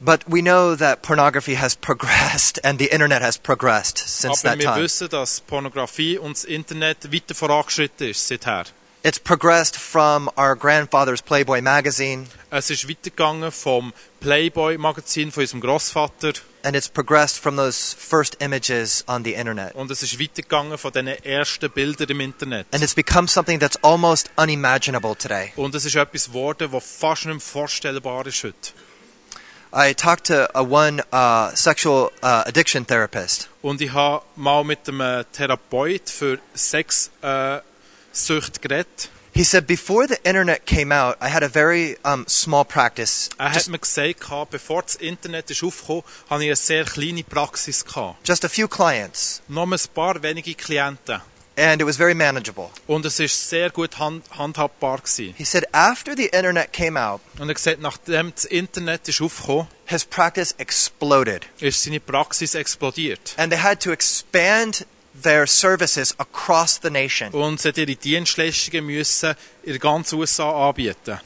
But 0.06 0.26
we 0.28 0.42
know 0.42 0.76
that 0.76 1.02
pornography 1.02 1.56
has 1.56 1.76
progressed 1.76 2.60
and 2.62 2.78
the 2.78 2.94
internet 2.94 3.22
has 3.22 3.38
progressed 3.38 3.98
since 3.98 4.44
Aber 4.44 4.50
that 4.50 4.58
wir 4.60 4.66
time. 4.74 4.84
wissen, 4.84 5.08
dass 5.08 5.40
Pornografie 5.40 6.18
und 6.18 6.36
das 6.36 6.44
Internet 6.44 7.14
weiter 7.14 7.34
vorangeschritten 7.34 8.10
ist 8.10 8.28
seither. 8.28 8.66
It's 9.06 9.20
progressed 9.20 9.78
from 9.78 10.30
our 10.38 10.56
grandfather's 10.56 11.22
Playboy 11.22 11.62
magazine, 11.62 12.28
Es 12.52 12.70
ist 12.70 12.88
weitergegangen 12.90 13.52
vom 13.52 13.94
Playboy-Magazin 14.20 15.32
von 15.32 15.42
unserem 15.42 15.62
Großvater 15.62 16.34
and 16.64 16.76
it's 16.76 16.88
progressed 16.88 17.38
from 17.40 17.56
those 17.56 17.94
first 17.98 18.36
images 18.42 19.04
on 19.08 19.24
the 19.24 19.34
internet. 19.36 19.74
und 19.76 19.90
es 19.92 20.04
ist 20.04 20.20
weitergegangen 20.20 20.78
von 20.78 20.92
diesen 20.92 21.08
ersten 21.08 21.70
Bildern 21.72 22.10
im 22.10 22.20
Internet. 22.22 22.68
And 22.72 22.84
it's 22.84 22.94
become 22.96 23.28
something 23.28 23.60
that's 23.60 23.78
almost 23.84 24.30
unimaginable 24.38 25.16
today. 25.18 25.52
Und 25.56 25.76
es 25.76 25.86
ist 25.86 25.96
etwas 25.96 26.28
geworden, 26.28 26.72
was 26.72 26.84
fast 26.86 27.26
nicht 27.26 27.42
vorstellbar 27.42 28.26
ist 28.28 28.44
heute. 28.44 28.74
I 29.76 29.94
talked 29.94 30.26
to 30.26 30.48
a 30.54 30.64
one 30.64 31.02
uh, 31.12 31.50
sexual 31.56 32.12
uh, 32.22 32.44
addiction 32.46 32.86
therapist, 32.86 33.50
Und 33.64 33.82
ich 33.82 33.92
habe 33.92 34.24
mal 34.36 34.64
mit 34.64 34.88
einem 34.88 35.26
Therapeut 35.32 36.12
für 36.12 36.38
Sexsucht 36.54 37.24
äh, 37.24 38.60
geredet. 38.62 39.10
He 39.34 39.44
said, 39.44 39.66
Before 39.66 40.08
the 40.08 40.18
internet 40.24 40.68
came 40.68 40.92
out, 40.92 41.18
I 41.20 41.30
had 41.30 41.42
a 41.42 41.50
very 41.50 41.98
um, 42.06 42.24
small 42.28 42.64
practice, 42.64 43.30
Er 43.40 43.52
hat 43.52 43.68
mir 43.68 43.80
gesagt, 43.80 44.20
bevor 44.52 44.84
das 44.84 44.94
Internet 44.96 45.50
ist 45.50 45.64
aufgekommen 45.64 46.04
hatte 46.30 46.44
ich 46.44 46.50
eine 46.50 46.56
sehr 46.56 46.86
kleine 46.86 47.24
Praxis. 47.24 47.84
Gehabt. 47.84 48.28
just 48.28 48.46
a 48.46 48.50
few 48.50 48.68
clients, 48.68 49.42
Nur 49.48 49.66
ein 49.66 49.80
paar 49.96 50.22
wenige 50.22 50.54
Klienten. 50.54 51.20
And 51.56 51.82
it 51.82 51.86
was 51.86 51.98
very 51.98 52.14
manageable. 52.16 52.70
Und 52.88 53.06
es 53.06 53.20
war 53.20 53.28
sehr 53.28 53.70
gut 53.70 54.00
hand, 54.00 54.24
handhabbar. 54.38 54.98
Gewesen. 55.00 55.34
He 55.38 55.44
said, 55.46 55.66
After 55.72 56.16
the 56.16 56.28
internet 56.28 56.74
came 56.74 56.98
out, 57.00 57.22
Und 57.40 57.50
er 57.50 57.54
gesagt, 57.54 57.80
nachdem 57.82 58.34
das 58.34 58.46
Internet 58.46 59.08
ist 59.08 59.22
aufgekommen 59.22 59.68
his 59.86 60.06
practice 60.06 60.56
exploded, 60.58 61.46
ist 61.60 61.84
seine 61.84 62.00
Praxis 62.00 62.56
explodiert. 62.56 63.34
and 63.38 63.52
they 63.52 63.60
had 63.60 63.80
to 63.82 63.92
expand 63.92 64.86
their 65.22 65.46
services 65.46 66.16
across 66.20 66.80
the 66.82 66.90
nation. 66.90 67.30
Und 67.34 67.62
sie 67.62 67.70
ihre 67.76 67.96
Dienstleistungen 67.96 68.86
müssen 68.86 69.36
in 69.64 69.78
ganzen 69.80 70.18
USA 70.20 70.70
anbieten. 70.70 71.20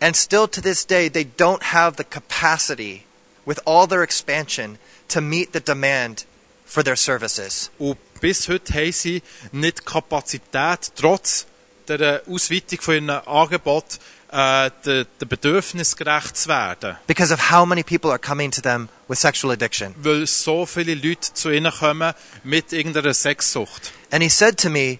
And 0.00 0.16
still 0.16 0.46
to 0.48 0.60
this 0.60 0.86
day, 0.86 1.10
they 1.10 1.26
don't 1.36 1.72
have 1.72 1.96
the 1.96 2.04
capacity, 2.04 3.04
with 3.44 3.58
all 3.66 3.86
their 3.88 4.02
expansion, 4.02 4.78
to 5.08 5.20
meet 5.20 5.52
the 5.52 5.60
demand 5.60 6.24
for 6.68 6.84
their 6.84 6.96
services. 6.96 7.70
Und 7.78 7.98
bis 8.20 8.48
heute 8.48 8.72
haben 8.74 8.92
sie 8.92 9.22
nicht 9.52 9.84
Kapazität, 9.84 10.92
trotz 10.94 11.46
der 11.88 12.22
Ausweitung 12.28 12.80
von 12.80 12.94
ihren 12.94 13.10
Angeboten, 13.10 13.98
äh, 14.30 14.70
den 14.84 15.06
Bedürfnissen 15.28 15.96
gerecht 15.96 16.36
zu 16.36 16.48
werden. 16.48 16.96
Because 17.06 17.32
of 17.32 17.50
how 17.50 17.66
many 17.66 17.82
people 17.82 18.10
are 18.10 18.18
coming 18.18 18.50
to 18.50 18.60
them 18.60 18.88
with 19.08 19.18
sexual 19.18 19.52
addiction. 19.52 19.94
Weil 19.98 20.26
so 20.26 20.66
viele 20.66 20.94
Leute 20.94 21.32
zu 21.32 21.50
ihnen 21.50 21.72
kommen 21.72 22.12
mit 22.44 22.72
irgendeiner 22.72 23.14
Sexsucht. 23.14 23.92
And 24.10 24.22
he 24.22 24.28
said 24.28 24.58
to 24.60 24.68
me, 24.68 24.98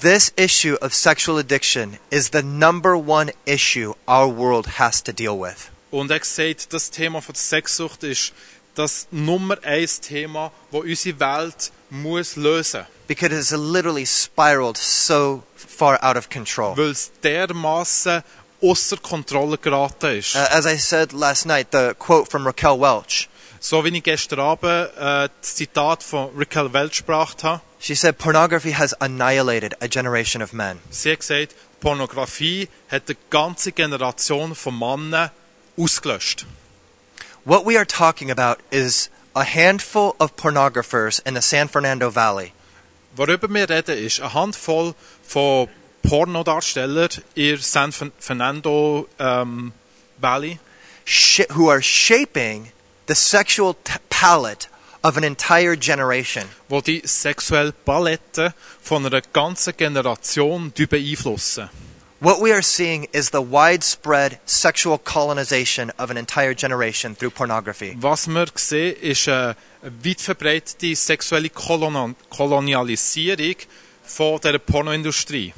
This 0.00 0.32
issue 0.36 0.76
of 0.80 0.94
sexual 0.94 1.38
addiction 1.38 1.98
is 2.08 2.30
the 2.30 2.42
number 2.42 2.96
one 2.96 3.32
issue 3.46 3.94
our 4.06 4.28
world 4.28 4.78
has 4.78 5.02
to 5.02 5.12
deal 5.12 5.36
with. 5.36 5.70
Und 5.90 6.10
er 6.10 6.20
gesagt, 6.20 6.72
das 6.72 6.90
Thema 6.90 7.20
von 7.20 7.34
der 7.34 7.42
Sexsucht 7.42 8.04
ist 8.04 8.32
das 8.74 9.06
Nummer 9.10 9.56
eins 9.62 10.00
Thema, 10.00 10.52
das 10.70 10.80
unsere 10.82 11.20
Welt 11.20 11.72
muss 11.90 12.36
lösen 12.36 12.86
Because 13.06 13.34
it's 13.34 13.50
literally 13.50 14.06
spiraled 14.06 14.78
so 14.78 15.42
far 15.54 16.02
out 16.02 16.16
of 16.16 16.30
control. 16.30 16.76
Weil 16.76 16.92
es 16.92 17.10
dermaßen 17.22 18.22
außer 18.62 18.96
Kontrolle 18.98 19.58
geraten 19.58 20.18
ist. 20.18 20.34
Uh, 20.34 20.46
as 20.50 20.66
I 20.66 20.78
said 20.78 21.12
last 21.12 21.44
night, 21.46 21.68
the 21.72 21.94
quote 21.98 22.30
from 22.30 22.46
Raquel 22.46 22.80
Welch 22.80 23.28
So 23.60 23.84
wie 23.84 23.96
ich 23.96 24.02
gestern 24.02 24.40
Abend 24.40 24.90
äh, 24.96 25.28
das 25.40 25.56
Zitat 25.56 26.02
von 26.02 26.30
Raquel 26.36 26.72
Welch 26.72 26.98
gebracht 26.98 27.44
habe. 27.44 27.60
she 27.82 27.96
said, 27.96 28.16
Pornography 28.16 28.70
has 28.70 28.94
annihilated 29.00 29.74
a 29.80 29.88
generation 29.88 30.40
of 30.40 30.52
men. 30.52 30.78
Sie 30.90 31.10
hat 31.10 31.18
gesagt, 31.18 31.54
Pornografie 31.80 32.68
hat 32.88 33.08
eine 33.08 33.16
ganze 33.28 33.72
Generation 33.72 34.54
von 34.54 34.78
Männern 34.78 35.30
ausgelöscht. 35.76 36.46
What 37.44 37.64
we 37.64 37.76
are 37.76 37.84
talking 37.84 38.30
about 38.30 38.58
is 38.70 39.10
a 39.34 39.44
handful 39.44 40.14
of 40.20 40.36
pornographers 40.36 41.20
in 41.26 41.34
the 41.34 41.42
San 41.42 41.68
Fernando 41.68 42.10
Valley 42.10 42.52
Worüber 43.16 43.48
wir 43.52 43.68
reden, 43.68 43.98
ist 43.98 44.20
eine 44.20 44.32
Handvoll 44.32 44.94
von 45.22 45.68
Pornodarstellern 46.02 47.10
in 47.34 47.58
San 47.58 47.92
Fernando 47.92 49.06
ähm, 49.18 49.72
Valley, 50.18 50.58
sh- 51.04 51.42
who 51.50 51.68
are 51.68 51.82
shaping 51.82 52.72
the 53.08 53.14
sexual 53.14 53.74
t- 53.84 53.92
palette 54.08 54.68
of 55.04 55.16
an 55.18 55.24
entire 55.24 55.76
generation. 55.76 56.44
wo 56.70 56.80
die 56.80 57.02
sexuelle 57.04 57.72
Palette 57.72 58.54
von 58.80 59.04
einer 59.04 59.20
ganzen 59.20 59.76
Generation 59.76 60.72
beeinflussen. 60.72 61.68
What 62.22 62.40
we 62.40 62.52
are 62.52 62.62
seeing 62.62 63.08
is 63.12 63.30
the 63.30 63.42
widespread 63.42 64.38
sexual 64.46 64.96
colonization 64.96 65.90
of 65.98 66.08
an 66.08 66.16
entire 66.16 66.54
generation 66.54 67.16
through 67.16 67.30
pornography. 67.30 67.96
Was 68.00 68.28
wir 68.28 68.46
sehen, 68.54 68.94
ist 69.00 69.28
eine 69.28 69.56
weit 69.82 70.20
verbreitete 70.20 70.94
sexuelle 70.94 71.48
Kolon 71.48 72.14
Kolonialisierung 72.30 73.56
von 74.04 74.38
der 74.40 74.60
Pornoindustrie. 74.60 75.52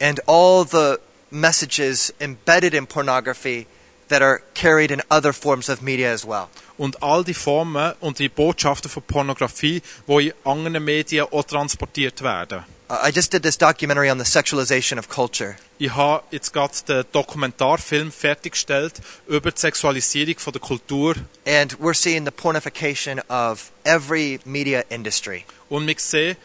And 0.00 0.18
all 0.26 0.64
the 0.64 0.98
messages 1.30 2.12
embedded 2.20 2.74
in 2.74 2.88
pornography 2.88 3.68
that 4.08 4.20
are 4.20 4.42
carried 4.52 4.90
in 4.90 5.02
other 5.12 5.32
forms 5.32 5.68
of 5.68 5.80
media 5.80 6.12
as 6.12 6.26
well. 6.26 6.48
Und 6.76 7.00
all 7.04 7.22
die 7.22 7.34
Formen 7.34 7.94
und 8.00 8.18
die 8.18 8.28
Botschaften 8.28 8.90
von 8.90 9.04
Pornografie, 9.04 9.80
die 10.08 10.26
in 10.26 10.34
anderen 10.42 10.84
Medien 10.84 11.28
auch 11.30 11.44
transportiert 11.44 12.20
werden. 12.20 12.64
I 12.90 13.12
just 13.12 13.30
did 13.30 13.44
this 13.44 13.56
documentary 13.56 14.10
on 14.10 14.18
the 14.18 14.24
sexualization 14.24 14.98
of 14.98 15.08
culture. 15.08 15.56
Ich 15.78 15.94
habe 15.94 16.24
jetzt 16.32 16.52
gerade 16.52 16.74
den 16.88 17.04
Dokumentarfilm 17.12 18.10
fertiggestellt 18.10 19.00
über 19.28 19.52
die 19.52 19.60
Sexualisierung 19.60 20.34
von 20.38 20.52
der 20.52 20.60
Kultur. 20.60 21.14
And 21.46 21.78
we're 21.78 21.94
seeing 21.94 22.24
the 22.24 22.32
pornification 22.32 23.20
of 23.28 23.70
every 23.84 24.40
media 24.44 24.82
industry. 24.90 25.44
Und 25.68 25.86
wir 25.86 25.94
sehen 25.98 26.36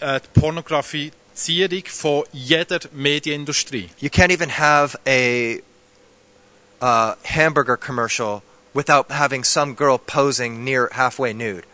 äh, 0.00 0.20
die 0.20 0.40
Pornografisierung 0.40 1.84
von 1.86 2.24
jeder 2.32 2.80
Medienindustrie. 2.92 3.90
You 4.00 4.10
can't 4.10 4.32
even 4.32 4.58
have 4.58 4.98
a 5.06 5.60
uh, 6.82 7.14
hamburger 7.22 7.76
commercial 7.76 8.42
without 8.74 9.12
having 9.12 9.44
some 9.44 9.74
girl 9.74 9.98
posing 9.98 10.64
near 10.64 10.88
halfway 10.92 11.32
nude. 11.32 11.64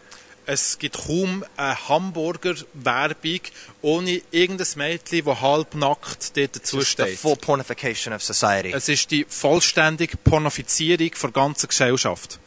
Es 0.53 0.81
gibt 0.81 1.07
kaum 1.07 1.45
eine 1.57 1.89
Hamburger-Werbung 1.89 3.41
ohne 3.83 4.21
irgendein 4.33 4.67
Mädchen, 4.75 5.25
das 5.25 5.41
halbnackt 5.41 6.37
dort 6.37 6.57
dazusteht. 6.57 7.21
full 7.21 7.37
pornification 7.37 8.13
of 8.13 8.21
society. 8.21 8.73
Es 8.73 8.89
ist 8.89 9.13
die 9.13 9.25
vollständige 9.29 10.17
Pornifizierung 10.17 11.13
der 11.23 11.31
ganzen 11.31 11.69
Gesellschaft. 11.69 12.41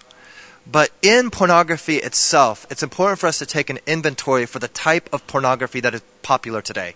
But 0.66 0.92
in 1.00 1.32
pornography 1.32 2.00
itself, 2.00 2.68
it's 2.70 2.84
important 2.84 3.22
for 3.22 3.28
us 3.28 3.38
to 3.38 3.46
take 3.46 3.72
an 3.72 3.80
inventory 3.86 4.48
for 4.48 4.60
the 4.60 4.68
type 4.68 5.10
of 5.14 5.26
pornography 5.28 5.82
that 5.82 5.94
is 5.94 6.02
popular 6.24 6.62
today. 6.62 6.96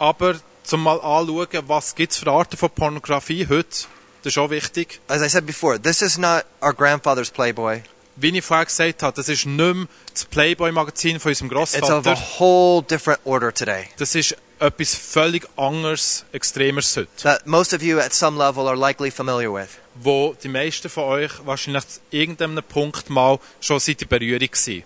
Aber 0.00 0.40
zum 0.64 0.82
mal 0.82 1.00
anschauen, 1.00 1.68
was 1.68 1.94
gibt 1.94 2.14
es 2.14 2.18
für 2.18 2.32
Arten 2.32 2.56
von 2.56 2.70
Pornografie 2.70 3.46
heute, 3.48 3.86
das 4.24 4.32
ist 4.32 4.38
auch 4.38 4.50
wichtig. 4.50 4.98
As 5.06 5.22
I 5.22 5.28
said 5.28 5.46
before, 5.46 5.80
this 5.80 6.02
is 6.02 6.18
not 6.18 6.44
our 6.60 6.74
grandfather's 6.74 7.30
Playboy. 7.30 7.82
Wie 8.20 8.36
ich 8.36 8.44
vorher 8.44 8.66
gesagt 8.66 9.02
habe, 9.02 9.14
das 9.14 9.28
ist 9.28 9.46
nicht 9.46 9.56
mehr 9.56 9.86
das 10.12 10.24
Playboy-Magazin 10.24 11.20
von 11.20 11.30
unserem 11.30 11.50
It's 11.50 11.74
of 11.82 11.90
a 11.90 12.00
Grossvater. 12.00 12.20
whole 12.40 12.82
different 12.82 13.20
order 13.24 13.52
today. 13.54 13.88
Das 13.98 14.14
ist 14.14 14.36
etwas 14.58 14.94
völlig 14.94 15.46
anderes, 15.56 16.24
extremeres 16.32 16.96
heute. 16.96 17.08
That 17.22 17.46
most 17.46 17.72
of 17.72 17.80
you 17.82 18.00
at 18.00 18.12
some 18.12 18.36
level 18.36 18.66
are 18.66 18.76
likely 18.76 19.10
familiar 19.12 19.52
with. 19.54 19.68
Wo 19.94 20.34
die 20.42 20.48
meisten 20.48 20.88
von 20.88 21.04
euch 21.04 21.30
wahrscheinlich 21.44 21.86
zu 21.86 22.00
irgendeinem 22.10 22.62
Punkt 22.64 23.08
mal 23.08 23.38
schon 23.60 23.78
seit 23.78 24.00
der 24.00 24.06
Berührung 24.06 24.40
waren. 24.50 24.82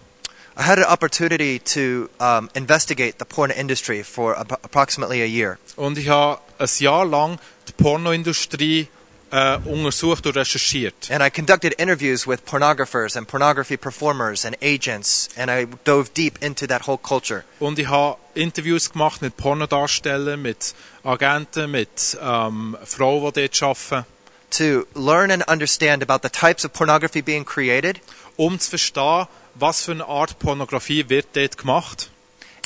I 0.54 0.64
had 0.64 0.78
an 0.78 0.84
opportunity 0.84 1.58
to 1.60 2.10
um, 2.22 2.50
investigate 2.52 3.14
the 3.18 3.24
porn 3.24 3.50
industry 3.50 4.04
for 4.04 4.36
ap- 4.38 4.52
approximately 4.62 5.22
a 5.22 5.26
year. 5.26 5.58
Und 5.76 5.96
ich 5.96 6.08
habe 6.10 6.38
ein 6.58 6.68
Jahr 6.78 7.06
lang 7.06 7.38
die 7.68 7.72
Pornoindustrie 7.82 8.88
äh, 9.32 9.56
untersucht 9.64 10.26
und 10.26 10.36
recherchiert. 10.36 11.10
And 11.10 11.22
I 11.22 11.30
conducted 11.30 11.72
interviews 11.80 12.26
with 12.26 12.44
pornographers 12.44 13.16
and 13.16 13.26
pornography 13.26 13.76
performers 13.76 14.44
and 14.44 14.56
agents, 14.62 15.28
and 15.36 15.50
I 15.50 15.66
dove 15.84 16.10
deep 16.14 16.42
into 16.42 16.66
that 16.66 16.86
whole 16.86 16.98
culture. 16.98 17.44
Und 17.58 17.78
ich 17.78 17.88
habe 17.88 18.18
Interviews 18.34 18.92
gemacht 18.92 19.22
mit 19.22 19.36
Pornodarstellern, 19.36 20.40
mit 20.40 20.74
Agenten, 21.02 21.70
mit 21.70 22.16
ähm, 22.22 22.76
Frauen, 22.84 23.32
die 23.32 23.48
dort 23.48 23.62
arbeiten, 23.62 24.06
to 24.50 24.86
learn 24.94 25.30
and 25.30 25.48
understand 25.48 26.02
about 26.02 26.20
the 26.22 26.28
types 26.28 26.64
of 26.64 26.72
pornography 26.72 27.22
being 27.22 27.44
created 27.44 28.00
um 28.36 28.58
zu 28.58 28.70
verstehen, 28.70 29.26
was 29.54 29.82
für 29.82 29.92
eine 29.92 30.06
Art 30.06 30.38
Pornografie 30.38 31.08
wird 31.08 31.28
dort 31.34 31.58
gemacht 31.58 32.11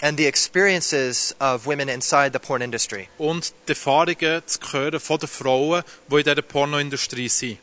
and 0.06 0.16
the 0.16 0.26
experiences 0.26 1.34
of 1.40 1.66
women 1.66 1.88
inside 1.88 2.32
the 2.32 2.38
porn 2.38 2.62
industry. 2.62 3.08
und 3.18 3.52
die 3.66 3.72
Erfahrungen 3.72 4.42
zu 4.46 4.60
hören 4.72 5.00
von 5.00 5.18
den 5.18 5.28
Frauen, 5.28 5.82
die 6.08 6.16
in 6.16 6.22
dieser 6.22 6.42
Pornoindustrie 6.42 7.28
sind. 7.28 7.58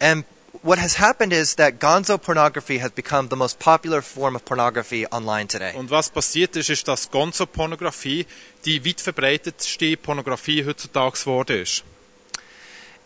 And 0.00 0.24
what 0.62 0.78
has 0.78 0.98
happened 0.98 1.32
is 1.32 1.56
that 1.56 1.78
gonzo 1.78 2.18
pornography 2.18 2.78
has 2.78 2.92
become 2.92 3.28
the 3.28 3.36
most 3.36 3.58
popular 3.58 4.00
form 4.02 4.36
of 4.36 4.44
pornography 4.44 5.06
online 5.10 5.48
today. 5.48 5.74
Und 5.74 5.90
was 5.90 6.08
passiert 6.08 6.56
ist, 6.56 6.70
ist, 6.70 6.88
dass 6.88 7.10
Gonzo-Pornografie 7.10 8.26
die 8.64 8.84
weit 8.84 9.00
verbreitetste 9.00 9.96
Pornografie 9.96 10.64
heutzutage 10.64 11.18
geworden 11.18 11.62
ist. 11.62 11.84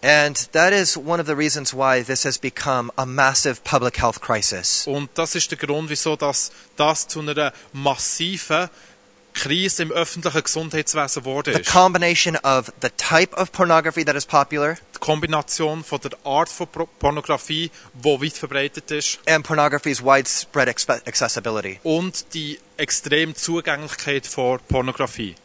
And 0.02 0.36
that 0.52 0.72
is 0.72 0.96
one 0.96 1.20
of 1.20 1.26
the 1.26 1.36
reasons 1.36 1.74
why 1.74 2.02
this 2.02 2.24
has 2.24 2.38
become 2.38 2.90
a 2.96 3.04
massive 3.04 3.62
public 3.64 3.98
health 3.98 4.20
crisis. 4.20 4.86
Und 4.86 5.10
das 5.14 5.34
ist 5.34 5.50
der 5.50 5.58
Grund, 5.58 5.90
wieso 5.90 6.16
das, 6.16 6.50
das 6.76 7.06
zu 7.06 7.20
einer 7.20 7.52
massiven 7.74 8.70
Krise 9.32 9.82
im 9.84 9.92
öffentlichen 9.92 10.42
Gesundheitswesen 10.42 11.22
geworden 11.22 11.54
The 11.54 11.62
combination 11.62 12.36
of 12.42 12.72
the 12.82 12.88
type 12.96 13.32
of 13.36 13.52
pornography 13.52 14.04
that 14.04 14.16
is 14.16 14.26
popular 14.26 14.74
Die 14.94 14.98
Kombination 14.98 15.84
von 15.84 16.00
der 16.00 16.10
Art 16.24 16.48
von 16.48 16.66
Pornografie, 16.98 17.70
die 17.94 18.20
weit 18.20 18.32
verbreitet 18.32 18.90
ist, 18.90 19.20
and 19.28 19.46
pornography's 19.46 20.02
widespread 20.02 20.68
accessibility. 21.06 21.78
und 21.84 22.34
die 22.34 22.58
extreme 22.76 23.34
Zugänglichkeit 23.34 24.26
von 24.26 24.58
Pornografie. 24.68 25.36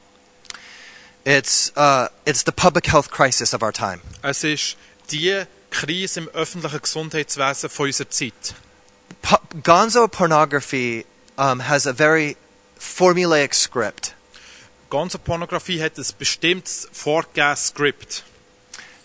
It's, 1.25 1.71
uh, 1.75 2.07
it's 2.25 2.43
the 2.43 2.51
public 2.51 2.85
health 2.85 3.09
crisis 3.09 3.53
of 3.53 3.63
our 3.63 3.71
time. 3.71 4.01
Es 4.21 4.43
ist 4.43 4.77
die 5.11 5.43
Krise 5.71 6.21
im 6.21 6.27
öffentlichen 6.29 6.81
Gesundheitswesen 6.81 7.69
von 7.69 7.87
unserer 7.87 8.09
Zeit. 8.09 8.55
Po- 9.21 9.39
gonzo 9.63 10.07
pornography 10.07 11.05
um, 11.37 11.61
has 11.67 11.85
a 11.85 11.93
very 11.93 12.37
formulaic 12.79 13.53
script 13.53 14.15
Ganze 14.89 15.17
Pornografie 15.17 15.81
hat 15.81 15.97
ein 15.97 16.05
bestimmtes 16.17 16.87
vorgegebenes 16.91 17.67
Skript, 17.67 18.23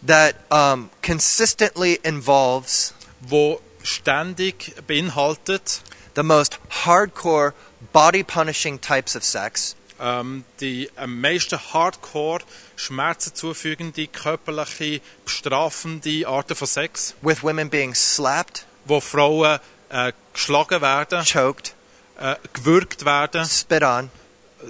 that 0.07 0.37
um, 0.51 0.91
consistently 1.03 1.99
involves 2.05 2.95
wo 3.21 3.61
ständig 3.83 4.75
beinhaltet 4.87 5.83
the 6.15 6.23
most 6.23 6.59
hardcore, 6.85 7.55
body 7.93 8.23
punishing 8.23 8.79
types 8.79 9.17
of 9.17 9.25
sex, 9.25 9.75
ähm, 10.01 10.45
die 10.61 10.91
am 10.97 11.21
meisten 11.21 11.59
Hardcore, 11.73 12.43
Schmerzen 12.77 13.35
zufügende, 13.35 14.07
körperliche, 14.07 15.01
bestrafende 15.25 16.27
Arten 16.27 16.55
von 16.57 16.67
Sex, 16.67 17.15
with 17.23 17.43
women 17.43 17.69
being 17.71 17.95
slapped, 17.95 18.67
wo 18.87 19.01
Frauen 19.01 19.59
äh, 19.91 20.13
geschlagen 20.33 20.81
werden, 20.81 21.25
choked, 21.25 21.75
äh, 22.19 22.37
gewürgt 22.53 23.05
werden, 23.05 23.45
spit 23.45 23.83
on, 23.83 24.11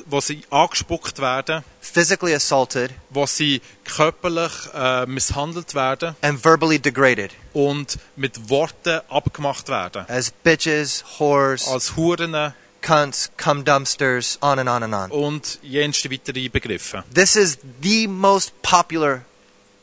wo 0.06 0.20
sie 0.20 0.42
angespuckt 0.50 1.18
werden, 1.20 1.64
physically 1.80 2.34
assaulted, 2.34 2.92
wo 3.10 3.26
sie 3.26 3.60
körperlich 3.84 4.52
äh, 4.72 5.04
misshandelt 5.06 5.74
werden 5.74 6.14
and 6.22 6.44
verbally 6.44 6.78
degraded 6.78 7.32
und 7.52 7.98
mit 8.16 8.48
Worten 8.48 9.00
abgemacht 9.08 9.68
werden. 9.68 10.04
as 10.08 10.30
bitches, 10.30 11.04
whores, 11.18 11.66
Als 11.66 11.96
Huren 11.96 12.54
cunts, 12.80 13.30
cum 13.36 13.64
dumpsters, 13.64 14.38
on 14.40 14.58
and 14.58 14.68
on 14.68 14.82
and 14.82 14.94
on. 14.94 15.10
und 15.10 15.58
jenste 15.62 16.10
weitere 16.10 16.48
Begriffe. 16.48 17.04
This 17.12 17.36
is 17.36 17.58
the 17.82 18.06
most 18.06 18.52
popular 18.62 19.22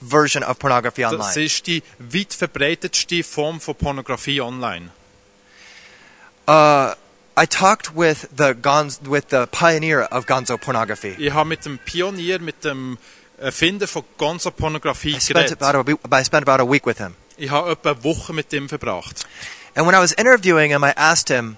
version 0.01 0.43
of 0.43 0.59
pornography 0.59 1.05
online. 1.05 1.19
Das 1.19 1.37
ist 1.37 1.67
die 1.67 1.83
weit 1.99 2.33
verbreitetste 2.33 3.23
Form 3.23 3.59
von 3.59 3.75
Pornografie 3.75 4.41
online. 4.41 4.89
Uh, 6.47 6.93
I 7.35 7.45
talked 7.45 7.95
with 7.95 8.29
the 8.35 8.55
gonz- 8.55 8.99
with 9.07 9.29
the 9.29 9.47
pioneer 9.47 10.07
of 10.11 10.25
gonzo 10.25 10.57
pornography. 10.57 11.15
Ich 11.19 11.33
habe 11.33 11.49
mit 11.49 11.65
dem 11.65 11.77
Pionier, 11.77 12.39
mit 12.39 12.63
dem 12.63 12.97
Erfinder 13.37 13.87
von 13.87 14.03
ganzer 14.17 14.51
Pornografie 14.51 15.15
I 15.15 15.19
spent 15.19 15.61
about 15.61 15.77
a 15.77 16.19
I 16.19 16.23
spent 16.23 16.47
about 16.47 16.61
a 16.61 16.65
week 16.65 16.85
with 16.85 16.97
him. 16.97 17.15
Ich 17.37 17.51
habe 17.51 17.71
etwa 17.71 17.91
eine 17.91 18.03
Woche 18.03 18.33
mit 18.33 18.51
ihm 18.53 18.67
verbracht. 18.67 19.25
And 19.75 19.85
when 19.85 19.93
I 19.93 19.99
was 19.99 20.11
interviewing 20.13 20.71
him, 20.71 20.83
I 20.83 20.93
asked 20.95 21.29
him 21.29 21.57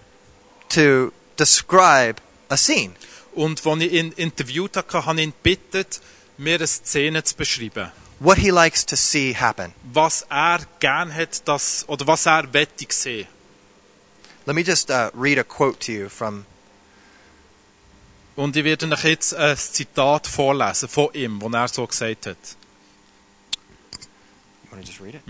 to 0.69 1.13
describe 1.39 2.15
a 2.49 2.57
scene. 2.57 2.93
Und 3.33 3.65
als 3.65 3.81
ich 3.81 3.93
ihn 3.93 4.11
interviewt 4.13 4.75
habe, 4.75 5.05
habe 5.05 5.19
ich 5.19 5.27
ihn 5.27 5.33
gebeten, 5.43 5.85
mir 6.37 6.55
eine 6.55 6.67
Szene 6.67 7.23
zu 7.23 7.35
beschreiben. 7.35 7.91
what 8.19 8.37
he 8.37 8.51
likes 8.51 8.83
to 8.83 8.95
see 8.95 9.33
happen. 9.33 9.73
Was 9.93 10.25
er 10.29 10.59
gern 10.79 11.13
hat, 11.13 11.47
dass, 11.47 11.85
oder 11.87 12.05
was 12.05 12.25
er 12.25 12.53
wette 12.53 12.85
sehen. 12.89 13.27
Let 14.45 14.55
me 14.55 14.63
just 14.63 14.89
uh, 14.89 15.09
read 15.13 15.37
a 15.37 15.43
quote 15.43 15.79
to 15.81 15.91
you 15.91 16.09
from 16.09 16.45
Und 18.35 18.55
ich 18.55 18.63
werde 18.63 18.89
euch 18.89 19.03
jetzt 19.03 19.33
ein 19.33 19.57
Zitat 19.57 20.25
vorlesen 20.25 20.87
von 20.87 21.13
ihm, 21.13 21.39
das 21.39 21.53
er 21.53 21.67
so 21.67 21.87
gesagt 21.87 22.25
hat. 22.25 22.37
You 24.63 24.71
want 24.71 24.85
to 24.85 24.87
just 24.87 25.01
read 25.01 25.15
it? 25.15 25.23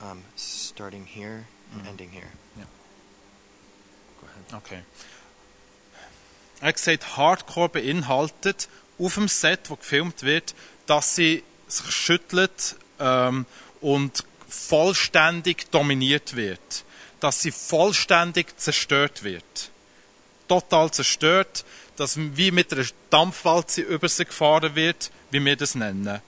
Um, 0.00 0.22
starting 0.36 1.04
here 1.04 1.46
and 1.72 1.86
ending 1.88 2.10
here. 2.10 2.28
Ahead. 4.22 4.62
Okay. 4.62 4.82
Er 6.64 6.72
hat 6.72 7.18
Hardcore 7.18 7.68
beinhaltet 7.68 8.68
auf 8.98 9.16
dem 9.16 9.28
Set, 9.28 9.68
wo 9.68 9.76
gefilmt 9.76 10.22
wird, 10.22 10.54
dass 10.86 11.14
sie 11.14 11.42
sich 11.68 11.90
schüttelt 11.90 12.76
ähm, 12.98 13.44
und 13.82 14.24
vollständig 14.48 15.70
dominiert 15.70 16.36
wird. 16.36 16.84
Dass 17.20 17.42
sie 17.42 17.50
vollständig 17.50 18.58
zerstört 18.58 19.24
wird. 19.24 19.44
Total 20.48 20.90
zerstört, 20.90 21.66
dass 21.98 22.16
wie 22.16 22.50
mit 22.50 22.72
einer 22.72 22.86
Dampfwalze 23.10 23.82
über 23.82 24.08
sie 24.08 24.24
gefahren 24.24 24.74
wird, 24.74 25.10
wie 25.32 25.44
wir 25.44 25.56
das 25.56 25.74
nennen. 25.74 26.22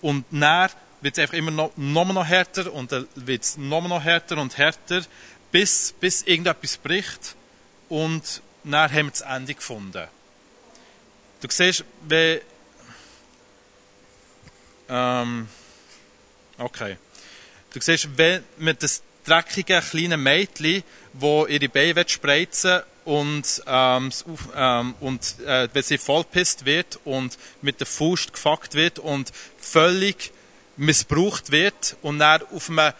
Und 0.00 0.24
dann 0.30 0.70
wird 1.02 1.18
es 1.18 1.22
einfach 1.22 1.36
immer 1.36 1.50
noch, 1.50 1.72
noch, 1.76 2.10
noch 2.10 2.24
härter 2.24 2.72
und 2.72 2.90
dann 2.90 3.06
wird 3.16 3.42
es 3.42 3.58
noch, 3.58 3.86
noch 3.86 4.02
härter 4.02 4.38
und 4.38 4.56
härter, 4.56 5.02
bis, 5.52 5.92
bis 6.00 6.22
irgendetwas 6.22 6.78
bricht 6.78 7.36
und 7.90 8.40
dann 8.72 8.90
haben 8.90 9.06
wir 9.06 9.10
das 9.10 9.20
Ende 9.20 9.54
gefunden. 9.54 10.08
Du 11.40 11.48
siehst, 11.50 11.84
wie... 12.08 12.40
Ähm, 14.88 15.48
okay. 16.58 16.96
Du 17.72 17.80
siehst, 17.80 18.08
wenn 18.16 18.44
mit 18.58 18.82
das 18.82 19.02
dreckige 19.24 19.80
kleine 19.80 20.16
Mädchen, 20.16 20.82
wo 21.12 21.46
ihre 21.46 21.68
Beine 21.68 22.08
spreizen 22.08 22.82
und, 23.04 23.62
ähm, 23.66 24.10
ähm, 24.54 24.94
und 25.00 25.40
äh, 25.40 25.68
wenn 25.72 25.82
sie 25.82 25.98
vollpisst 25.98 26.64
wird 26.64 26.98
und 27.04 27.38
mit 27.62 27.80
der 27.80 27.86
Faust 27.86 28.32
gefuckt 28.32 28.74
wird 28.74 28.98
und 28.98 29.32
völlig 29.58 30.32
missbraucht 30.76 31.50
wird 31.50 31.96
und 32.02 32.18
dann 32.18 32.42
auf, 32.52 32.70
einem, 32.70 32.92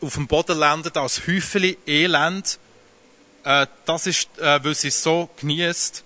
auf 0.00 0.14
dem 0.14 0.26
Boden 0.26 0.58
landet 0.58 0.96
als 0.96 1.26
Häufeli 1.26 1.78
Elend, 1.86 2.58
äh, 3.44 3.66
das 3.84 4.06
ist, 4.06 4.28
äh, 4.38 4.62
weil 4.62 4.74
sie 4.74 4.88
es 4.88 5.02
so 5.02 5.28
genießt, 5.40 6.04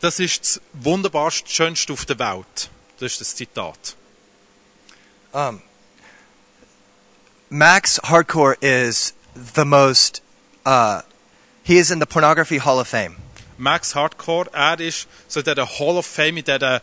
das 0.00 0.18
ist 0.18 0.40
das 0.40 0.60
wunderbarste, 0.72 1.48
schönste 1.48 1.92
auf 1.92 2.04
der 2.04 2.18
Welt. 2.18 2.70
Das 2.98 3.12
ist 3.12 3.20
das 3.20 3.36
Zitat. 3.36 3.96
Um, 5.32 5.62
Max 7.48 8.00
Hardcore 8.02 8.56
is 8.60 9.14
the 9.34 9.64
most. 9.64 10.22
Uh, 10.64 11.00
he 11.62 11.78
is 11.78 11.90
in 11.90 12.00
the 12.00 12.06
pornography 12.06 12.58
Hall 12.58 12.78
of 12.78 12.88
Fame. 12.88 13.16
Max 13.58 13.94
Hardcore, 13.94 14.50
er 14.52 14.80
ist 14.80 15.06
so 15.28 15.40
in 15.40 15.44
dieser 15.44 15.66
Hall 15.66 15.96
of 15.96 16.06
Fame, 16.06 16.38
in 16.38 16.44
dieser 16.44 16.82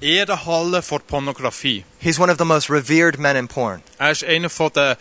Ehrenhalle 0.00 0.82
vor 0.82 1.00
Pornografie. 1.00 1.84
He's 1.98 2.18
one 2.18 2.30
of 2.30 2.38
the 2.38 2.44
most 2.44 2.70
revered 2.70 3.18
men 3.18 3.36
in 3.36 3.48
porn 3.48 3.82
Er 3.98 4.12
ist 4.12 4.24
einer 4.24 4.50
von 4.50 4.70
der 4.72 4.96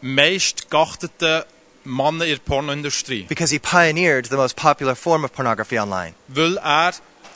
meist 0.00 0.70
geachteten 0.70 1.44
Männer 1.86 2.24
in 2.24 2.36
der 2.36 2.38
Pornoindustrie, 2.38 3.22
because 3.28 3.50
he 3.50 3.58
pioneered 3.58 4.26
the 4.26 4.36
most 4.36 4.56
popular 4.56 4.94
form 4.94 5.24
of 5.24 5.32
pornography 5.32 5.78
online. 5.78 6.14
weil 6.28 6.58
er 6.58 6.92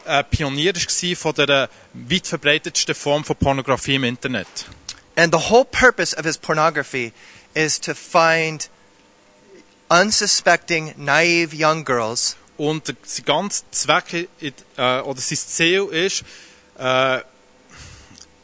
ein 0.07 0.25
Pionier 0.31 0.75
war 0.75 1.17
von 1.17 1.35
der 1.35 1.69
weit 1.93 2.27
verbreitetsten 2.27 2.95
Form 2.95 3.25
von 3.25 3.37
Pornografie 3.37 3.95
im 3.95 4.05
Internet. 4.05 4.49
And 5.17 5.33
the 5.33 5.51
whole 5.51 5.65
purpose 5.65 6.17
of 6.17 6.25
his 6.25 6.39
pornography 6.39 7.13
is 7.55 7.79
to 7.81 7.95
find 7.95 8.69
unsuspecting, 9.91 10.95
naive 10.97 11.55
young 11.55 11.85
girls 11.85 12.37
Und 12.57 12.95
sein 13.05 13.25
ganzer 13.25 13.65
Zweck 13.71 14.29
äh, 14.43 15.01
oder 15.01 15.21
sein 15.21 15.39
Ziel 15.39 15.85
ist, 15.91 16.25
äh, 16.79 17.21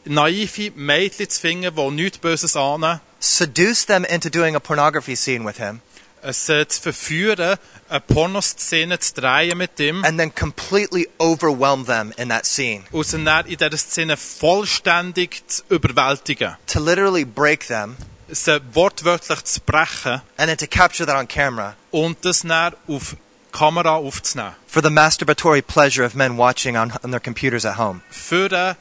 naive 0.07 0.71
Mädchen 0.75 1.29
zu 1.29 1.39
finden, 1.41 1.75
die 1.75 1.91
nichts 1.91 2.17
Böses 2.17 2.55
ahnen, 2.55 2.99
seduce 3.19 3.85
them 3.85 4.03
into 4.05 4.29
doing 4.29 4.55
a 4.55 4.59
pornography 4.59 5.15
scene 5.15 5.45
with 5.45 5.57
him, 5.57 5.81
äh, 6.21 6.31
zu 6.33 6.81
verführen, 6.81 7.57
eine 7.89 7.99
Pornoszene 8.01 8.99
zu 8.99 9.13
drehen 9.15 9.57
mit 9.57 9.79
ihm 9.79 10.03
and 10.03 10.19
then 10.19 10.33
completely 10.33 11.07
overwhelm 11.19 11.85
them 11.85 12.13
in 12.17 12.29
that 12.29 12.45
scene. 12.45 12.83
und 12.91 13.05
sie 13.05 13.23
dann 13.23 13.45
in 13.45 13.57
dieser 13.57 13.77
Szene 13.77 14.17
vollständig 14.17 15.43
zu 15.47 15.63
überwältigen. 15.69 16.55
To 16.67 16.79
literally 16.79 17.23
break 17.25 17.67
them, 17.67 17.95
Sie 18.29 18.59
wortwörtlich 18.73 19.43
zu 19.45 19.61
brechen 19.61 20.21
and 20.37 20.49
then 20.49 20.57
to 20.57 20.67
capture 20.67 21.05
that 21.05 21.15
on 21.15 21.27
camera 21.29 21.75
und 21.91 22.17
das 22.25 22.41
dann 22.41 22.73
auf 22.87 23.15
Kamera 23.53 23.95
aufzunehmen. 23.95 24.53
for 24.67 24.83
the 24.83 24.89
masturbatory 24.89 25.61
pleasure 25.61 26.05
of 26.05 26.13
men 26.13 26.37
watching 26.37 26.75
on, 26.75 26.91
on 27.03 27.11
their 27.11 27.21
computers 27.21 27.65
at 27.65 27.77
home. 27.77 28.01
Für 28.09 28.75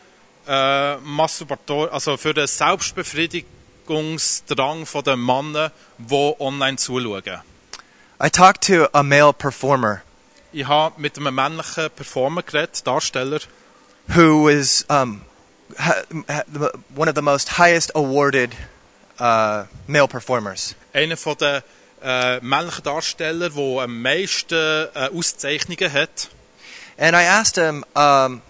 äh, 0.47 0.97
Masturbator, 0.99 1.92
also 1.92 2.16
für 2.16 2.32
den 2.34 2.47
Selbstbefriedigungsdrang 2.47 4.86
von 4.86 5.03
den 5.05 5.24
Männern, 5.24 5.70
die 5.99 6.34
online 6.38 6.76
zuschauen. 6.76 7.40
I 8.18 8.30
talked 8.30 8.66
to 8.66 8.88
a 8.92 9.03
male 9.03 9.34
performer 9.34 10.01
Ich 10.53 10.66
habe 10.66 10.99
mit 10.99 11.18
einem 11.18 11.34
männlichen 11.34 11.90
Performer 11.90 12.42
geredet, 12.42 12.86
Darsteller, 12.86 13.40
who 14.09 14.44
was 14.44 14.86
um, 14.88 15.20
one 16.94 17.11
of 17.11 17.14
the 17.14 17.20
most 17.20 17.59
highest 17.59 17.94
awarded 17.94 18.53
uh, 19.20 19.64
male 19.86 20.09
performers. 20.09 20.74
einer 20.94 21.18
von 21.18 21.36
den 21.36 21.61
äh, 22.03 22.40
männlichen 22.40 22.84
Darsteller, 22.84 23.51
der 23.51 23.82
am 23.82 24.01
meisten 24.01 24.55
äh, 24.94 25.11
Auszeichnungen 25.14 25.92
hat. 25.92 26.30
And 26.97 27.14
I 27.14 27.26
asked 27.26 27.57
him, 27.57 27.84
um, 27.94 28.40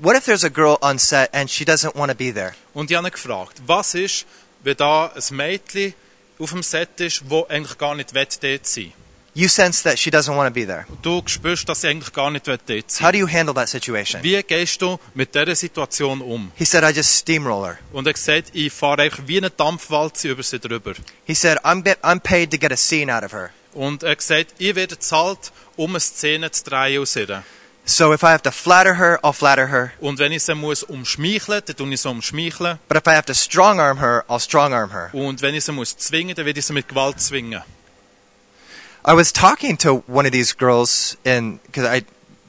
what 0.00 0.16
if 0.16 0.24
there's 0.24 0.44
a 0.44 0.50
girl 0.50 0.78
on 0.80 0.98
set 0.98 1.30
and 1.32 1.50
she 1.50 1.64
doesn't 1.64 1.94
want 1.94 2.10
to 2.10 2.16
be 2.16 2.30
there? 2.32 2.54
Und 2.74 2.90
ich 2.90 2.96
habe 2.96 3.10
gefragt, 3.10 3.60
was 3.66 3.94
ist, 3.94 4.26
wenn 4.62 4.76
da 4.76 5.12
ein 5.14 5.36
Mädchen 5.36 5.94
auf 6.38 6.50
dem 6.50 6.62
Set 6.62 7.00
ist, 7.00 7.22
das 7.28 7.50
eigentlich 7.50 7.78
gar 7.78 7.94
nicht 7.94 8.14
will 8.14 8.26
dort 8.40 8.66
sein 8.66 8.92
You 9.34 9.46
sense 9.46 9.84
that 9.84 10.00
she 10.00 10.10
doesn't 10.10 10.36
want 10.36 10.48
to 10.48 10.52
be 10.52 10.66
there. 10.66 10.84
Du 11.00 11.22
spürst, 11.26 11.68
dass 11.68 11.82
sie 11.82 11.88
eigentlich 11.88 12.12
gar 12.12 12.30
nicht 12.30 12.46
will 12.48 12.58
dort 12.66 12.90
sein 12.90 13.06
How 13.06 13.12
do 13.12 13.18
you 13.18 13.28
handle 13.28 13.54
that 13.54 13.68
situation? 13.68 14.22
Wie 14.22 14.42
gehst 14.42 14.82
du 14.82 14.98
mit 15.14 15.32
dieser 15.32 15.54
Situation 15.54 16.20
um? 16.22 16.50
He 16.56 16.64
said, 16.64 16.82
I 16.82 16.92
just 16.92 17.14
steamroller. 17.14 17.78
Und 17.92 18.06
er 18.06 18.14
gesagt, 18.14 18.50
ich 18.52 18.72
fahre 18.72 19.02
einfach 19.02 19.22
wie 19.26 19.38
eine 19.38 19.50
Dampfwalze 19.50 20.30
über 20.30 20.42
sie 20.42 20.58
drüber. 20.58 20.94
He 21.24 21.34
said, 21.34 21.58
I'm, 21.58 21.82
get, 21.82 22.02
I'm 22.02 22.18
paid 22.18 22.50
to 22.50 22.58
get 22.58 22.72
a 22.72 22.76
scene 22.76 23.14
out 23.14 23.22
of 23.22 23.32
her. 23.32 23.50
Und 23.74 24.02
er 24.02 24.16
gesagt, 24.16 24.54
ich 24.58 24.74
werde 24.74 24.96
bezahlt, 24.96 25.52
um 25.76 25.90
eine 25.90 26.00
Szene 26.00 26.50
zu 26.50 26.64
drehen 26.64 27.00
aus 27.00 27.14
ihr. 27.14 27.44
So 27.88 28.12
if 28.12 28.22
I 28.22 28.32
have 28.32 28.42
to 28.42 28.50
flatter 28.50 28.94
her, 28.94 29.18
I'll 29.24 29.32
flatter 29.32 29.68
her. 29.68 29.92
Und 29.98 30.18
wenn 30.18 30.30
ich 30.30 30.42
sie 30.42 30.54
muss 30.54 30.82
umschmeicheln, 30.82 31.62
dann 31.64 31.74
tue 31.74 31.94
ich 31.94 32.02
sie 32.02 32.10
umschmeicheln. 32.10 32.78
But 32.86 32.98
if 32.98 33.06
I 33.06 33.14
have 33.14 33.24
to 33.24 33.34
strong 33.34 33.80
arm 33.80 33.98
her, 33.98 34.26
I'll 34.28 34.40
strong 34.40 34.74
arm 34.74 34.90
her. 34.90 35.08
Und 35.14 35.40
wenn 35.40 35.54
ich 35.54 35.64
sie 35.64 35.72
muss 35.72 35.96
zwingen, 35.96 36.36
dann 36.36 36.44
werde 36.44 36.60
ich 36.60 36.66
sie 36.66 36.74
mit 36.74 36.86
Gewalt 36.86 37.18
zwingen. 37.18 37.62
I 39.06 39.14
was 39.14 39.32
talking 39.32 39.78
to 39.78 40.04
one 40.06 40.26
of 40.26 40.32
these 40.32 40.52
girls 40.52 41.16
in 41.24 41.60
because 41.64 41.86
I 41.86 42.04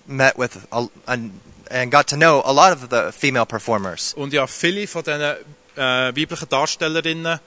met 0.08 0.38
with 0.38 0.68
a, 0.74 0.88
an 1.08 1.40
and 1.72 1.90
got 1.90 2.08
to 2.08 2.18
know 2.18 2.42
a 2.44 2.52
lot 2.52 2.74
of 2.74 2.90
the 2.90 3.14
female 3.14 3.46
performers. 3.46 4.14
Und 4.16 4.34
habe 4.34 4.50
viele 4.50 4.88
von 4.88 5.04
diesen 5.04 5.22
äh, 5.22 5.38
weiblichen 5.78 6.50
Darstellerinnen 6.50 7.40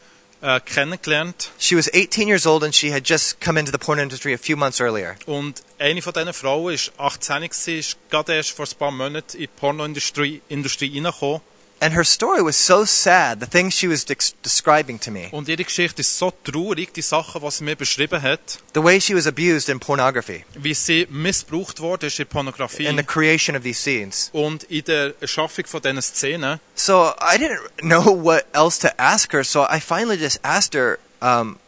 äh, 0.42 0.60
kennengelernt. 0.60 1.50
She 1.58 1.76
was 1.76 1.88
18 1.88 2.28
years 2.28 2.46
old 2.46 2.62
and 2.62 2.74
she 2.74 2.92
had 2.92 3.08
just 3.08 3.40
come 3.40 3.58
into 3.58 3.72
the 3.72 3.78
porn 3.78 3.98
industry 3.98 4.34
a 4.34 4.38
few 4.38 4.56
months 4.56 4.80
earlier. 4.80 5.16
Und 5.26 5.62
eine 5.78 6.02
von 6.02 6.12
diesen 6.12 6.32
Frauen 6.34 6.76
war 6.96 7.06
18, 7.06 7.42
gewesen, 7.42 7.78
ist 7.78 7.96
gerade 8.10 8.34
erst 8.34 8.50
vor 8.50 8.66
ein 8.66 8.78
paar 8.78 8.90
Monaten 8.90 9.36
in 9.36 9.40
die 9.42 9.46
Pornoindustrie 9.46 10.42
Industrie 10.48 10.92
reingekommen. 10.94 11.40
And 11.82 11.96
her 11.96 12.04
story 12.04 12.40
was 12.44 12.56
so 12.56 12.84
sad, 12.84 13.40
the 13.40 13.46
things 13.46 13.74
she 13.74 13.88
was 13.88 14.04
dex- 14.04 14.34
describing 14.40 15.00
to 15.00 15.10
me, 15.10 15.28
Und 15.32 15.48
ihre 15.48 15.64
Geschichte 15.64 16.02
ist 16.02 16.16
so 16.16 16.32
traurig, 16.44 16.94
die 16.94 17.02
Sachen, 17.02 17.42
die 17.42 17.50
sie 17.50 17.64
mir 17.64 17.74
beschrieben 17.74 18.22
hat, 18.22 18.60
the 18.72 18.80
way 18.80 19.00
she 19.00 19.16
was 19.16 19.26
abused 19.26 19.68
in 19.68 19.80
pornography, 19.80 20.44
wie 20.54 20.74
sie 20.74 21.08
missbraucht 21.10 21.80
wurde 21.80 22.06
in 22.06 22.26
Pornografie 22.26 22.86
in 22.86 22.96
the 22.96 23.02
creation 23.02 23.56
of 23.56 23.64
these 23.64 23.80
scenes. 23.80 24.30
und 24.32 24.62
in 24.70 24.84
der 24.84 25.14
Erschaffung 25.20 25.66
von 25.66 25.82
diesen 25.82 26.00
Szenen. 26.02 26.60
So 26.76 27.12
I 27.20 27.36
didn't 27.36 27.58
know 27.80 28.04
what 28.14 28.46
else 28.52 28.78
to 28.86 28.88
ask 28.96 29.32
her, 29.32 29.42
so 29.42 29.64
I 29.64 29.80
finally 29.80 30.16
just 30.16 30.38
asked 30.44 30.74
her, 30.74 31.00
um, 31.20 31.58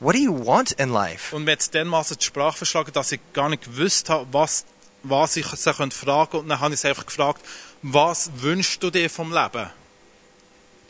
What 0.00 0.14
do 0.14 0.18
you 0.20 0.32
want 0.32 0.72
in 0.72 0.92
life? 0.92 1.34
Und 1.34 1.44
mir 1.44 1.52
hat 1.52 1.60
es 1.60 1.70
dermaßen 1.70 2.16
die 2.18 2.24
Sprache 2.24 2.58
verschlagen, 2.58 2.92
dass 2.92 3.10
ich 3.12 3.20
gar 3.32 3.48
nicht 3.48 3.64
gewusst 3.64 4.10
habe, 4.10 4.26
was, 4.32 4.64
was 5.02 5.36
ich 5.36 5.46
sie 5.46 5.72
könnte 5.72 5.96
fragen 5.96 6.38
Und 6.38 6.48
dann 6.48 6.60
habe 6.60 6.74
ich 6.74 6.80
sie 6.80 6.88
einfach 6.88 7.06
gefragt, 7.06 7.44
was 7.82 8.30
wünschst 8.36 8.82
du 8.82 8.90
dir 8.90 9.08
vom 9.08 9.32
Leben? 9.32 9.70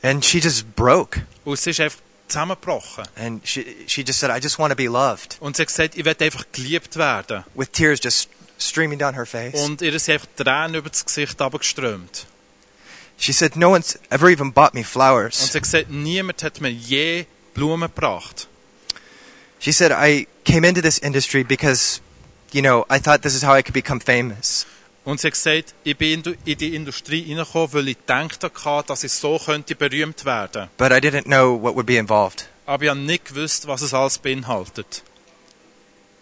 And 0.03 0.25
she 0.25 0.39
just 0.39 0.75
broke. 0.77 1.23
Und 1.45 1.59
sie 1.59 1.71
ist 1.71 1.81
einfach 1.81 1.99
zusammengebrochen. 2.29 3.05
And 3.17 3.47
she, 3.47 3.85
she 3.87 4.03
just 4.03 4.21
said, 4.21 4.31
I 4.31 4.41
just 4.41 4.59
want 4.59 4.71
to 4.73 4.77
be 4.77 4.89
loved. 4.89 5.37
Und 5.41 5.57
sie 5.57 5.63
hat 5.63 5.69
gesagt, 5.69 5.97
ich 5.97 6.05
will 6.05 6.17
einfach 6.19 6.45
geliebt 6.53 6.97
werden. 6.97 7.45
With 7.55 7.71
tears 7.73 8.01
just 8.03 8.29
streaming 8.59 8.99
down 8.99 9.15
her 9.15 9.27
face. 9.27 9.61
Und 9.61 9.83
ihr 9.83 9.99
sind 9.99 10.15
einfach 10.15 10.29
Tränen 10.37 10.77
über 10.77 10.89
das 10.91 11.05
Gesicht 11.05 11.41
abgeströmt. 11.41 12.27
She 13.19 13.33
said, 13.33 13.57
No 13.57 13.71
one's 13.71 13.99
ever 14.09 14.29
even 14.31 14.53
bought 14.53 14.73
me 14.73 14.81
Und 14.81 14.87
flowers. 14.87 15.53
sie 15.53 15.59
hat 15.59 15.63
gesagt, 15.63 15.91
niemand 15.91 16.43
hat 16.43 16.61
mir 16.61 16.71
je 16.71 17.27
Blumen 17.53 17.91
gebracht. 17.95 18.49
She 19.59 19.73
said, 19.73 19.93
I 19.93 20.27
came 20.45 20.67
into 20.67 20.81
this 20.81 20.99
industry 20.99 21.45
because, 21.45 22.01
you 22.55 22.63
know, 22.63 22.85
I 22.91 22.99
thought 22.99 23.23
this 23.23 23.35
is 23.35 23.43
how 23.43 23.55
I 23.55 23.63
could 23.63 23.75
become 23.75 24.01
famous. 24.01 24.67
Und 25.05 25.21
sie 25.21 25.29
hat 25.29 25.35
gesagt, 25.35 25.75
ich 25.83 25.97
bin 25.97 26.23
in 26.45 26.59
die 26.59 26.75
Industrie 26.75 27.25
reingekommen, 27.29 27.73
weil 27.73 27.89
ich 27.89 27.99
gedacht 27.99 28.45
hatte, 28.45 28.89
dass 28.89 29.03
ich 29.03 29.13
so 29.13 29.39
könnte 29.39 29.75
berühmt 29.75 30.25
werden. 30.25 30.69
But 30.77 30.93
I 30.93 30.97
didn't 30.97 31.25
know 31.25 31.61
what 31.61 31.75
would 31.75 31.87
be 31.87 31.97
involved. 31.97 32.49
Aber 32.67 32.85
ich 32.85 32.91
habe 32.91 33.01
nicht 33.01 33.27
gewusst, 33.27 33.67
was 33.67 33.83
es 33.83 33.95
alles 33.95 34.19
beinhaltet. 34.19 35.03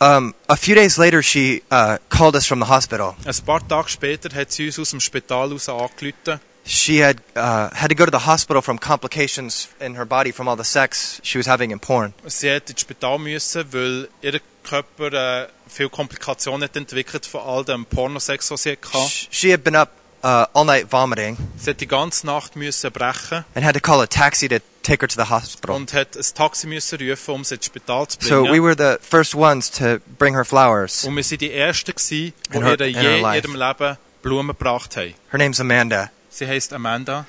Um, 0.00 0.32
a 0.46 0.56
few 0.56 0.76
days 0.76 0.96
later, 0.96 1.22
she 1.24 1.62
uh, 1.72 1.98
called 2.08 2.36
us 2.36 2.46
from 2.46 2.60
the 2.60 2.68
hospital. 2.68 3.16
Ein 3.24 3.34
paar 3.44 3.66
Tage 3.66 3.88
später 3.88 4.32
hat 4.32 4.52
sie 4.52 4.66
uns 4.66 4.78
aus 4.78 4.90
dem 4.90 5.00
Spital 5.00 5.50
raus 5.50 5.68
angerufen. 5.68 6.40
She 6.70 7.02
had 7.02 7.16
uh, 7.34 7.70
had 7.74 7.88
to 7.88 7.94
go 7.94 8.04
to 8.04 8.10
the 8.10 8.26
hospital 8.26 8.60
from 8.60 8.78
complications 8.78 9.68
in 9.80 9.94
her 9.96 10.04
body 10.04 10.32
from 10.32 10.48
all 10.48 10.56
the 10.56 10.64
sex 10.64 11.18
she 11.24 11.38
was 11.38 11.46
having 11.46 11.70
in 11.70 11.80
porn. 11.80 12.12
Sie 12.26 12.50
hat 12.50 12.68
ins 12.68 12.80
Spital 12.82 13.18
müssen, 13.18 13.72
weil 13.72 14.08
ihr 14.20 14.38
Körper 14.64 15.12
äh, 15.44 15.48
viele 15.66 15.88
Komplikationen 15.88 16.62
hat 16.64 16.76
entwickelt 16.76 17.24
von 17.24 17.40
all 17.40 17.64
dem 17.64 17.86
Pornosex, 17.86 18.50
was 18.50 18.64
sie 18.64 18.72
hatte. 18.72 18.86
Sh- 19.08 19.28
She 19.30 19.50
had 19.50 19.64
been 19.64 19.74
up 19.74 19.92
uh, 20.22 20.44
all 20.52 20.66
night 20.66 20.88
vomiting 20.92 21.38
Sie 21.56 21.70
hat 21.70 21.80
die 21.80 21.86
ganze 21.86 22.26
Nacht 22.26 22.54
müssen 22.54 22.92
brechen 22.92 23.46
and 23.54 23.64
had 23.64 23.74
to 23.74 23.80
call 23.80 24.02
a 24.02 24.06
taxi 24.06 24.46
to 24.48 24.58
take 24.82 25.00
her 25.02 25.08
to 25.08 25.16
the 25.16 25.30
hospital. 25.30 25.74
und 25.74 25.94
hat 25.94 26.16
ein 26.18 26.24
Taxi 26.34 26.66
müssen 26.66 26.98
rufen, 27.00 27.34
um 27.34 27.44
sie 27.44 27.54
ins 27.54 27.64
Spital 27.64 28.06
zu 28.08 28.18
bringen. 28.18 28.28
So 28.28 28.44
we 28.52 28.60
were 28.62 28.74
the 28.76 28.98
first 29.02 29.34
ones 29.34 29.70
to 29.70 30.00
bring 30.18 30.34
her 30.34 30.44
flowers. 30.44 31.04
und 31.04 31.16
wir 31.16 31.24
waren 31.24 31.38
die 31.38 31.50
Ersten, 31.52 31.92
gewesen, 31.94 32.34
die 32.52 32.60
ihr 32.60 32.86
je 32.88 33.18
in 33.20 33.24
ihrem 33.34 33.54
Leben 33.56 33.96
Blumen 34.20 34.48
gebracht 34.48 34.96
haben. 34.98 35.14
Her 35.30 35.38
name's 35.38 35.60
Amanda. 35.60 36.10
Sie 36.38 36.46
heisst 36.46 36.72
Amanda. 36.72 37.26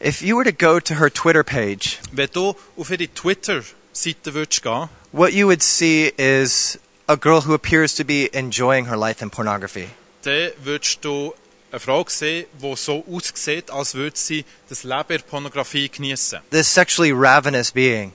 If 0.00 0.22
you 0.22 0.36
were 0.36 0.44
to 0.44 0.52
go 0.52 0.78
to 0.78 0.94
her 0.94 1.10
Twitter 1.10 1.42
page, 1.42 1.98
Wenn 2.12 2.28
du 2.32 2.54
auf 2.76 2.88
ihre 2.90 3.08
Twitter-Seite 3.12 4.32
würdest 4.32 4.62
gehen, 4.62 4.88
what 5.10 5.32
you 5.32 5.46
would 5.48 5.60
see 5.62 6.12
is 6.16 6.78
a 7.08 7.16
girl 7.16 7.40
who 7.40 7.52
appears 7.54 7.94
to 7.96 8.04
be 8.04 8.26
enjoying 8.32 8.86
her 8.86 8.96
life 8.96 9.20
in 9.20 9.30
pornography. 9.30 9.88
dann 10.22 10.52
würdest 10.62 11.04
du 11.04 11.34
eine 11.72 11.80
Frau 11.80 12.04
sehen, 12.08 12.46
die 12.62 12.76
so 12.76 13.04
aussieht, 13.10 13.72
als 13.72 13.94
würde 13.94 14.16
sie 14.16 14.44
das 14.68 14.84
Leben 14.84 15.16
in 15.16 15.22
Pornografie 15.22 15.88
genießen. 15.88 16.38
This 16.50 16.72
sexually 16.72 17.10
ravenous 17.12 17.72
being, 17.72 18.12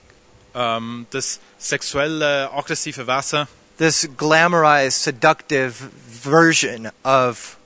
Ähm, 0.56 1.06
das 1.12 1.40
sexuelle, 1.58 2.50
aggressive 2.54 3.06
Wesen, 3.08 3.46
this 3.78 4.08
glamorized, 4.18 5.04
seductive 5.04 5.74
version 6.10 6.90
of 7.04 7.58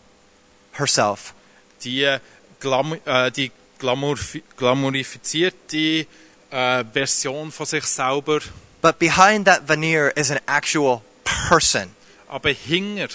herself. 0.79 1.35
die, 1.83 2.17
Glamour, 2.63 2.97
äh, 3.05 3.29
die 3.31 3.51
glamourfi- 3.79 4.41
glamourifizierte 4.57 6.07
äh, 6.49 6.83
Version 6.93 7.51
von 7.51 7.65
sich 7.65 7.83
selber, 7.85 8.39
But 8.81 8.97
behind 8.99 9.45
that 9.45 9.67
veneer 9.67 10.15
is 10.17 10.31
an 10.31 10.39
actual 10.47 11.01
person. 11.23 11.89
aber 12.27 12.49
hinter 12.51 13.09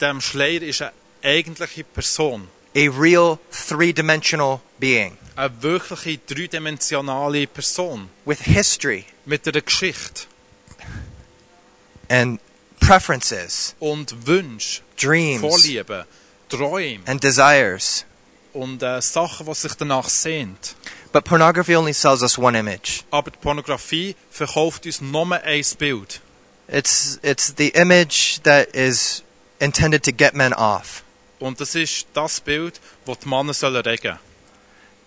dem 0.00 0.20
Schleier 0.20 0.62
ist 0.62 0.82
eine 0.82 0.92
eigentliche 1.22 1.84
Person. 1.84 2.48
a 2.76 2.88
real 2.90 3.38
three 3.50 3.92
dimensional 3.92 4.60
being. 4.78 5.16
Eine 5.36 5.50
wirkliche 5.62 6.18
dreidimensionale 6.26 7.46
Person. 7.46 8.08
With 8.24 8.40
history. 8.42 9.04
Mit 9.24 9.46
einer 9.48 9.60
Geschichte. 9.62 10.26
And 12.08 12.40
preferences, 12.80 13.74
und 13.80 14.26
Wünsche, 14.26 14.80
dreams, 14.96 15.40
Vorlieben, 15.40 16.04
Träume. 16.48 17.00
And 17.06 17.22
desires. 17.22 18.04
Und 18.52 18.82
äh, 18.82 19.00
Sachen, 19.00 19.46
die 19.46 19.54
sich 19.54 19.74
danach 19.74 20.08
sehnt. 20.08 20.76
But 21.12 21.24
pornography 21.24 21.76
only 21.76 21.94
sells 21.94 22.22
us 22.22 22.38
one 22.38 22.58
image. 22.58 23.04
Aber 23.10 23.30
die 23.30 23.38
Pornografie 23.38 24.14
verkauft 24.30 24.86
uns 24.86 25.00
nur 25.00 25.32
ein 25.32 25.64
Bild. 25.78 26.20
It's, 26.68 27.18
it's 27.22 27.54
the 27.56 27.68
image 27.68 28.40
that 28.42 28.68
is 28.74 29.22
intended 29.58 30.04
to 30.04 30.12
get 30.12 30.34
men 30.34 30.52
off. 30.52 31.02
Und 31.38 31.60
das 31.60 31.74
ist 31.74 32.06
das 32.12 32.40
Bild, 32.40 32.80
das 33.06 33.18
die 33.20 33.28
Männer 33.28 33.54
sollen 33.54 33.82
regen 33.82 34.18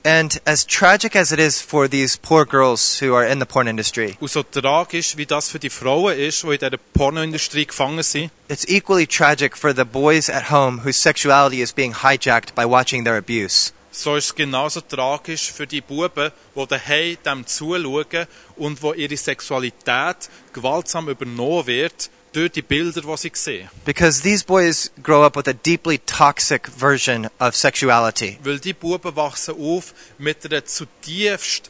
And 0.03 0.41
as 0.45 0.65
tragic 0.65 1.15
as 1.15 1.31
it 1.31 1.39
is 1.39 1.61
for 1.61 1.87
these 1.87 2.17
poor 2.17 2.43
girls 2.43 2.99
who 2.99 3.13
are 3.13 3.23
in 3.23 3.39
the 3.39 3.45
porn 3.45 3.67
industry, 3.67 4.17
Und 4.19 4.31
so 4.31 4.41
tragisch, 4.41 5.15
wie 5.15 5.27
das 5.27 5.49
für 5.49 5.59
die 5.59 5.69
Frauen 5.69 6.17
ist, 6.17 6.41
die 6.41 6.47
in 6.47 6.57
dieser 6.57 6.77
Pornoindustrie 6.93 7.67
gefangen 7.67 8.01
sind, 8.01 8.31
it's 8.49 8.65
equally 8.67 9.05
tragic 9.05 9.55
for 9.55 9.75
the 9.75 9.85
boys 9.85 10.27
at 10.27 10.49
home 10.49 10.79
whose 10.83 10.99
sexuality 10.99 11.61
is 11.61 11.71
being 11.71 11.93
hijacked 11.93 12.55
by 12.55 12.65
watching 12.65 13.03
their 13.03 13.17
abuse. 13.17 13.73
so 13.91 14.15
ist 14.15 14.25
es 14.25 14.35
genauso 14.35 14.81
tragisch 14.81 15.51
für 15.51 15.67
die 15.67 15.81
Buben, 15.81 16.31
die 16.55 16.65
daheim 16.67 17.17
dem 17.23 17.45
zuschauen 17.45 18.25
und 18.55 18.81
wo 18.81 18.93
ihre 18.93 19.17
Sexualität 19.17 20.29
gewaltsam 20.53 21.09
übernommen 21.09 21.67
wird 21.67 22.09
durch 22.33 22.51
die 22.51 22.61
Bilder, 22.61 23.01
die 23.01 23.17
sie 23.17 23.31
sehen. 23.33 23.69
Because 23.85 24.21
these 24.21 24.43
boys 24.43 24.91
grow 25.03 25.23
up 25.23 25.35
with 25.35 25.47
a 25.47 25.53
deeply 25.53 25.99
toxic 25.99 26.67
version 26.67 27.29
of 27.39 27.55
sexuality. 27.55 28.39
Weil 28.43 28.59
die 28.59 28.73
Buben 28.73 29.15
wachsen 29.15 29.55
auf 29.59 29.93
mit 30.17 30.45
einer 30.45 30.65
zutiefst 30.65 31.69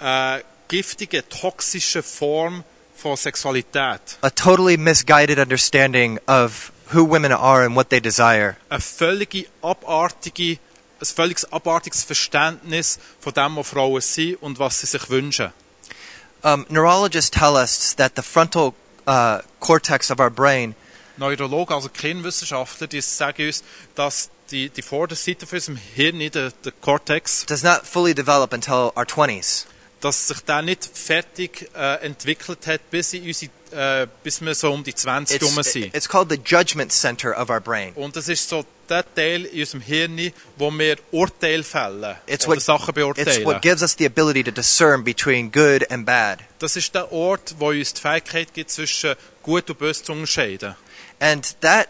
äh, 0.00 0.40
giftigen, 0.68 1.22
toxischen 1.28 2.02
Form 2.02 2.64
von 2.96 3.16
Sexualität. 3.16 4.00
A 4.22 4.30
totally 4.30 4.76
misguided 4.76 5.38
understanding 5.38 6.18
of 6.26 6.72
who 6.92 7.04
women 7.04 7.32
are 7.32 7.64
and 7.64 7.76
what 7.76 7.90
they 7.90 8.00
desire. 8.00 8.56
Eine 8.68 8.80
völlige 8.80 9.46
abartige, 9.62 10.58
ein 11.00 11.06
völlig 11.06 11.38
abartiges 11.52 12.02
Verständnis 12.02 12.98
von 13.20 13.32
dem, 13.32 13.56
was 13.56 13.68
Frauen 13.68 14.00
sind 14.00 14.36
und 14.42 14.58
was 14.58 14.80
sie 14.80 14.86
sich 14.86 15.08
wünschen. 15.10 15.52
Um, 16.42 16.66
neurologists 16.68 17.30
tell 17.30 17.56
us 17.56 17.96
that 17.96 18.12
the 18.14 18.22
frontal 18.22 18.72
uh, 19.08 19.40
cortex 19.60 20.10
of 20.10 20.20
our 20.20 20.30
brain 20.30 20.74
Neurologen, 21.16 21.74
also 21.74 21.88
Gehirnwissenschaftler, 21.92 22.86
die 22.86 23.00
sagen 23.00 23.46
uns, 23.46 23.64
dass 23.96 24.30
die, 24.52 24.70
die 24.70 24.82
Vorderseite 24.82 25.48
von 25.48 25.56
unserem 25.56 25.76
Hirn, 25.76 26.20
der, 26.30 26.52
der 26.52 26.72
Cortex, 26.80 27.44
does 27.46 27.64
not 27.64 27.80
fully 27.84 28.14
develop 28.14 28.52
until 28.52 28.92
our 28.94 29.04
20s. 29.04 29.66
dass 30.00 30.28
sich 30.28 30.40
der 30.42 30.62
nicht 30.62 30.84
fertig 30.84 31.70
äh, 31.74 31.96
entwickelt 32.04 32.66
hat, 32.66 32.90
bis, 32.90 33.12
in 33.14 33.26
unsere, 33.26 33.50
äh, 33.72 34.06
bis 34.22 34.40
wir 34.40 34.54
so 34.54 34.72
um 34.72 34.82
die 34.84 34.94
20 34.94 35.40
herum 35.40 35.58
It's, 35.58 35.72
sind. 35.72 35.94
it's 35.94 36.08
called 36.08 36.30
the 36.30 36.38
judgment 36.44 36.92
center 36.92 37.38
of 37.40 37.50
our 37.50 37.60
brain. 37.60 37.92
Und 37.94 38.16
das 38.16 38.28
ist 38.28 38.48
so 38.48 38.64
der 38.88 39.04
Teil 39.14 39.44
in 39.44 39.60
unserem 39.60 39.80
Hirn, 39.82 40.32
wo 40.56 40.70
wir 40.70 40.96
Urteile 41.10 41.62
fällen 41.62 42.16
It's 42.26 42.46
oder 42.46 42.56
what, 42.56 42.62
Sachen 42.62 42.88
it's 42.88 42.94
beurteilen. 42.94 43.44
what 43.44 43.62
gives 43.62 43.82
us 43.82 43.94
the 43.98 44.06
ability 44.06 44.42
to 44.44 44.50
discern 44.50 45.04
between 45.04 45.50
good 45.52 45.90
and 45.90 46.06
bad. 46.06 46.40
Das 46.58 46.76
ist 46.76 46.94
der 46.94 47.12
Ort, 47.12 47.54
wo 47.58 47.68
uns 47.68 47.94
die 47.94 48.00
Fähigkeit 48.00 48.54
gibt, 48.54 48.70
zwischen 48.70 49.14
gut 49.42 49.68
und 49.70 49.78
böse 49.78 50.02
zu 50.04 50.12
unterscheiden. 50.12 50.74
And 51.20 51.56
that, 51.60 51.88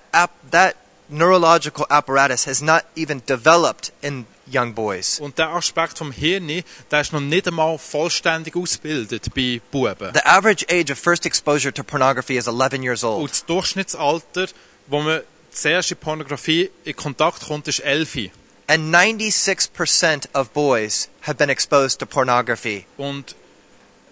that 0.50 0.74
neurological 1.08 1.86
apparatus 1.88 2.46
has 2.46 2.60
not 2.60 2.84
even 2.96 3.22
developed 3.26 3.92
in 4.02 4.26
young 4.53 4.74
boys. 4.74 5.20
Und 5.20 5.38
der 5.38 5.49
Aspekt 5.51 5.99
vom 5.99 6.12
Hirn, 6.12 6.62
der 6.90 7.01
ist 7.01 7.12
noch 7.12 7.20
nicht 7.20 7.46
einmal 7.46 7.78
vollständig 7.78 8.57
ausgebildet 8.57 9.26
bei 9.34 9.61
Buben. 9.70 10.12
The 10.14 10.22
average 10.24 10.66
age 10.70 10.90
of 10.90 10.99
first 10.99 11.26
exposure 11.26 11.72
to 11.72 11.82
pornography 11.82 12.36
is 12.36 12.46
11 12.46 12.82
years 12.82 13.05
Und 13.05 13.11
old. 13.11 13.30
das 13.30 13.44
Durchschnittsalter, 13.46 14.46
wo 14.86 15.01
man 15.01 15.20
zuerst 15.51 15.90
in 15.90 15.96
Pornografie 15.96 16.70
in 16.84 16.96
Kontakt 16.96 17.46
kommt, 17.46 17.68
ist 17.68 17.80
11. 17.80 18.30
And 18.66 18.94
96% 18.94 20.28
of 20.34 20.51
boys 20.53 21.09
have 21.22 21.36
been 21.38 21.49
exposed 21.49 21.99
to 22.01 22.07
pornography. 22.07 22.84
Und 22.99 23.34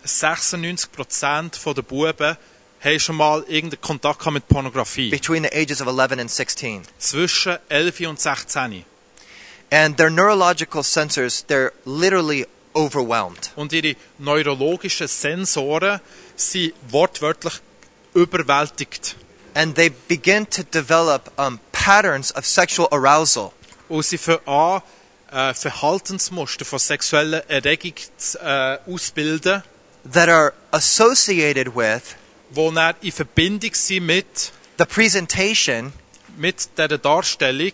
96% 0.05 1.75
der 1.75 1.83
Buben 1.83 2.37
haben 2.81 3.01
schon 3.01 3.17
mal 3.17 3.43
irgendeinen 3.49 3.81
Kontakt 3.81 4.25
mit 4.31 4.49
Pornografie. 4.49 5.11
between 5.11 5.43
the 5.45 5.53
ages 5.53 5.81
of 5.81 5.89
11 5.89 6.19
and 6.21 6.31
16. 6.31 6.83
Zwischen 6.99 7.59
11 7.69 8.01
und 8.09 8.21
16. 8.21 8.85
And 9.71 9.97
their 9.97 10.11
neurological 10.11 10.83
sensors, 10.83 11.45
they're 11.47 11.73
literally 11.85 12.47
overwhelmed. 12.75 13.51
Und 13.57 13.73
ihre 13.73 13.97
neurologischen 14.19 15.09
Sensoren 15.09 16.01
sind 16.37 16.75
wortwörtlich 16.89 17.55
überwältigt. 18.15 19.17
And 19.55 19.75
they 19.75 19.89
begin 19.89 20.47
to 20.47 20.63
develop 20.63 21.33
um, 21.39 21.59
patterns 21.73 22.31
of 22.33 22.45
sexual 22.45 22.89
arousal 22.93 23.53
Und 23.89 24.05
sie 24.05 24.19
fangen 24.19 24.47
an, 24.47 24.83
äh, 25.31 25.55
Verhaltensmuster 25.55 26.65
von 26.65 26.79
sexueller 26.79 27.49
Erregung 27.49 27.95
zu, 28.17 28.39
äh, 28.39 28.79
ausbilden, 28.87 29.63
that 30.05 30.29
are 30.29 30.53
associated 30.73 31.75
with 31.75 32.17
die 32.51 32.71
dann 32.75 32.95
in 33.01 33.13
Verbindung 33.13 33.75
sind 33.75 34.07
mit, 34.07 34.53
the 34.79 34.85
presentation 34.85 35.93
mit 36.37 36.69
dieser 36.77 36.99
Darstellung 36.99 37.73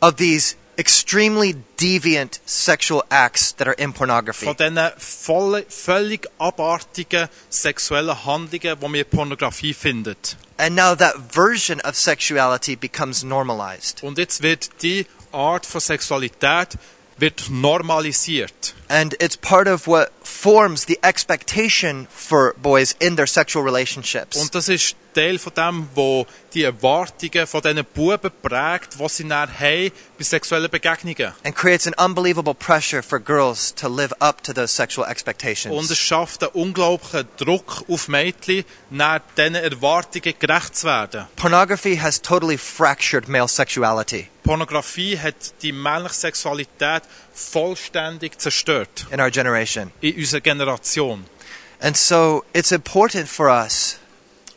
of 0.00 0.16
these 0.16 0.56
extremely 0.80 1.54
deviant 1.76 2.40
sexual 2.46 3.04
acts 3.10 3.52
that 3.52 3.68
are 3.68 3.74
in 3.74 3.92
pornography. 3.92 4.46
von 4.46 4.56
diesen 4.56 4.90
voll, 4.96 5.62
völlig 5.68 6.26
abartigen 6.38 7.28
sexuellen 7.50 8.24
Handlungen, 8.24 8.78
die 8.80 8.88
man 8.88 8.94
in 8.94 9.04
Pornografie 9.04 9.74
findet. 9.74 10.36
And 10.56 10.74
now 10.74 10.94
that 10.94 11.16
version 11.32 11.80
of 11.82 11.96
sexuality 11.96 12.76
becomes 12.76 13.22
normalized. 13.22 14.02
Und 14.02 14.18
jetzt 14.18 14.42
wird 14.42 14.70
die 14.82 15.06
Art 15.32 15.66
von 15.66 15.80
Sexualität 15.80 16.78
wird 17.18 17.50
normalisiert. 17.50 18.74
And 18.88 19.14
it's 19.20 19.36
part 19.36 19.68
of 19.68 19.86
what 19.86 20.10
forms 20.22 20.86
the 20.86 20.98
expectation 21.02 22.08
for 22.10 22.54
boys 22.60 22.96
in 22.98 23.16
their 23.16 23.26
sexual 23.26 23.62
relationships. 23.62 24.36
Und 24.36 24.54
das 24.54 24.68
ist 24.68 24.96
Teil 25.12 25.38
von 25.38 25.52
dem, 25.54 25.88
wo 25.94 26.26
die 26.54 26.64
Erwartungen 26.64 27.46
von 27.46 27.60
diesen 27.62 27.84
Buben 27.84 28.30
prägt, 28.42 28.98
was 28.98 29.16
sie 29.16 29.28
dann 29.28 29.48
haben 29.58 29.90
bei 30.18 30.24
sexuellen 30.24 30.70
Begegnungen. 30.70 31.32
and 31.44 31.54
creates 31.54 31.86
an 31.86 31.94
unbelievable 32.04 32.54
pressure 32.54 33.02
for 33.02 33.18
girls 33.20 33.74
to 33.74 33.88
live 33.88 34.12
up 34.20 34.42
to 34.42 34.52
those 34.52 34.68
sexual 34.74 35.04
Und 35.06 35.10
es 35.10 35.12
expectations. 35.12 35.96
schafft 35.98 36.42
einen 36.42 36.52
unglaublichen 36.52 37.28
Druck 37.36 37.84
auf 37.88 38.08
Mädchen, 38.08 38.64
nach 38.90 39.20
diesen 39.36 39.54
Erwartungen 39.54 40.34
gerecht 40.38 40.76
zu 40.76 40.86
werden. 40.86 41.26
Pornography 41.36 41.96
has 41.96 42.20
totally 42.20 42.58
fractured 42.58 43.28
male 43.28 43.48
sexuality 43.48 44.28
Pornografie 44.42 45.18
hat 45.18 45.34
die 45.62 45.70
männliche 45.70 46.14
Sexualität 46.14 47.02
vollständig 47.54 48.38
zerstört 48.40 49.06
in 49.10 49.20
our 49.20 49.30
generation. 49.30 49.92
in 50.00 50.16
unserer 50.16 50.40
Generation. 50.40 51.24
And 51.80 51.96
so 51.96 52.44
it's 52.52 52.72
important 52.72 53.28
for 53.28 53.48
us 53.48 53.99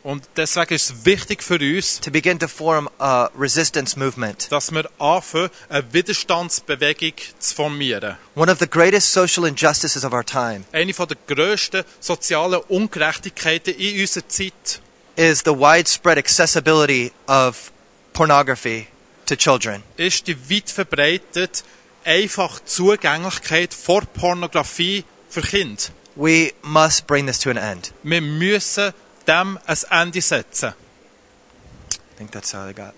Und 0.04 0.28
deswegen 0.36 0.74
ist 0.74 0.90
es 0.90 1.04
wichtig 1.06 1.42
für 1.42 1.58
uns, 1.58 1.98
to 1.98 2.10
begin 2.10 2.38
to 2.38 2.46
form 2.46 2.90
a 2.98 3.30
resistance 3.38 3.98
movement. 3.98 4.52
dass 4.52 4.70
wir 4.70 4.84
anfangen, 4.98 5.48
eine 5.70 5.92
Widerstandsbewegung 5.94 7.14
zu 7.38 7.54
formieren. 7.54 8.18
One 8.34 8.52
of 8.52 8.58
the 8.58 8.68
greatest 8.68 9.10
social 9.10 9.46
injustices 9.46 10.04
of 10.04 10.12
our 10.12 10.22
time 10.24 10.64
Eine 10.72 10.92
der 10.92 11.16
grössten 11.26 11.84
sozialen 12.00 12.60
Ungerechtigkeiten 12.68 13.74
in 13.76 13.98
unserer 14.02 14.28
Zeit 14.28 14.80
is 15.16 15.38
the 15.42 15.52
widespread 15.54 16.18
accessibility 16.18 17.10
of 17.26 17.72
pornography 18.12 18.88
to 19.24 19.36
children. 19.36 19.82
ist 19.96 20.26
die 20.26 20.36
weit 20.50 20.68
verbreitete, 20.68 21.62
einfache 22.04 22.62
Zugänglichkeit 22.66 23.72
vor 23.72 24.02
Pornografie 24.02 25.04
für 25.30 25.40
Kinder. 25.40 25.82
We 26.14 26.52
must 26.62 27.06
bring 27.06 27.26
this 27.26 27.38
to 27.38 27.48
an 27.48 27.56
end. 27.56 27.94
Wir 28.02 28.20
müssen 28.20 28.92
dem 29.26 29.58
ein 29.66 29.78
Ende 29.90 30.20
setzen. 30.20 30.72
I 30.72 32.16
think 32.16 32.32
that's 32.32 32.54
all 32.54 32.68
I 32.68 32.72
got. 32.74 32.92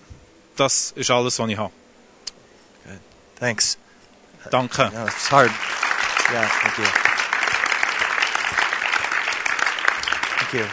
Das 0.57 0.93
ist 0.97 1.11
alles, 1.11 1.39
was 1.39 1.49
ich 1.51 1.57
habe. 1.59 1.73
Thanks. 3.39 3.77
Danke. 4.51 4.91
No, 4.95 5.07
it's 5.07 5.31
hard. 5.31 5.51
Yeah, 6.33 6.47
thank 6.63 6.79
you. 6.79 6.85
Thank 10.39 10.53
you. 10.55 10.67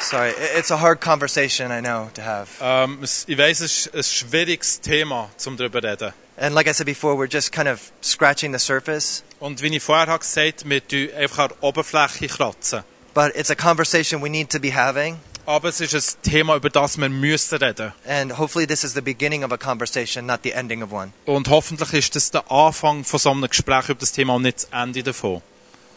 Sorry, 0.00 0.30
it's 0.56 0.70
a 0.70 0.76
hard 0.76 1.00
conversation, 1.00 1.70
I 1.72 1.80
know, 1.80 2.10
to 2.14 2.22
have. 2.22 2.48
Ähm, 2.60 3.02
es- 3.02 3.24
ich 3.28 3.38
weiss, 3.38 3.60
es 3.60 3.86
ist 3.86 3.94
ein 3.94 4.02
schwieriges 4.28 4.80
Thema, 4.80 5.30
um 5.46 5.56
darüber 5.56 5.80
zu 5.80 5.88
reden. 5.88 6.12
And 6.36 6.54
like 6.54 6.66
I 6.66 6.72
said 6.74 6.86
before, 6.86 7.14
we're 7.16 7.30
just 7.32 7.52
kind 7.52 7.68
of 7.68 7.80
scratching 8.02 8.52
the 8.52 8.58
surface, 8.58 9.22
Und 9.38 9.62
wie 9.62 9.74
ich 9.76 9.82
vorher 9.82 10.18
gesagt 10.18 10.60
habe, 10.64 10.70
wir 10.70 10.86
tun 10.86 11.08
einfach 11.16 11.38
an 11.44 11.48
der 11.50 11.62
Oberfläche 11.62 12.26
kratzen. 12.28 12.84
But 13.14 13.34
it's 13.34 13.50
a 13.50 13.54
conversation 13.56 14.22
we 14.22 14.28
need 14.28 14.50
to 14.50 14.58
be 14.58 14.74
having. 14.74 15.18
Aber 15.44 15.68
es 15.70 15.80
ist 15.80 15.94
ein 15.94 16.30
Thema, 16.30 16.54
über 16.56 16.70
das 16.70 16.96
wir 16.98 17.08
müssen 17.08 17.58
reden. 17.58 17.92
And 18.06 18.38
hopefully, 18.38 18.66
this 18.66 18.84
is 18.84 18.94
the 18.94 19.00
beginning 19.00 19.42
of 19.42 19.50
a 19.50 19.56
conversation, 19.56 20.24
not 20.24 20.40
the 20.44 20.52
ending 20.52 20.82
of 20.82 20.92
one. 20.92 21.12
Und 21.26 21.48
hoffentlich 21.48 21.92
ist 21.94 22.14
das 22.14 22.30
der 22.30 22.50
Anfang 22.50 23.04
von 23.04 23.18
so 23.18 23.30
einem 23.30 23.48
Gespräch 23.48 23.88
über 23.88 23.98
das 24.00 24.12
Thema 24.12 24.36
und 24.36 24.42
nicht 24.42 24.58
das 24.58 24.68
Ende 24.72 25.02
davon. 25.02 25.42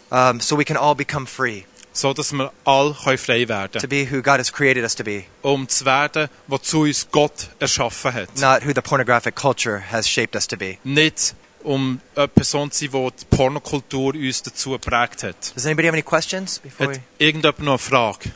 Um, 0.09 0.39
so 0.39 0.57
we 0.57 0.63
can 0.63 0.77
all 0.77 0.95
become 0.95 1.25
free 1.25 1.63
So 1.91 2.13
dass 2.13 2.31
wir 2.33 2.51
können 2.65 3.17
frei 3.17 3.47
werden 3.47 3.81
to 3.81 3.87
be 3.87 4.05
who 4.09 4.21
God 4.21 4.37
has 4.39 4.51
created 4.51 4.83
us 4.83 4.95
to 4.95 5.03
be, 5.03 5.23
Um 5.41 5.67
zu 5.67 5.85
werden, 5.85 6.27
wozu 6.47 6.81
uns 6.81 7.07
Gott 7.11 7.49
erschaffen 7.59 8.13
hat. 8.13 8.29
not 8.37 8.63
who 8.63 8.71
the 8.73 8.81
pornographic 8.81 9.35
culture 9.35 9.81
has 9.91 10.07
shaped 10.07 10.35
us 10.35 10.45
to 10.47 10.57
be. 10.57 10.77
Nicht 10.83 11.33
um 11.65 11.99
eine 12.15 12.27
Person 12.27 12.71
zu 12.71 12.85
sein, 12.89 12.91
die 12.91 13.11
die 13.19 13.25
Pornokultur 13.35 14.13
uns 14.13 14.43
dazu 14.43 14.71
geprägt 14.71 15.23
hat. 15.23 15.55
Does 15.55 15.65
anybody 15.65 15.87
have 15.87 15.95
any 15.95 16.03
questions 16.03 16.59
before 16.59 16.89
Hat 16.89 16.97
we? 16.97 17.25
irgendjemand 17.25 17.59
noch 17.59 17.73
eine 17.73 17.79
Frage? 17.79 18.31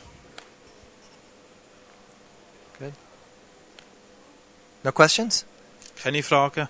No 4.82 4.92
questions? 4.92 5.44
Keine 6.02 6.22
Fragen? 6.22 6.62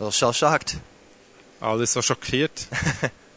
A 0.00 0.04
little 0.04 0.12
shell 0.12 0.34
shocked. 0.34 0.76
Alles 1.60 1.92
so 1.92 2.02
schockiert? 2.02 2.68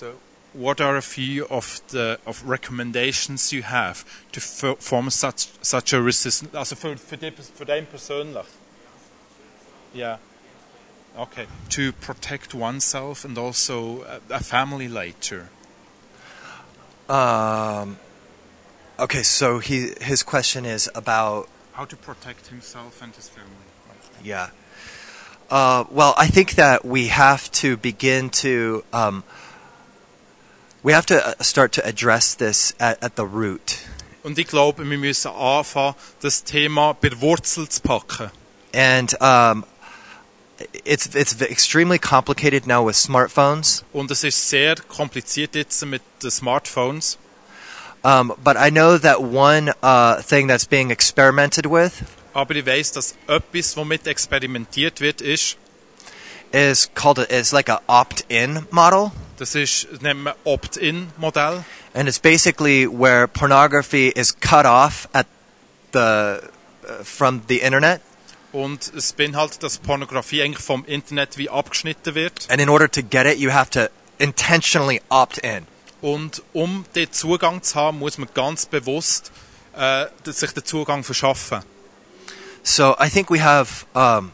So, 0.00 0.14
what 0.54 0.80
are 0.80 0.96
a 0.96 1.02
few 1.02 1.46
of 1.48 1.82
the 1.88 2.18
of 2.24 2.42
recommendations 2.48 3.52
you 3.52 3.62
have 3.62 4.02
to 4.32 4.40
f- 4.40 4.78
form 4.78 5.10
such 5.10 5.48
such 5.60 5.92
a 5.92 6.00
resistance? 6.00 6.54
Also 6.54 6.74
für, 6.74 7.18
die, 7.18 7.30
für 7.32 7.66
den 7.66 7.84
persönlich. 7.84 8.46
Yeah. 9.94 10.16
Okay. 11.18 11.46
To 11.68 11.92
protect 11.92 12.54
oneself 12.54 13.26
and 13.26 13.36
also 13.36 14.04
a, 14.04 14.36
a 14.36 14.40
family 14.40 14.88
later. 14.88 15.50
Um, 17.06 17.98
okay, 18.98 19.22
so 19.22 19.58
he 19.58 19.90
his 20.00 20.22
question 20.22 20.64
is 20.64 20.88
about 20.94 21.46
How 21.74 21.84
to 21.84 21.96
protect 21.96 22.46
himself 22.46 23.02
and 23.02 23.14
his 23.14 23.28
family. 23.28 23.66
yeah. 24.24 24.48
Uh, 25.50 25.84
well, 25.90 26.14
I 26.16 26.28
think 26.28 26.54
that 26.54 26.86
we 26.86 27.08
have 27.08 27.50
to 27.60 27.76
begin 27.76 28.30
to 28.30 28.82
um, 28.94 29.24
we 30.82 30.92
have 30.92 31.06
to 31.06 31.16
uh, 31.16 31.34
start 31.42 31.72
to 31.72 31.84
address 31.86 32.34
this 32.34 32.74
at, 32.80 33.02
at 33.02 33.16
the 33.16 33.24
root, 33.26 33.78
Und 34.22 34.38
ich 34.38 34.46
glaube, 34.46 34.88
wir 34.88 34.98
müssen 34.98 35.30
anfangen, 35.30 35.94
das 36.20 36.44
Thema 36.44 36.92
bei 36.94 37.08
der 37.08 37.20
Wurzel 37.20 37.68
zu 37.68 37.80
packen. 37.80 38.30
and 38.72 39.14
um, 39.20 39.64
it's 40.84 41.06
it's 41.14 41.40
extremely 41.40 41.98
complicated 41.98 42.66
now 42.66 42.82
with 42.82 42.96
smartphones. 42.96 43.82
Und 43.92 44.10
es 44.10 44.22
ist 44.24 44.48
sehr 44.50 44.76
kompliziert 44.76 45.54
jetzt 45.54 45.84
mit 45.86 46.02
den 46.22 46.30
Smartphones. 46.30 47.16
Um, 48.02 48.32
but 48.42 48.56
I 48.56 48.70
know 48.70 48.96
that 48.96 49.20
one 49.22 49.74
uh, 49.82 50.22
thing 50.22 50.46
that's 50.48 50.64
being 50.66 50.90
experimented 50.90 51.66
with 51.66 52.02
Aber 52.32 52.54
ich 52.54 52.64
weiß, 52.64 52.92
dass 52.92 53.14
etwas, 53.26 53.76
womit 53.76 54.06
experimentiert 54.06 55.00
wird, 55.00 55.20
ist, 55.20 55.56
is 56.52 56.88
called 56.94 57.18
a, 57.18 57.24
is 57.24 57.52
like 57.52 57.68
a 57.68 57.80
opt-in 57.88 58.66
model, 58.70 59.10
das 59.40 59.54
ist, 59.54 59.88
das 59.90 60.00
nennt 60.02 60.22
man 60.22 60.34
Opt-in-Modell. 60.44 61.64
and 61.94 62.08
it's 62.08 62.18
basically 62.18 62.86
where 62.86 63.26
pornography 63.26 64.08
is 64.08 64.38
cut 64.40 64.66
off 64.66 65.08
at 65.12 65.26
the 65.92 65.98
uh, 66.84 67.02
from 67.04 67.42
the 67.48 67.58
internet, 67.60 68.00
Und 68.52 68.92
es 68.96 69.12
beinhaltet, 69.12 69.62
dass 69.62 69.78
Pornografie 69.78 70.42
eigentlich 70.42 70.64
vom 70.64 70.84
Internet 70.84 71.38
wie 71.38 71.48
abgeschnitten 71.50 72.14
wird. 72.14 72.46
and 72.50 72.60
in 72.60 72.68
order 72.68 72.90
to 72.90 73.02
get 73.02 73.26
it, 73.26 73.38
you 73.38 73.50
have 73.52 73.70
to 73.70 73.88
intentionally 74.18 75.00
opt 75.08 75.38
in. 75.38 75.66
Und 76.02 76.42
um 76.52 76.84
den 76.94 77.12
Zugang 77.12 77.62
zu 77.62 77.74
haben, 77.74 77.98
muss 77.98 78.18
man 78.18 78.28
ganz 78.34 78.66
bewusst 78.66 79.30
äh, 79.76 80.06
sich 80.24 80.52
den 80.52 80.64
Zugang 80.64 81.04
verschaffen. 81.04 81.60
So 82.62 82.94
I 83.00 83.08
think 83.08 83.30
we 83.30 83.42
have 83.42 83.86
um, 83.94 84.32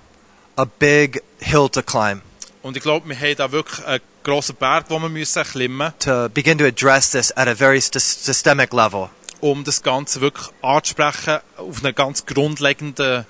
a 0.56 0.64
big 0.64 1.22
hill 1.40 1.68
to 1.68 1.82
climb 1.82 2.22
Und 2.62 2.76
ich 2.76 2.82
glaube, 2.82 3.08
wir 3.08 3.16
haben 3.16 3.36
da 3.36 3.52
wirklich 3.52 3.84
einen 3.86 4.00
grossen 4.26 4.56
Berg, 4.56 4.88
den 4.88 5.00
wir 5.02 5.08
müssen 5.08 5.44
klimmen 5.44 5.92
to 6.00 6.28
begin 6.28 6.58
to 6.58 6.64
address 6.64 7.10
this 7.12 7.30
at 7.36 7.46
a 7.48 7.54
very 7.54 7.78
sys- 7.78 8.24
systemic 8.24 8.72
level. 8.72 9.08
um 9.40 9.62
das 9.64 9.82
Ganze 9.82 10.20
wirklich 10.20 10.48
anzusprechen 10.62 11.38
auf 11.56 11.80
einer 11.80 11.92
ganz 11.92 12.24
grundlegenden 12.26 13.24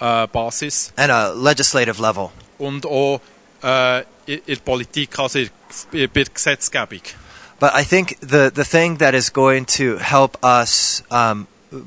äh, 0.00 0.26
Basis. 0.26 0.92
and 0.96 1.10
a 1.10 1.32
legislative 1.32 2.00
level. 2.02 2.30
Und 2.58 2.84
auch 2.84 3.20
äh, 3.62 4.00
in, 4.26 4.40
der 4.46 4.56
Politik, 4.56 5.18
also 5.18 5.38
in, 5.38 5.50
der 5.92 6.08
Gesetzgebung. 6.08 7.00
But 7.58 7.70
I 7.74 7.84
think 7.84 8.18
the, 8.20 8.50
the 8.54 8.64
thing 8.64 8.98
that 8.98 9.14
is 9.14 9.32
going 9.32 9.64
to 9.78 9.96
help 9.98 10.36
us, 10.44 11.02
um, 11.10 11.46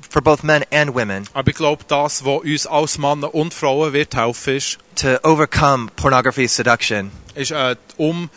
for 0.10 0.22
both 0.22 0.42
men 0.44 0.64
and 0.72 0.96
women, 0.96 1.26
Aber 1.34 1.50
ich 1.52 1.56
glaube, 1.56 1.84
das, 1.88 2.26
was 2.26 2.42
uns 2.42 2.66
als 2.66 2.98
Männer 2.98 3.36
und 3.36 3.54
Frauen 3.54 3.94
wird 3.94 4.16
helfen, 4.16 4.56
ist, 4.56 4.80
to 4.96 5.18
overcome 5.24 5.90
pornography 5.96 6.48
seduction 6.48 7.12
ist 7.40 7.52
äh, 7.52 7.76
um 7.98 8.30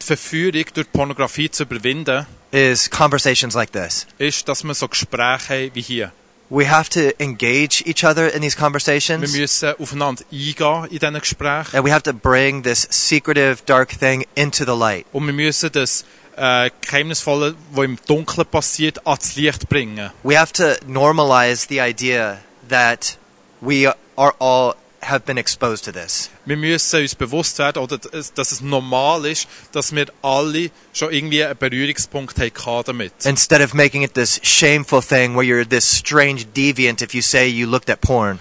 die 0.00 0.06
Verführung 0.06 0.64
durch 0.74 0.90
Pornografie 0.92 1.50
zu 1.50 1.62
überwinden, 1.64 2.26
is 2.50 2.88
conversations 2.90 3.54
like 3.54 3.72
this. 3.72 4.06
ist, 4.18 4.48
dass 4.48 4.62
wir 4.64 4.74
so 4.74 4.86
Gespräche 4.88 5.54
haben 5.54 5.70
wie 5.74 5.80
hier. 5.82 6.12
We 6.50 6.70
have 6.70 6.90
to 6.90 7.00
engage 7.18 7.82
each 7.86 8.04
other 8.04 8.32
in 8.32 8.42
these 8.42 8.56
Wir 8.56 8.62
conversations, 8.64 9.32
müssen 9.32 9.74
aufeinander 9.78 10.22
eingehen 10.30 10.84
in 10.90 10.98
diesen 10.98 11.18
Gesprächen. 11.20 11.74
and 11.76 11.84
we 11.84 11.90
have 11.90 12.02
to 12.02 12.12
bring 12.12 12.62
this 12.62 12.86
secretive, 12.90 13.62
dark 13.64 13.98
thing 13.98 14.24
into 14.34 14.64
the 14.64 14.78
light. 14.78 15.06
Und 15.12 15.26
wir 15.26 15.32
müssen 15.32 15.72
das 15.72 16.04
äh, 16.36 16.70
Geheimnisvolle, 16.82 17.54
was 17.72 17.84
im 17.86 17.98
Dunkeln 18.06 18.46
passiert, 18.46 19.04
ans 19.06 19.36
Licht 19.36 19.68
bringen. 19.70 20.10
We 20.22 20.38
have 20.38 20.52
to 20.52 20.74
normalize 20.86 21.66
the 21.68 21.80
idea 21.80 22.38
that 22.68 23.16
we 23.62 23.92
are 24.16 24.34
all 24.38 24.74
have 25.08 25.20
been 25.24 25.36
exposed 25.38 25.84
to 25.84 25.92
this. 25.92 26.30
Wir 26.44 26.56
müssen 26.56 27.00
uns 27.00 27.14
bewusst 27.14 27.58
werden, 27.58 27.82
oder 27.82 27.98
dass 27.98 28.52
es 28.52 28.60
normal 28.60 29.26
ist, 29.26 29.46
dass 29.72 29.94
wir 29.94 30.06
alle 30.22 30.70
schon 30.92 31.12
irgendwie 31.12 31.44
einen 31.44 31.58
Berührungspunkt 31.58 32.38
haben 32.38 32.84
damit. 32.86 33.12
Instead 33.24 33.60
of 33.60 33.74
making 33.74 34.02
it 34.02 34.14
this 34.14 34.40
shameful 34.42 35.02
thing 35.02 35.34
where 35.36 35.44
you're 35.44 35.68
this 35.68 35.98
strange 35.98 36.44
deviant 36.54 37.02
if 37.02 37.14
you 37.14 37.22
say 37.22 37.46
you 37.46 37.66
looked 37.66 37.90
at 37.90 38.00
porn. 38.00 38.40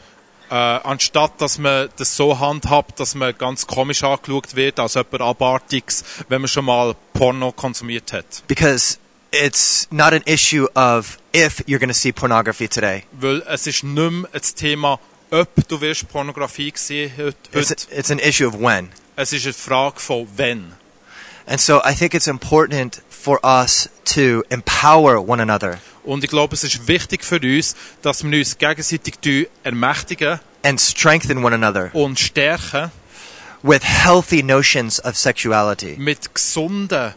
Äh, 0.49 0.55
anstatt 0.55 1.41
dass 1.41 1.57
man 1.57 1.89
das 1.97 2.15
so 2.15 2.39
handhabt, 2.39 2.99
dass 2.99 3.15
man 3.15 3.35
ganz 3.37 3.65
komisch 3.65 4.03
angeschaut 4.03 4.55
wird, 4.55 4.79
als 4.79 4.93
jemand 4.93 5.21
Abartiges, 5.21 6.03
wenn 6.29 6.41
man 6.41 6.47
schon 6.47 6.65
mal 6.65 6.95
Porno 7.13 7.51
konsumiert 7.51 8.13
hat. 8.13 8.43
because 8.47 8.99
it's 9.31 9.87
not 9.89 10.13
an 10.13 10.21
issue 10.27 10.67
of 10.75 11.17
if 11.33 11.63
you're 11.65 11.79
going 11.79 11.89
to 11.89 11.93
see 11.95 12.11
pornography 12.11 12.67
today. 12.67 13.03
Weil 13.13 13.41
es 13.47 13.65
ist 13.65 13.83
nicht 13.83 14.11
mehr 14.11 14.29
das 14.31 14.53
Thema, 14.53 14.99
ob 15.33 15.67
du 15.67 15.81
wirst 15.81 16.07
Pornografie 16.09 16.71
gesehen 16.71 17.11
heute. 17.17 17.35
It's, 17.53 17.71
heute. 17.71 17.87
it's 17.91 18.11
an 18.11 18.19
issue 18.19 18.47
of 18.47 18.59
when. 18.59 18.89
Es 19.15 19.33
ist 19.33 19.45
eine 19.45 19.53
Frage 19.53 19.99
von 19.99 20.27
wenn. 20.37 20.73
And 21.45 21.59
so 21.59 21.81
I 21.83 21.93
think 21.93 22.13
it's 22.13 22.27
important 22.27 23.01
for 23.09 23.39
us 23.43 23.89
to 24.05 24.43
empower 24.49 25.17
one 25.17 25.41
another 25.41 25.79
Und 26.03 26.23
ich 26.23 26.29
glaube, 26.29 26.53
es 26.53 26.63
ist 26.63 26.87
wichtig 26.87 27.23
für 27.23 27.39
uns, 27.39 27.75
dass 28.01 28.23
wir 28.23 28.37
uns 28.37 28.57
gegenseitig 28.57 29.15
ermächtigen 29.63 30.39
and 30.63 30.79
strengthen 30.79 31.43
one 31.43 31.55
another 31.55 31.89
und 31.93 32.19
stärken 32.19 32.91
with 33.63 33.83
healthy 33.83 34.43
notions 34.43 34.99
of 35.03 35.17
sexuality, 35.17 35.95
mit 35.97 36.33
gesunden 36.35 37.13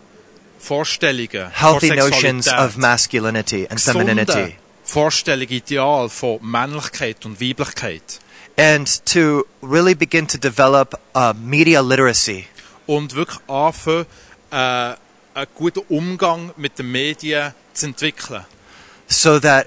Vorstellungen 0.59 1.51
healthy 1.52 1.94
notions 1.94 2.48
of 2.48 2.76
masculinity 2.76 3.66
and 3.68 3.80
femininity, 3.80 4.56
Vorstellungen, 4.86 5.50
Ideal 5.52 6.08
von 6.08 6.38
Männlichkeit 6.42 7.24
und 7.26 7.40
Weiblichkeit. 7.40 8.20
and 8.58 9.04
to 9.04 9.44
really 9.62 9.94
begin 9.94 10.26
to 10.26 10.38
develop 10.38 10.94
uh, 11.14 11.34
media 11.34 11.80
literacy 11.82 12.46
Und 12.86 13.14
wirklich 13.14 13.38
anfangen, 13.48 14.06
äh, 14.50 14.56
einen 14.56 15.46
guten 15.54 15.80
Umgang 15.90 16.52
mit 16.56 16.78
den 16.78 16.90
Medien 16.90 17.52
zu 17.74 17.86
entwickeln. 17.86 18.46
so 19.08 19.38
that 19.40 19.66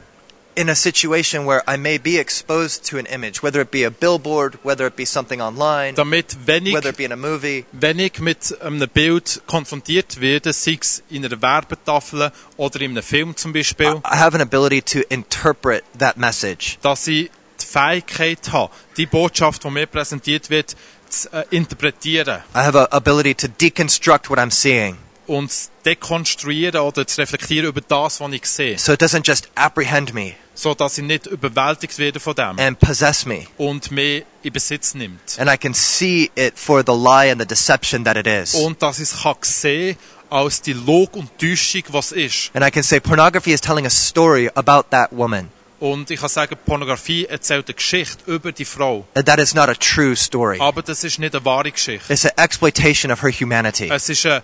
in 0.59 0.67
a 0.67 0.75
situation 0.75 1.45
where 1.45 1.63
I 1.65 1.77
may 1.77 1.97
be 1.97 2.17
exposed 2.17 2.83
to 2.89 2.97
an 2.97 3.05
image, 3.05 3.41
whether 3.41 3.61
it 3.61 3.71
be 3.71 3.85
a 3.85 3.89
billboard, 3.89 4.59
whether 4.61 4.85
it 4.85 4.97
be 4.97 5.05
something 5.05 5.41
online, 5.41 5.95
Damit, 5.95 6.35
wenn 6.45 6.65
ich, 6.65 6.73
whether 6.73 6.89
it 6.89 6.97
be 6.97 7.05
in 7.05 7.13
a 7.13 7.15
movie, 7.15 7.65
wenn 7.71 7.97
ich 7.97 8.19
mit 8.19 8.61
einem 8.61 8.89
Bild 8.89 9.41
konfrontiert 9.47 10.19
werde, 10.19 10.51
sei 10.51 10.77
es 10.81 11.01
in 11.09 11.23
einer 11.23 11.41
Werbetafel 11.41 12.33
oder 12.57 12.81
in 12.81 12.91
einem 12.91 13.03
Film 13.03 13.37
zum 13.37 13.53
Beispiel, 13.53 14.01
I 14.05 14.17
have 14.17 14.35
an 14.35 14.41
ability 14.41 14.81
to 14.81 14.99
interpret 15.07 15.85
that 15.97 16.17
message. 16.17 16.77
dass 16.81 17.07
ich 17.07 17.31
die 17.61 17.65
Fähigkeit 17.65 18.51
habe, 18.51 18.73
die 18.97 19.05
Botschaft, 19.05 19.63
die 19.63 19.69
mir 19.69 19.85
präsentiert 19.85 20.49
wird, 20.49 20.75
zu 21.07 21.31
äh, 21.31 21.45
interpretieren. 21.51 22.43
I 22.53 22.59
have 22.59 22.77
an 22.77 22.87
ability 22.91 23.33
to 23.33 23.47
deconstruct 23.47 24.29
what 24.29 24.37
I'm 24.37 24.51
seeing 24.51 24.97
uns 25.29 25.69
dekonstruieren 25.85 26.81
oder 26.81 27.05
zu 27.05 27.21
reflektieren 27.21 27.69
über 27.69 27.81
das, 27.81 28.19
was 28.19 28.31
ich 28.33 28.45
sehe. 28.45 28.77
So 28.77 28.93
it 28.93 29.01
doesn't 29.01 29.25
just 29.25 29.49
apprehend 29.55 30.13
me 30.13 30.33
So 30.55 30.73
dass 30.73 30.97
ich 30.97 31.05
nicht 31.05 31.27
überwältigt 31.27 31.97
werde 31.99 32.19
von 32.19 32.35
dem 32.35 32.59
and 32.59 32.79
possess 32.79 33.25
me. 33.25 33.45
und 33.57 33.91
mich 33.91 34.25
in 34.43 34.51
Besitz 34.51 34.93
nimmt. 34.95 35.37
And 35.37 35.49
I 35.49 35.57
can 35.57 35.73
see 35.73 36.29
it 36.35 36.57
for 36.57 36.83
the 36.85 36.91
lie 36.93 37.31
and 37.31 37.39
the 37.39 37.47
deception 37.47 38.03
that 38.03 38.17
it 38.17 38.27
is. 38.27 38.55
Und 38.55 38.81
dass 38.81 38.99
ich 38.99 39.03
es 39.11 39.21
kann 39.21 39.35
sehen 39.41 39.97
als 40.29 40.61
die 40.61 40.73
Log 40.73 41.15
und 41.15 41.29
Täuschung, 41.39 41.83
was 41.89 42.11
ist. 42.11 42.51
And 42.53 42.65
I 42.65 42.71
can 42.71 42.83
say 42.83 42.99
pornography 42.99 43.53
is 43.53 43.61
telling 43.61 43.85
a 43.85 43.89
story 43.89 44.49
about 44.55 44.89
that 44.89 45.11
woman. 45.11 45.49
Und 45.79 46.11
ich 46.11 46.19
kann 46.19 46.27
sagen, 46.27 46.57
Pornografie 46.65 47.25
erzählt 47.25 47.67
eine 47.67 47.75
Geschichte 47.75 48.29
über 48.29 48.51
die 48.51 48.65
Frau. 48.65 49.07
And 49.13 49.25
that 49.25 49.39
is 49.39 49.53
not 49.53 49.69
a 49.69 49.75
true 49.75 50.15
story. 50.15 50.59
Aber 50.59 50.81
das 50.81 51.03
ist 51.05 51.19
nicht 51.19 51.33
eine 51.33 51.45
wahre 51.45 51.71
Geschichte. 51.71 52.11
It's 52.11 52.25
an 52.25 52.31
exploitation 52.35 53.11
of 53.11 53.21
her 53.21 53.31
humanity. 53.31 53.89
Es 53.89 54.09
ist 54.09 54.25
eine 54.25 54.43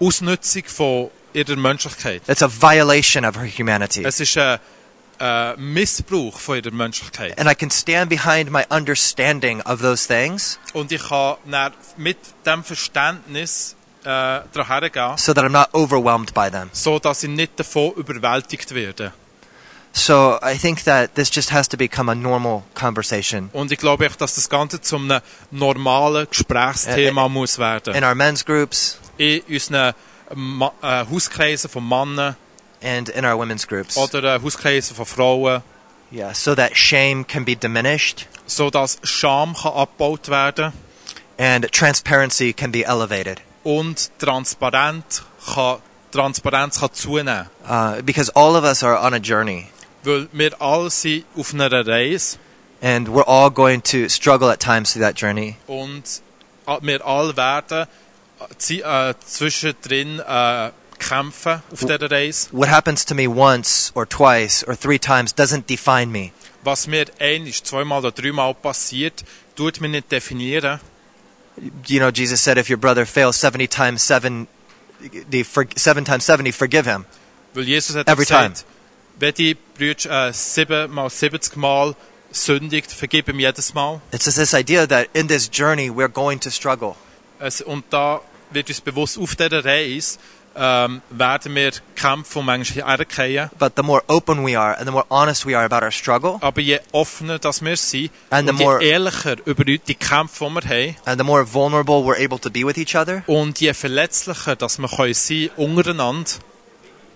Ausnutzung 0.00 0.64
von 0.66 1.10
ihrer 1.32 1.56
Menschlichkeit. 1.56 2.22
It's 2.28 2.42
a 2.42 2.48
violation 2.48 3.24
of 3.24 3.36
her 3.36 3.46
humanity. 3.46 4.02
Es 4.04 4.18
ist 4.20 4.36
ein 4.36 4.58
äh, 5.20 5.54
Missbrauch 5.56 6.38
von 6.38 6.56
ihrer 6.56 6.70
Menschlichkeit. 6.72 7.38
And 7.38 7.48
I 7.50 7.54
can 7.54 7.70
stand 7.70 8.08
behind 8.08 8.50
my 8.50 8.64
understanding 8.70 9.60
of 9.62 9.80
those 9.82 10.06
things 10.08 10.58
Und 10.72 10.90
ich 10.92 11.02
kann 11.06 11.36
dann 11.50 11.72
mit 11.96 12.16
dem 12.46 12.64
Verständnis 12.64 13.76
äh, 14.04 14.08
hergehen, 14.08 15.16
so 15.18 15.34
that 15.34 15.44
I'm 15.44 15.50
not 15.50 15.68
overwhelmed 15.74 16.32
by 16.32 16.50
them. 16.50 16.70
so 16.72 16.98
dass 16.98 17.22
ich 17.22 17.28
nicht 17.30 17.58
davon 17.60 17.92
überwältigt 17.94 18.74
werde. 18.74 19.12
So 19.92 20.38
I 20.40 20.56
think 20.56 20.84
that 20.84 21.16
this 21.16 21.30
just 21.34 21.50
has 21.52 21.68
to 21.68 21.76
become 21.76 22.10
a 22.10 22.14
normal 22.14 22.62
conversation 22.74 23.50
Und 23.52 23.72
ich 23.72 23.78
glaube 23.78 24.08
dass 24.18 24.36
das 24.36 24.48
Ganze 24.48 24.80
zu 24.80 24.96
einem 24.96 25.20
normalen 25.50 26.28
Gesprächsthema 26.30 27.28
muss 27.28 27.58
werden. 27.58 27.94
in 27.94 28.04
our 28.04 28.14
men's 28.14 28.44
groups 28.44 28.99
In 29.20 29.42
unseren 29.50 29.92
Ma 30.34 30.72
eh, 30.82 31.02
äh, 31.02 31.06
Hauskreisen 31.10 31.68
von 31.68 31.86
Männern 31.86 32.36
and 32.82 33.10
in 33.10 33.24
our 33.26 33.36
women's 33.38 33.66
groups. 33.66 33.96
oder 33.98 34.22
eh, 34.24 34.36
äh, 34.36 34.42
Hauskreisen 34.42 34.96
von 34.96 35.04
Frauen, 35.04 35.62
Yeah, 36.12 36.32
so 36.34 36.54
that 36.56 36.76
shame 36.76 37.24
can 37.24 37.44
be 37.44 37.54
diminished 37.54 38.26
so 38.46 38.68
dass 38.70 38.98
Scham 39.04 39.54
kann 39.54 39.72
abgebaut 39.74 40.28
werden 40.28 40.72
and 41.38 41.70
transparency 41.70 42.52
can 42.52 42.72
be 42.72 42.82
elevated. 42.84 43.40
und 43.62 44.10
transparent 44.18 45.22
kann, 45.54 45.76
Transparenz 46.10 46.80
kann 46.80 46.92
zunehmen. 46.92 47.46
Uh, 47.68 48.02
because 48.02 48.28
all 48.34 48.56
of 48.56 48.64
us 48.64 48.82
are 48.82 48.96
on 48.98 49.12
a 49.14 49.18
journey 49.18 49.68
Weil 50.02 50.28
wir 50.32 50.60
alle 50.60 50.90
sind 50.90 51.26
auf 51.36 51.52
einer 51.54 51.70
Reise 51.86 52.38
and 52.82 53.08
we're 53.08 53.28
all 53.28 53.50
going 53.50 53.82
to 53.82 54.08
struggle 54.08 54.50
at 54.50 54.58
times 54.60 54.92
through 54.94 55.02
that 55.02 55.14
journey. 55.20 55.56
und 55.66 56.22
eh, 56.66 56.78
wir 56.80 57.06
alle 57.06 57.36
werden 57.36 57.86
äh, 58.68 59.14
zwischendrin 59.24 60.20
äh, 60.20 60.70
kämpfen 60.98 61.62
auf 61.72 61.80
dieser 61.80 62.10
Reise. 62.10 62.48
What 62.52 62.68
happens 62.68 63.04
to 63.06 63.14
me 63.14 63.28
once 63.28 63.90
or 63.94 64.06
twice 64.08 64.64
or 64.66 64.78
three 64.78 64.98
times 64.98 65.34
doesn't 65.34 65.66
define 65.68 66.12
me. 66.12 66.32
Was 66.62 66.86
mir 66.86 67.06
einisch, 67.18 67.62
zweimal 67.62 68.00
oder 68.00 68.12
dreimal 68.12 68.54
passiert, 68.54 69.24
tut 69.56 69.80
mich 69.80 69.90
nicht 69.90 70.12
definieren. 70.12 70.80
You 71.86 71.98
know, 71.98 72.10
Jesus 72.10 72.42
said, 72.42 72.58
if 72.58 72.70
your 72.70 72.78
brother 72.78 73.04
fails 73.04 73.38
70 73.40 73.68
times 73.68 74.02
7, 74.02 74.46
the, 75.28 75.42
for, 75.42 75.66
7 75.74 76.04
times 76.04 76.24
70, 76.24 76.52
forgive 76.52 76.86
him. 76.86 77.06
Weil 77.54 77.64
Jesus 77.64 77.96
hat 77.96 78.08
Every 78.08 78.24
gesagt, 78.24 78.64
wenn 79.18 79.34
die 79.34 79.54
Brüder 79.54 80.28
äh, 80.28 80.32
sieben 80.32 80.92
mal 80.92 81.10
70 81.10 81.56
Mal 81.56 81.94
sündigt, 82.30 82.90
vergib 82.92 83.28
ihm 83.28 83.40
jedes 83.40 83.74
Mal. 83.74 84.00
It's 84.12 84.24
this 84.24 84.54
idea 84.54 84.86
that 84.86 85.08
in 85.12 85.28
this 85.28 85.48
journey 85.50 85.90
we're 85.90 86.08
going 86.08 86.38
to 86.40 86.50
struggle. 86.50 86.94
Es, 87.38 87.60
und 87.60 87.84
da 87.90 88.20
uns 88.54 88.80
bewusst, 88.80 89.18
auf 89.18 89.36
dieser 89.36 89.64
Reise 89.64 90.18
ähm, 90.56 91.00
werden 91.10 91.54
wir 91.54 91.70
kämpfen 91.94 92.40
und 92.40 92.46
manchmal 92.46 92.98
hergehen. 92.98 93.50
But 93.58 93.74
the 93.76 93.82
more 93.82 94.02
open 94.08 94.44
we 94.44 94.58
are 94.58 94.76
and 94.76 94.86
the 94.86 94.92
more 94.92 95.06
honest 95.08 95.46
we 95.46 95.56
are 95.56 95.64
about 95.64 95.84
our 95.84 95.92
struggle 95.92 96.38
Aber 96.40 96.60
je 96.60 96.80
offener 96.92 97.38
dass 97.38 97.62
wir 97.64 97.76
sind 97.76 98.10
And 98.30 98.50
und 98.50 98.58
je 98.58 98.64
more- 98.64 98.82
ehrlicher 98.82 99.36
über 99.46 99.64
die 99.64 99.78
Kämpfe, 99.94 100.44
die 100.46 100.54
wir 100.54 100.62
haben, 100.62 100.96
and 101.04 101.18
the 101.20 101.24
more 101.24 101.44
vulnerable 101.52 102.02
we're 102.04 102.18
able 102.22 102.38
to 102.40 102.50
be 102.50 102.64
with 102.66 102.76
each 102.78 102.96
other, 102.96 103.22
und 103.28 103.60
je 103.60 103.72
verletzlicher 103.72 104.56
dass 104.56 104.78
wir 104.78 104.88
können 104.88 105.14
sein 105.14 105.50
untereinander, 105.56 106.30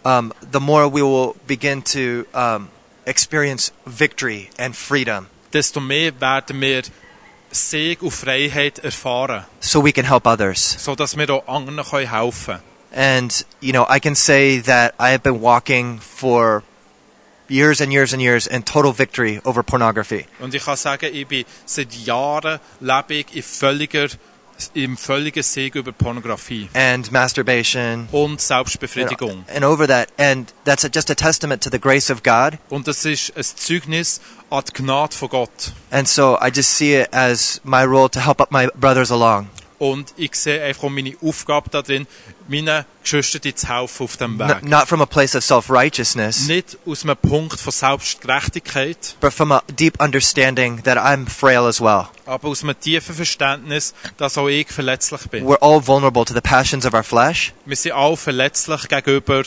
um, 0.05 0.33
the 0.53 0.61
more 0.61 0.87
we 0.89 1.03
will 1.03 1.35
begin 1.49 1.83
to 1.83 2.25
um, 2.39 2.69
experience 3.05 3.73
victory 3.85 4.49
and 4.59 4.77
freedom. 4.77 5.27
Desto 5.53 5.81
mehr 5.81 6.13
werden 6.21 6.61
wir 6.61 6.83
Sieg 7.55 8.03
und 8.03 8.11
Freiheit 8.11 8.81
erfahren, 8.81 9.45
so 9.61 9.83
we 9.85 9.93
can 9.93 10.05
help 10.05 10.27
others. 10.27 10.77
so 10.79 10.95
dass 10.95 11.17
wir 11.17 11.31
auch 11.31 11.47
anderen 11.47 11.83
können 11.85 12.11
helfen 12.11 12.59
And, 12.97 13.45
you 13.61 13.73
know, 13.73 13.85
I 13.89 13.99
can 13.99 14.15
say 14.15 14.61
that 14.61 14.95
I 15.01 15.11
have 15.11 15.25
been 15.25 15.41
walking 15.41 15.99
for 15.99 16.63
years 17.49 17.81
and 17.81 17.93
years 17.93 18.13
and 18.13 18.23
years 18.23 18.47
in 18.47 18.63
total 18.63 18.93
victory 18.93 19.41
over 19.45 19.65
pornography. 19.65 20.27
Und 20.39 20.55
ich 20.55 20.65
kann 20.65 20.77
sagen, 20.77 21.11
ich 21.13 21.27
bin 21.27 21.45
seit 21.67 21.93
Jahren 21.93 22.61
lebe 22.81 23.15
ich 23.15 23.35
in 23.35 23.43
völliger, 23.43 24.09
im 24.75 24.97
völligen 24.97 25.43
Sieg 25.43 25.75
über 25.75 25.93
Pornografie 25.93 26.69
and 26.75 27.11
masturbation 27.13 28.09
und 28.13 28.31
and, 28.33 28.41
Selbstbefriedigung. 28.41 29.45
and 29.55 29.65
over 29.65 29.87
that 29.87 30.09
and 30.19 30.53
that's 30.65 30.89
just 30.95 31.11
a 31.11 31.15
testament 31.15 31.63
to 31.63 31.71
the 31.71 31.79
grace 31.81 32.11
of 32.11 32.23
god 32.23 32.59
Und 32.71 32.87
das 32.89 33.05
ist 33.05 33.33
ein 33.37 33.45
Zeugnis 33.45 34.21
an 34.51 34.63
die 34.69 34.83
Gnade 34.83 35.15
von 35.17 35.29
Gott. 35.29 35.73
and 35.91 36.09
so 36.09 36.37
i 36.41 36.49
just 36.55 36.77
see 36.77 37.01
it 37.01 37.09
as 37.13 37.61
my 37.65 37.83
role 37.85 38.09
to 38.11 38.21
help 38.21 38.41
up 38.41 38.51
my 38.51 38.69
brothers 38.75 39.11
along 39.11 39.49
Und 39.79 40.15
ich 40.17 40.35
sehe 40.37 40.63
einfach 40.63 40.89
meine 40.89 41.15
Aufgabe 41.21 41.69
darin, 41.69 42.07
meinen 42.49 42.85
Geschwistern 43.03 43.55
zu 43.57 43.69
helfen 43.69 44.05
auf 44.05 44.17
dem 44.17 44.39
Weg. 44.39 44.63
not 44.65 44.87
from 44.89 45.01
a 45.03 45.07
place 45.07 45.35
of 45.35 45.45
self-righteousness 45.45 46.47
Nicht 46.49 46.77
aus 46.87 47.03
einem 47.05 47.17
Punkt 47.17 47.59
von 47.61 47.73
Selbstgerechtigkeit, 47.73 49.17
but 49.21 49.33
from 49.33 49.53
a 49.53 49.63
deep 49.79 50.01
understanding 50.01 50.83
that 50.83 50.97
i'm 50.99 51.27
frail 51.27 51.67
as 51.67 51.81
well 51.81 52.09
aber 52.27 52.49
aus 52.49 52.63
einem 52.63 52.79
tiefen 52.81 53.15
Verständnis, 53.15 53.93
dass 54.17 54.39
auch 54.39 54.49
ich 54.49 54.69
verletzlich 54.71 55.29
bin. 55.29 55.45
we're 55.47 55.61
all 55.61 55.87
vulnerable 55.87 56.25
to 56.25 56.33
the 56.35 56.41
passions 56.41 56.87
of 56.87 56.95
our 56.95 57.03
flesh 57.05 57.53
Wir 57.67 57.77
sind 57.77 57.93
alle 57.93 58.17
verletzlich 58.17 58.89
gegenüber 58.89 59.43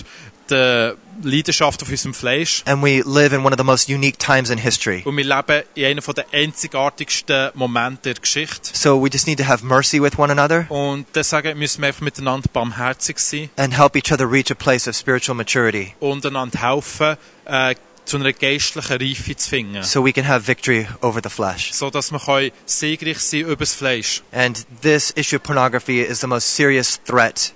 der 0.50 0.96
Leidenschaft 1.24 1.82
auf 1.82 1.90
unserem 1.90 2.14
Fleisch. 2.14 2.62
and 2.66 2.84
we 2.84 3.02
live 3.06 3.34
in 3.34 3.44
one 3.44 3.52
of 3.54 3.58
the 3.58 3.64
most 3.64 3.90
unique 3.90 4.18
times 4.20 4.50
in 4.50 4.58
history 4.60 5.02
Und 5.06 5.18
wir 5.18 5.24
leben 5.26 5.64
in 5.76 5.86
einem 5.86 6.04
der 6.16 6.26
einzigartigsten 6.32 7.52
Momente 7.56 8.14
der 8.14 8.22
Geschichte. 8.22 8.70
so 8.74 9.02
we 9.04 9.10
just 9.10 9.28
need 9.28 9.40
to 9.40 9.46
have 9.48 9.66
mercy 9.66 10.02
with 10.02 10.18
one 10.18 10.32
another 10.32 10.70
Und 10.70 11.06
deswegen 11.16 11.58
müssen 11.58 11.82
wir 11.82 11.88
einfach 11.88 12.02
miteinander 12.02 12.48
barmherzig 12.54 13.20
sein 13.20 13.50
and 13.58 13.78
help 13.78 13.96
each 13.96 14.12
other 14.12 14.30
reach 14.30 14.52
a 14.52 14.56
place 14.56 14.88
of 14.88 14.96
spiritual 14.96 15.36
maturity 15.36 15.96
und 16.00 16.26
einander 16.26 16.60
helfen, 16.62 17.18
äh, 17.46 17.76
zu 18.06 18.18
einer 18.18 18.32
geistlichen 18.32 18.98
Reife 19.02 19.36
zu 19.36 19.50
finden. 19.50 19.84
so 19.84 20.06
we 20.06 20.14
can 20.14 20.28
have 20.28 20.48
victory 20.48 20.88
over 21.02 21.20
the 21.24 21.30
flesh 21.30 21.72
So 21.74 21.90
dass 21.90 22.12
wir 22.12 22.52
siegreich 22.66 23.20
sein 23.20 23.42
über 23.42 23.56
das 23.58 23.74
Fleisch. 23.74 24.22
And 24.32 24.66
this 24.82 25.12
issue 25.16 25.38
of 25.38 25.44
pornography 25.44 26.02
is 26.02 26.22
the 26.22 26.28
most 26.28 26.56
serious 26.56 27.00
threat 27.06 27.54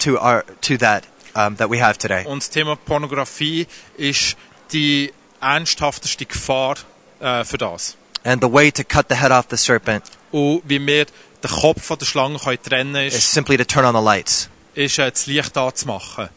to 0.00 0.18
our 0.18 0.44
to 0.62 0.76
that 0.78 1.04
um, 1.38 1.56
that 1.56 1.70
we 1.70 1.80
have 1.80 1.98
today. 1.98 2.24
Und 2.26 2.42
das 2.42 2.50
Thema 2.50 2.76
Pornografie 2.76 3.66
ist 3.96 4.36
die 4.72 5.12
ernsthafteste 5.40 6.26
Gefahr 6.26 6.76
äh, 7.20 7.44
für 7.44 7.58
das. 7.58 7.96
And 8.24 8.42
the 8.42 8.52
way 8.52 8.72
to 8.72 8.82
cut 8.82 9.06
the 9.08 9.16
head 9.16 9.30
off 9.30 9.46
the 9.50 9.56
serpent 9.56 10.04
Und 10.32 10.62
wie 10.64 10.84
wir 10.84 11.06
den 11.42 11.50
Kopf 11.50 11.84
von 11.84 11.98
der 11.98 12.06
Schlange 12.06 12.38
können 12.38 12.62
trennen 12.62 13.06
is 13.06 13.14
ist, 13.14 13.32
simply 13.32 13.56
to 13.56 13.64
turn 13.64 13.86
on 13.86 13.94
the 13.94 14.04
lights, 14.04 14.48
ist 14.74 14.98
äh, 14.98 15.10
das 15.10 15.26
Licht 15.26 15.56
anzumachen 15.56 16.28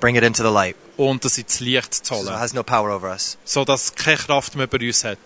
bring 0.00 0.16
it 0.16 0.22
into 0.22 0.42
the 0.42 0.52
light, 0.52 0.76
und 0.96 1.24
das 1.24 1.38
ins 1.38 1.60
Licht 1.60 1.94
zu 1.94 2.14
so 2.14 2.20
it 2.22 2.28
holen, 2.28 2.40
has 2.40 2.54
no 2.54 2.62
power 2.62 2.90
over 2.90 3.10
us. 3.10 3.36
sodass 3.44 3.84
es 3.84 3.94
keine 3.94 4.16
Kraft 4.16 4.54
mehr 4.56 4.66
bei 4.66 4.78
uns 4.78 5.04
hat. 5.04 5.18